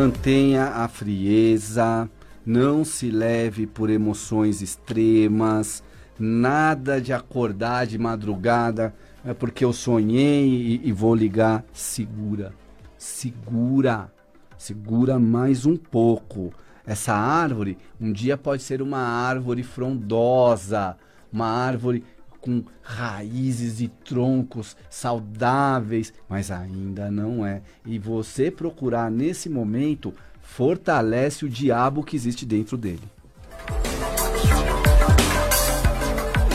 Mantenha 0.00 0.66
a 0.66 0.86
frieza, 0.86 2.08
não 2.46 2.84
se 2.84 3.10
leve 3.10 3.66
por 3.66 3.90
emoções 3.90 4.62
extremas, 4.62 5.82
nada 6.16 7.00
de 7.00 7.12
acordar 7.12 7.84
de 7.84 7.98
madrugada 7.98 8.94
é 9.24 9.34
porque 9.34 9.64
eu 9.64 9.72
sonhei 9.72 10.46
e, 10.46 10.88
e 10.88 10.92
vou 10.92 11.16
ligar. 11.16 11.64
Segura, 11.72 12.54
segura, 12.96 14.08
segura 14.56 15.18
mais 15.18 15.66
um 15.66 15.76
pouco. 15.76 16.52
Essa 16.86 17.14
árvore 17.14 17.76
um 18.00 18.12
dia 18.12 18.38
pode 18.38 18.62
ser 18.62 18.80
uma 18.80 19.00
árvore 19.00 19.64
frondosa, 19.64 20.96
uma 21.32 21.48
árvore 21.48 22.04
com 22.48 22.64
raízes 22.80 23.78
e 23.82 23.88
troncos 23.88 24.74
saudáveis, 24.88 26.14
mas 26.26 26.50
ainda 26.50 27.10
não 27.10 27.44
é. 27.44 27.60
E 27.84 27.98
você 27.98 28.50
procurar 28.50 29.10
nesse 29.10 29.50
momento 29.50 30.14
fortalece 30.40 31.44
o 31.44 31.48
diabo 31.48 32.02
que 32.02 32.16
existe 32.16 32.46
dentro 32.46 32.78
dele. 32.78 33.02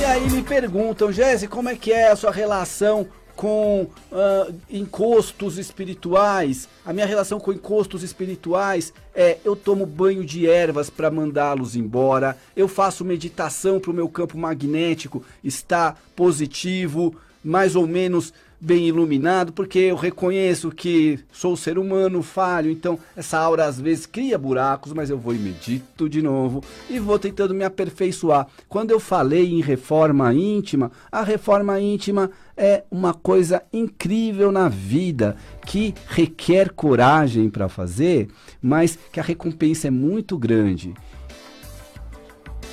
E 0.01 0.03
aí 0.03 0.27
me 0.31 0.41
perguntam, 0.41 1.11
Jéssica, 1.11 1.55
como 1.55 1.69
é 1.69 1.75
que 1.75 1.91
é 1.91 2.09
a 2.09 2.15
sua 2.15 2.31
relação 2.31 3.07
com 3.43 3.89
uh, 4.09 4.55
encostos 4.69 5.57
espirituais. 5.57 6.69
A 6.85 6.93
minha 6.93 7.05
relação 7.05 7.41
com 7.41 7.51
encostos 7.51 8.01
espirituais 8.01 8.93
é 9.13 9.37
eu 9.43 9.53
tomo 9.53 9.85
banho 9.85 10.23
de 10.23 10.47
ervas 10.47 10.89
para 10.89 11.11
mandá-los 11.11 11.75
embora, 11.75 12.37
eu 12.55 12.69
faço 12.69 13.03
meditação 13.03 13.81
para 13.81 13.91
o 13.91 13.93
meu 13.93 14.07
campo 14.07 14.37
magnético 14.37 15.25
estar 15.43 16.01
positivo, 16.15 17.17
mais 17.43 17.75
ou 17.75 17.85
menos 17.85 18.33
bem 18.61 18.87
iluminado, 18.87 19.51
porque 19.51 19.77
eu 19.77 19.97
reconheço 19.97 20.71
que 20.71 21.19
sou 21.33 21.57
ser 21.57 21.77
humano, 21.77 22.23
falho, 22.23 22.71
então 22.71 22.97
essa 23.13 23.37
aura 23.37 23.65
às 23.65 23.77
vezes 23.77 24.05
cria 24.05 24.37
buracos, 24.37 24.93
mas 24.93 25.09
eu 25.09 25.17
vou 25.17 25.35
e 25.35 25.37
medito 25.37 26.07
de 26.07 26.21
novo 26.21 26.63
e 26.89 26.97
vou 26.97 27.19
tentando 27.19 27.53
me 27.53 27.65
aperfeiçoar. 27.65 28.47
Quando 28.69 28.91
eu 28.91 29.01
falei 29.01 29.51
em 29.51 29.61
reforma 29.61 30.33
íntima, 30.33 30.93
a 31.11 31.23
reforma 31.23 31.77
íntima 31.81 32.31
é 32.55 32.83
uma 32.91 33.13
coisa 33.13 33.63
incrível 33.71 34.51
na 34.51 34.69
vida 34.69 35.35
que 35.65 35.93
requer 36.07 36.71
coragem 36.71 37.49
para 37.49 37.67
fazer, 37.67 38.27
mas 38.61 38.97
que 39.11 39.19
a 39.19 39.23
recompensa 39.23 39.87
é 39.87 39.91
muito 39.91 40.37
grande. 40.37 40.93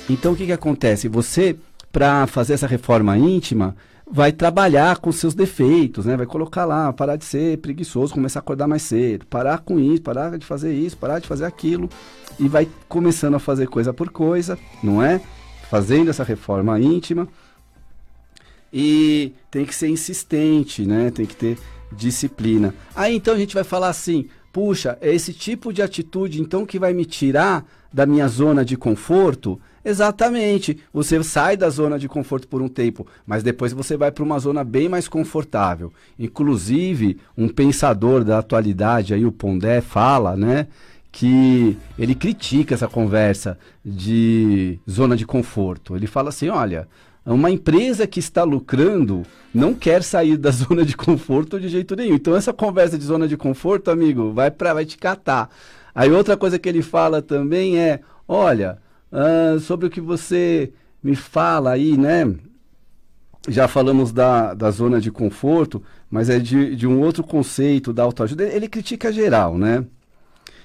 Então 0.09 0.33
o 0.33 0.35
que, 0.35 0.45
que 0.45 0.51
acontece? 0.51 1.07
Você, 1.07 1.55
para 1.91 2.27
fazer 2.27 2.53
essa 2.53 2.67
reforma 2.67 3.17
íntima, 3.17 3.75
vai 4.11 4.31
trabalhar 4.31 4.97
com 4.97 5.11
seus 5.11 5.33
defeitos, 5.33 6.05
né? 6.05 6.17
Vai 6.17 6.25
colocar 6.25 6.65
lá, 6.65 6.91
parar 6.91 7.15
de 7.15 7.23
ser 7.23 7.57
preguiçoso, 7.59 8.13
começar 8.13 8.39
a 8.39 8.41
acordar 8.41 8.67
mais 8.67 8.81
cedo, 8.81 9.25
parar 9.25 9.59
com 9.59 9.79
isso, 9.79 10.01
parar 10.01 10.37
de 10.37 10.45
fazer 10.45 10.73
isso, 10.73 10.97
parar 10.97 11.19
de 11.19 11.27
fazer 11.27 11.45
aquilo 11.45 11.89
e 12.37 12.47
vai 12.47 12.67
começando 12.89 13.35
a 13.35 13.39
fazer 13.39 13.67
coisa 13.67 13.93
por 13.93 14.09
coisa, 14.09 14.57
não 14.83 15.01
é? 15.01 15.21
Fazendo 15.69 16.09
essa 16.09 16.23
reforma 16.23 16.77
íntima. 16.79 17.27
E 18.73 19.33
tem 19.49 19.65
que 19.65 19.75
ser 19.75 19.89
insistente, 19.89 20.85
né? 20.85 21.11
Tem 21.11 21.25
que 21.25 21.35
ter 21.35 21.57
disciplina. 21.91 22.73
Aí 22.95 23.15
então 23.15 23.33
a 23.33 23.37
gente 23.37 23.53
vai 23.53 23.63
falar 23.63 23.89
assim: 23.89 24.27
puxa, 24.51 24.97
é 25.01 25.13
esse 25.13 25.33
tipo 25.33 25.73
de 25.73 25.81
atitude 25.81 26.41
então 26.41 26.65
que 26.65 26.79
vai 26.79 26.93
me 26.93 27.05
tirar 27.05 27.65
da 27.91 28.05
minha 28.05 28.27
zona 28.27 28.63
de 28.63 28.77
conforto? 28.77 29.59
Exatamente. 29.83 30.77
Você 30.93 31.21
sai 31.23 31.57
da 31.57 31.69
zona 31.69 31.97
de 31.97 32.07
conforto 32.07 32.47
por 32.47 32.61
um 32.61 32.67
tempo, 32.67 33.07
mas 33.25 33.43
depois 33.43 33.73
você 33.73 33.97
vai 33.97 34.11
para 34.11 34.23
uma 34.23 34.39
zona 34.39 34.63
bem 34.63 34.87
mais 34.87 35.07
confortável. 35.07 35.91
Inclusive, 36.17 37.17
um 37.37 37.47
pensador 37.47 38.23
da 38.23 38.37
atualidade, 38.37 39.13
aí 39.13 39.25
o 39.25 39.31
Pondé, 39.31 39.81
fala, 39.81 40.35
né? 40.35 40.67
Que 41.11 41.75
ele 41.97 42.15
critica 42.15 42.75
essa 42.75 42.87
conversa 42.87 43.57
de 43.83 44.79
zona 44.89 45.17
de 45.17 45.25
conforto. 45.25 45.95
Ele 45.95 46.07
fala 46.07 46.29
assim: 46.29 46.47
olha, 46.47 46.87
uma 47.25 47.51
empresa 47.51 48.07
que 48.07 48.19
está 48.19 48.43
lucrando 48.43 49.23
não 49.53 49.73
quer 49.73 50.03
sair 50.03 50.37
da 50.37 50.49
zona 50.51 50.83
de 50.83 50.95
conforto 50.95 51.59
de 51.59 51.69
jeito 51.69 51.95
nenhum. 51.95 52.15
Então, 52.15 52.35
essa 52.35 52.53
conversa 52.53 52.97
de 52.97 53.03
zona 53.03 53.27
de 53.27 53.37
conforto, 53.37 53.91
amigo, 53.91 54.33
vai, 54.33 54.49
pra, 54.49 54.73
vai 54.73 54.85
te 54.85 54.97
catar. 54.97 55.49
Aí, 55.93 56.11
outra 56.11 56.35
coisa 56.35 56.57
que 56.57 56.67
ele 56.67 56.81
fala 56.81 57.21
também 57.21 57.77
é: 57.77 57.99
olha, 58.27 58.77
uh, 59.11 59.59
sobre 59.59 59.87
o 59.87 59.89
que 59.89 60.01
você 60.01 60.71
me 61.03 61.15
fala 61.15 61.71
aí, 61.71 61.97
né? 61.97 62.33
Já 63.47 63.67
falamos 63.67 64.11
da, 64.11 64.53
da 64.53 64.69
zona 64.69 65.01
de 65.01 65.11
conforto, 65.11 65.81
mas 66.09 66.29
é 66.29 66.37
de, 66.37 66.75
de 66.75 66.85
um 66.85 67.01
outro 67.01 67.23
conceito 67.23 67.91
da 67.91 68.03
autoajuda. 68.03 68.43
Ele 68.43 68.67
critica 68.67 69.11
geral, 69.11 69.57
né? 69.57 69.83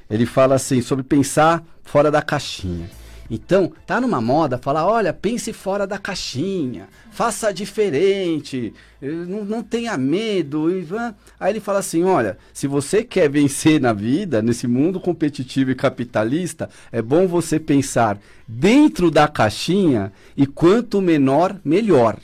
Ele 0.08 0.26
fala 0.26 0.54
assim 0.54 0.80
sobre 0.82 1.02
pensar 1.02 1.64
fora 1.82 2.10
da 2.10 2.22
caixinha. 2.22 2.88
Então, 3.30 3.72
tá 3.86 4.00
numa 4.00 4.20
moda 4.20 4.58
falar, 4.58 4.86
olha, 4.86 5.12
pense 5.12 5.52
fora 5.52 5.86
da 5.86 5.98
caixinha, 5.98 6.88
faça 7.10 7.52
diferente, 7.52 8.72
eh, 9.02 9.06
não, 9.06 9.44
não 9.44 9.62
tenha 9.62 9.96
medo. 9.96 10.68
Aí 11.38 11.52
ele 11.52 11.60
fala 11.60 11.80
assim, 11.80 12.04
olha, 12.04 12.38
se 12.52 12.66
você 12.66 13.02
quer 13.02 13.28
vencer 13.28 13.80
na 13.80 13.92
vida, 13.92 14.40
nesse 14.40 14.66
mundo 14.66 15.00
competitivo 15.00 15.70
e 15.70 15.74
capitalista, 15.74 16.68
é 16.92 17.02
bom 17.02 17.26
você 17.26 17.58
pensar 17.58 18.18
dentro 18.46 19.10
da 19.10 19.26
caixinha 19.26 20.12
e 20.36 20.46
quanto 20.46 21.00
menor, 21.00 21.56
melhor. 21.64 22.16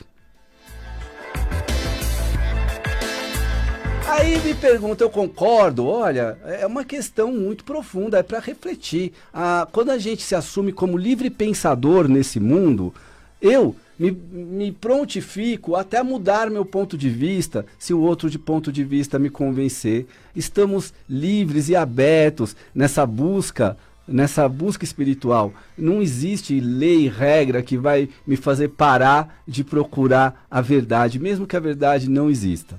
Aí 4.13 4.39
me 4.43 4.53
pergunta, 4.53 5.03
eu 5.03 5.09
concordo, 5.09 5.87
olha, 5.87 6.37
é 6.45 6.67
uma 6.67 6.85
questão 6.85 7.33
muito 7.33 7.65
profunda, 7.65 8.19
é 8.19 8.23
para 8.23 8.41
refletir. 8.41 9.15
Ah, 9.33 9.67
quando 9.73 9.89
a 9.89 9.97
gente 9.97 10.23
se 10.23 10.35
assume 10.35 10.71
como 10.71 10.99
livre 10.99 11.31
pensador 11.31 12.07
nesse 12.07 12.39
mundo, 12.39 12.93
eu 13.41 13.75
me, 13.99 14.11
me 14.11 14.71
prontifico 14.71 15.77
até 15.77 16.03
mudar 16.03 16.51
meu 16.51 16.63
ponto 16.63 16.99
de 16.99 17.09
vista, 17.09 17.65
se 17.79 17.95
o 17.95 18.01
outro 18.01 18.29
de 18.29 18.39
ponto 18.39 18.71
de 18.71 18.85
vista 18.85 19.19
me 19.19 19.31
convencer. 19.31 20.07
Estamos 20.37 20.93
livres 21.09 21.71
e 21.71 21.75
abertos 21.75 22.55
nessa 22.75 23.07
busca 23.07 23.79
nessa 24.07 24.47
busca 24.47 24.85
espiritual. 24.85 25.55
Não 25.79 26.03
existe 26.03 26.61
lei 26.61 27.09
regra 27.09 27.63
que 27.63 27.79
vai 27.79 28.11
me 28.27 28.37
fazer 28.37 28.69
parar 28.69 29.43
de 29.49 29.65
procurar 29.65 30.45
a 30.51 30.61
verdade, 30.61 31.19
mesmo 31.19 31.47
que 31.47 31.57
a 31.57 31.61
verdade 31.61 32.11
não 32.11 32.29
exista. 32.29 32.79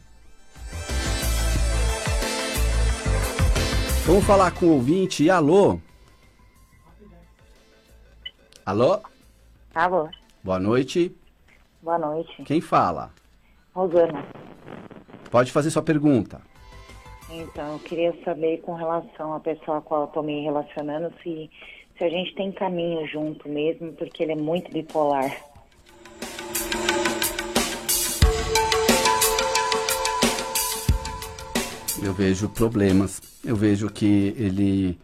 Vamos 4.06 4.26
falar 4.26 4.52
com 4.52 4.66
o 4.66 4.74
ouvinte. 4.74 5.30
Alô? 5.30 5.80
Alô? 8.66 9.00
Alô? 9.74 10.10
Boa 10.44 10.60
noite. 10.60 11.16
Boa 11.82 11.98
noite. 11.98 12.44
Quem 12.44 12.60
fala? 12.60 13.14
Rosana. 13.74 14.26
Pode 15.32 15.54
fazer 15.54 15.72
sua 15.72 15.82
pergunta. 15.82 16.42
Então, 17.30 17.74
eu 17.74 17.80
queria 17.80 18.14
saber 18.26 18.58
com 18.58 18.74
relação 18.74 19.34
à 19.34 19.40
pessoa 19.40 19.78
a 19.78 19.82
qual 19.82 20.02
eu 20.02 20.08
tô 20.08 20.22
me 20.22 20.44
relacionando, 20.44 21.10
se, 21.24 21.50
se 21.98 22.04
a 22.04 22.10
gente 22.10 22.36
tem 22.36 22.52
caminho 22.52 23.08
junto 23.08 23.48
mesmo, 23.48 23.94
porque 23.94 24.22
ele 24.22 24.34
é 24.34 24.36
muito 24.36 24.70
bipolar. 24.70 25.34
Eu 32.04 32.14
vejo 32.14 32.50
problemas. 32.50 33.22
Eu 33.46 33.56
vejo 33.56 33.90
que 33.90 34.34
ele 34.38 35.00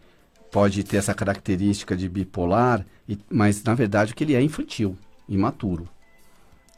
pode 0.50 0.84
ter 0.84 0.98
essa 0.98 1.14
característica 1.14 1.96
de 1.96 2.08
bipolar, 2.08 2.84
e, 3.08 3.18
mas 3.30 3.62
na 3.64 3.74
verdade 3.74 4.14
que 4.14 4.22
ele 4.22 4.34
é 4.34 4.42
infantil, 4.42 4.96
imaturo. 5.28 5.88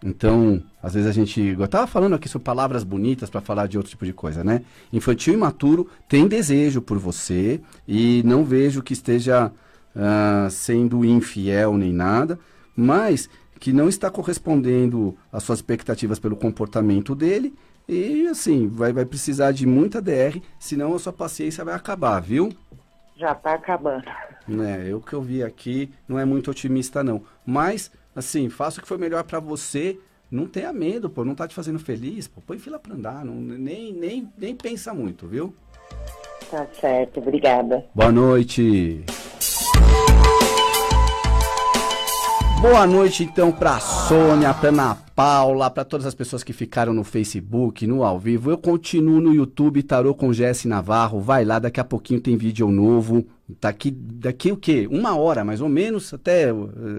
Então, 0.05 0.63
às 0.83 0.95
vezes 0.95 1.09
a 1.09 1.13
gente. 1.13 1.41
Eu 1.41 1.65
estava 1.65 1.87
falando 1.87 2.15
aqui 2.15 2.29
sobre 2.29 2.45
palavras 2.45 2.85
bonitas 2.85 3.31
para 3.31 3.41
falar 3.41 3.67
de 3.67 3.77
outro 3.77 3.91
tipo 3.91 4.05
de 4.05 4.13
coisa, 4.13 4.45
né? 4.45 4.63
Infantil 4.93 5.35
e 5.35 5.37
imaturo 5.37 5.89
tem 6.09 6.29
desejo 6.29 6.81
por 6.81 6.99
você 6.99 7.61
e 7.87 8.23
não 8.25 8.45
vejo 8.45 8.83
que 8.83 8.93
esteja 8.93 9.51
uh, 9.95 10.51
sendo 10.51 11.05
infiel 11.05 11.77
nem 11.77 11.93
nada, 11.93 12.39
mas 12.77 13.29
que 13.61 13.73
não 13.73 13.89
está 13.89 14.11
correspondendo 14.11 15.17
às 15.33 15.45
suas 15.45 15.59
expectativas 15.61 16.19
pelo 16.19 16.37
comportamento 16.37 17.15
dele 17.15 17.55
e 17.89 18.27
assim, 18.29 18.69
vai, 18.69 18.93
vai 18.93 19.05
precisar 19.05 19.53
de 19.53 19.67
muita 19.67 20.01
DR, 20.01 20.41
senão 20.59 20.95
a 20.95 20.99
sua 20.99 21.13
paciência 21.13 21.65
vai 21.65 21.75
acabar, 21.75 22.21
viu? 22.21 22.53
Já 23.17 23.33
está 23.33 23.55
acabando. 23.55 24.05
É, 24.49 24.91
eu 24.91 25.01
que 25.01 25.13
eu 25.13 25.23
vi 25.23 25.43
aqui 25.43 25.93
não 26.09 26.19
é 26.19 26.25
muito 26.25 26.51
otimista 26.51 27.05
não, 27.05 27.23
mas 27.47 27.91
assim, 28.15 28.49
faça 28.49 28.79
o 28.79 28.83
que 28.83 28.89
for 28.89 28.99
melhor 28.99 29.25
para 29.25 29.41
você. 29.41 29.99
Não 30.31 30.47
tenha 30.47 30.73
medo, 30.73 31.11
pô, 31.11 31.25
não 31.25 31.35
tá 31.35 31.47
te 31.47 31.55
fazendo 31.55 31.79
feliz, 31.79 32.27
pô, 32.27 32.41
põe 32.41 32.59
fila 32.59 32.79
para 32.79 32.95
andar, 32.95 33.23
não, 33.23 33.35
nem, 33.35 33.93
nem, 33.93 34.33
nem 34.39 34.57
pensa 34.57 34.95
muito, 34.95 35.27
viu? 35.27 35.55
Tá 36.51 36.67
certo, 36.81 37.21
obrigada. 37.21 37.85
Boa 37.95 38.11
noite. 38.11 39.05
Boa 42.63 42.87
noite 42.87 43.25
então 43.25 43.51
para 43.51 43.81
Sônia, 43.81 44.55
para 44.55 44.69
Ana 44.69 44.95
Paula, 44.95 45.69
para 45.69 45.85
todas 45.85 46.07
as 46.07 46.15
pessoas 46.15 46.45
que 46.45 46.53
ficaram 46.53 46.95
no 46.95 47.03
Facebook, 47.03 47.85
no 47.89 48.05
ao 48.05 48.21
vivo. 48.21 48.53
Eu 48.53 48.57
continuo 48.57 49.21
no 49.21 49.35
YouTube 49.35 49.83
Tarô 49.83 50.15
com 50.15 50.33
Jesse 50.33 50.69
Navarro. 50.69 51.21
Vai 51.21 51.45
lá, 51.45 51.59
daqui 51.59 51.81
a 51.81 51.85
pouquinho 51.85 52.21
tem 52.21 52.37
vídeo 52.37 52.71
novo. 52.71 53.27
Daqui, 53.61 53.91
daqui 53.91 54.53
o 54.53 54.57
quê? 54.57 54.89
Uma 54.91 55.17
hora 55.17 55.45
mais 55.45 55.61
ou 55.61 55.69
menos, 55.69 56.15
até, 56.15 56.47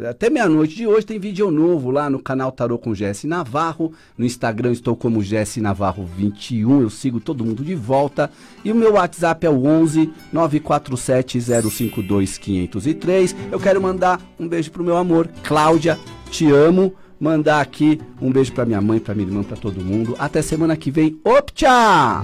até 0.09 0.29
meia-noite 0.29 0.75
de 0.75 0.85
hoje 0.85 1.05
tem 1.05 1.17
vídeo 1.17 1.49
novo 1.49 1.89
lá 1.89 2.09
no 2.09 2.21
canal 2.21 2.51
Tarô 2.51 2.77
com 2.77 2.93
Jesse 2.93 3.25
Navarro. 3.25 3.93
No 4.17 4.25
Instagram 4.25 4.71
estou 4.71 4.95
como 4.95 5.23
Jesse 5.23 5.61
Navarro 5.61 6.05
21. 6.05 6.81
Eu 6.81 6.89
sigo 6.89 7.19
todo 7.19 7.45
mundo 7.45 7.63
de 7.63 7.73
volta. 7.73 8.29
E 8.63 8.71
o 8.71 8.75
meu 8.75 8.93
WhatsApp 8.93 9.45
é 9.45 9.49
o 9.49 9.65
11 9.65 10.11
947 10.31 11.41
052 11.41 12.37
503. 12.37 13.35
Eu 13.51 13.59
quero 13.59 13.81
mandar 13.81 14.21
um 14.39 14.47
beijo 14.47 14.71
pro 14.71 14.83
meu 14.83 14.97
amor, 14.97 15.27
Cláudia. 15.43 15.97
Te 16.29 16.51
amo 16.51 16.93
mandar 17.19 17.61
aqui 17.61 18.01
um 18.21 18.31
beijo 18.31 18.51
para 18.51 18.65
minha 18.65 18.81
mãe, 18.81 18.99
para 18.99 19.15
minha 19.15 19.27
irmã, 19.27 19.43
para 19.43 19.55
todo 19.55 19.83
mundo. 19.83 20.15
Até 20.19 20.41
semana 20.41 20.75
que 20.75 20.91
vem. 20.91 21.19
Optcha! 21.23 22.23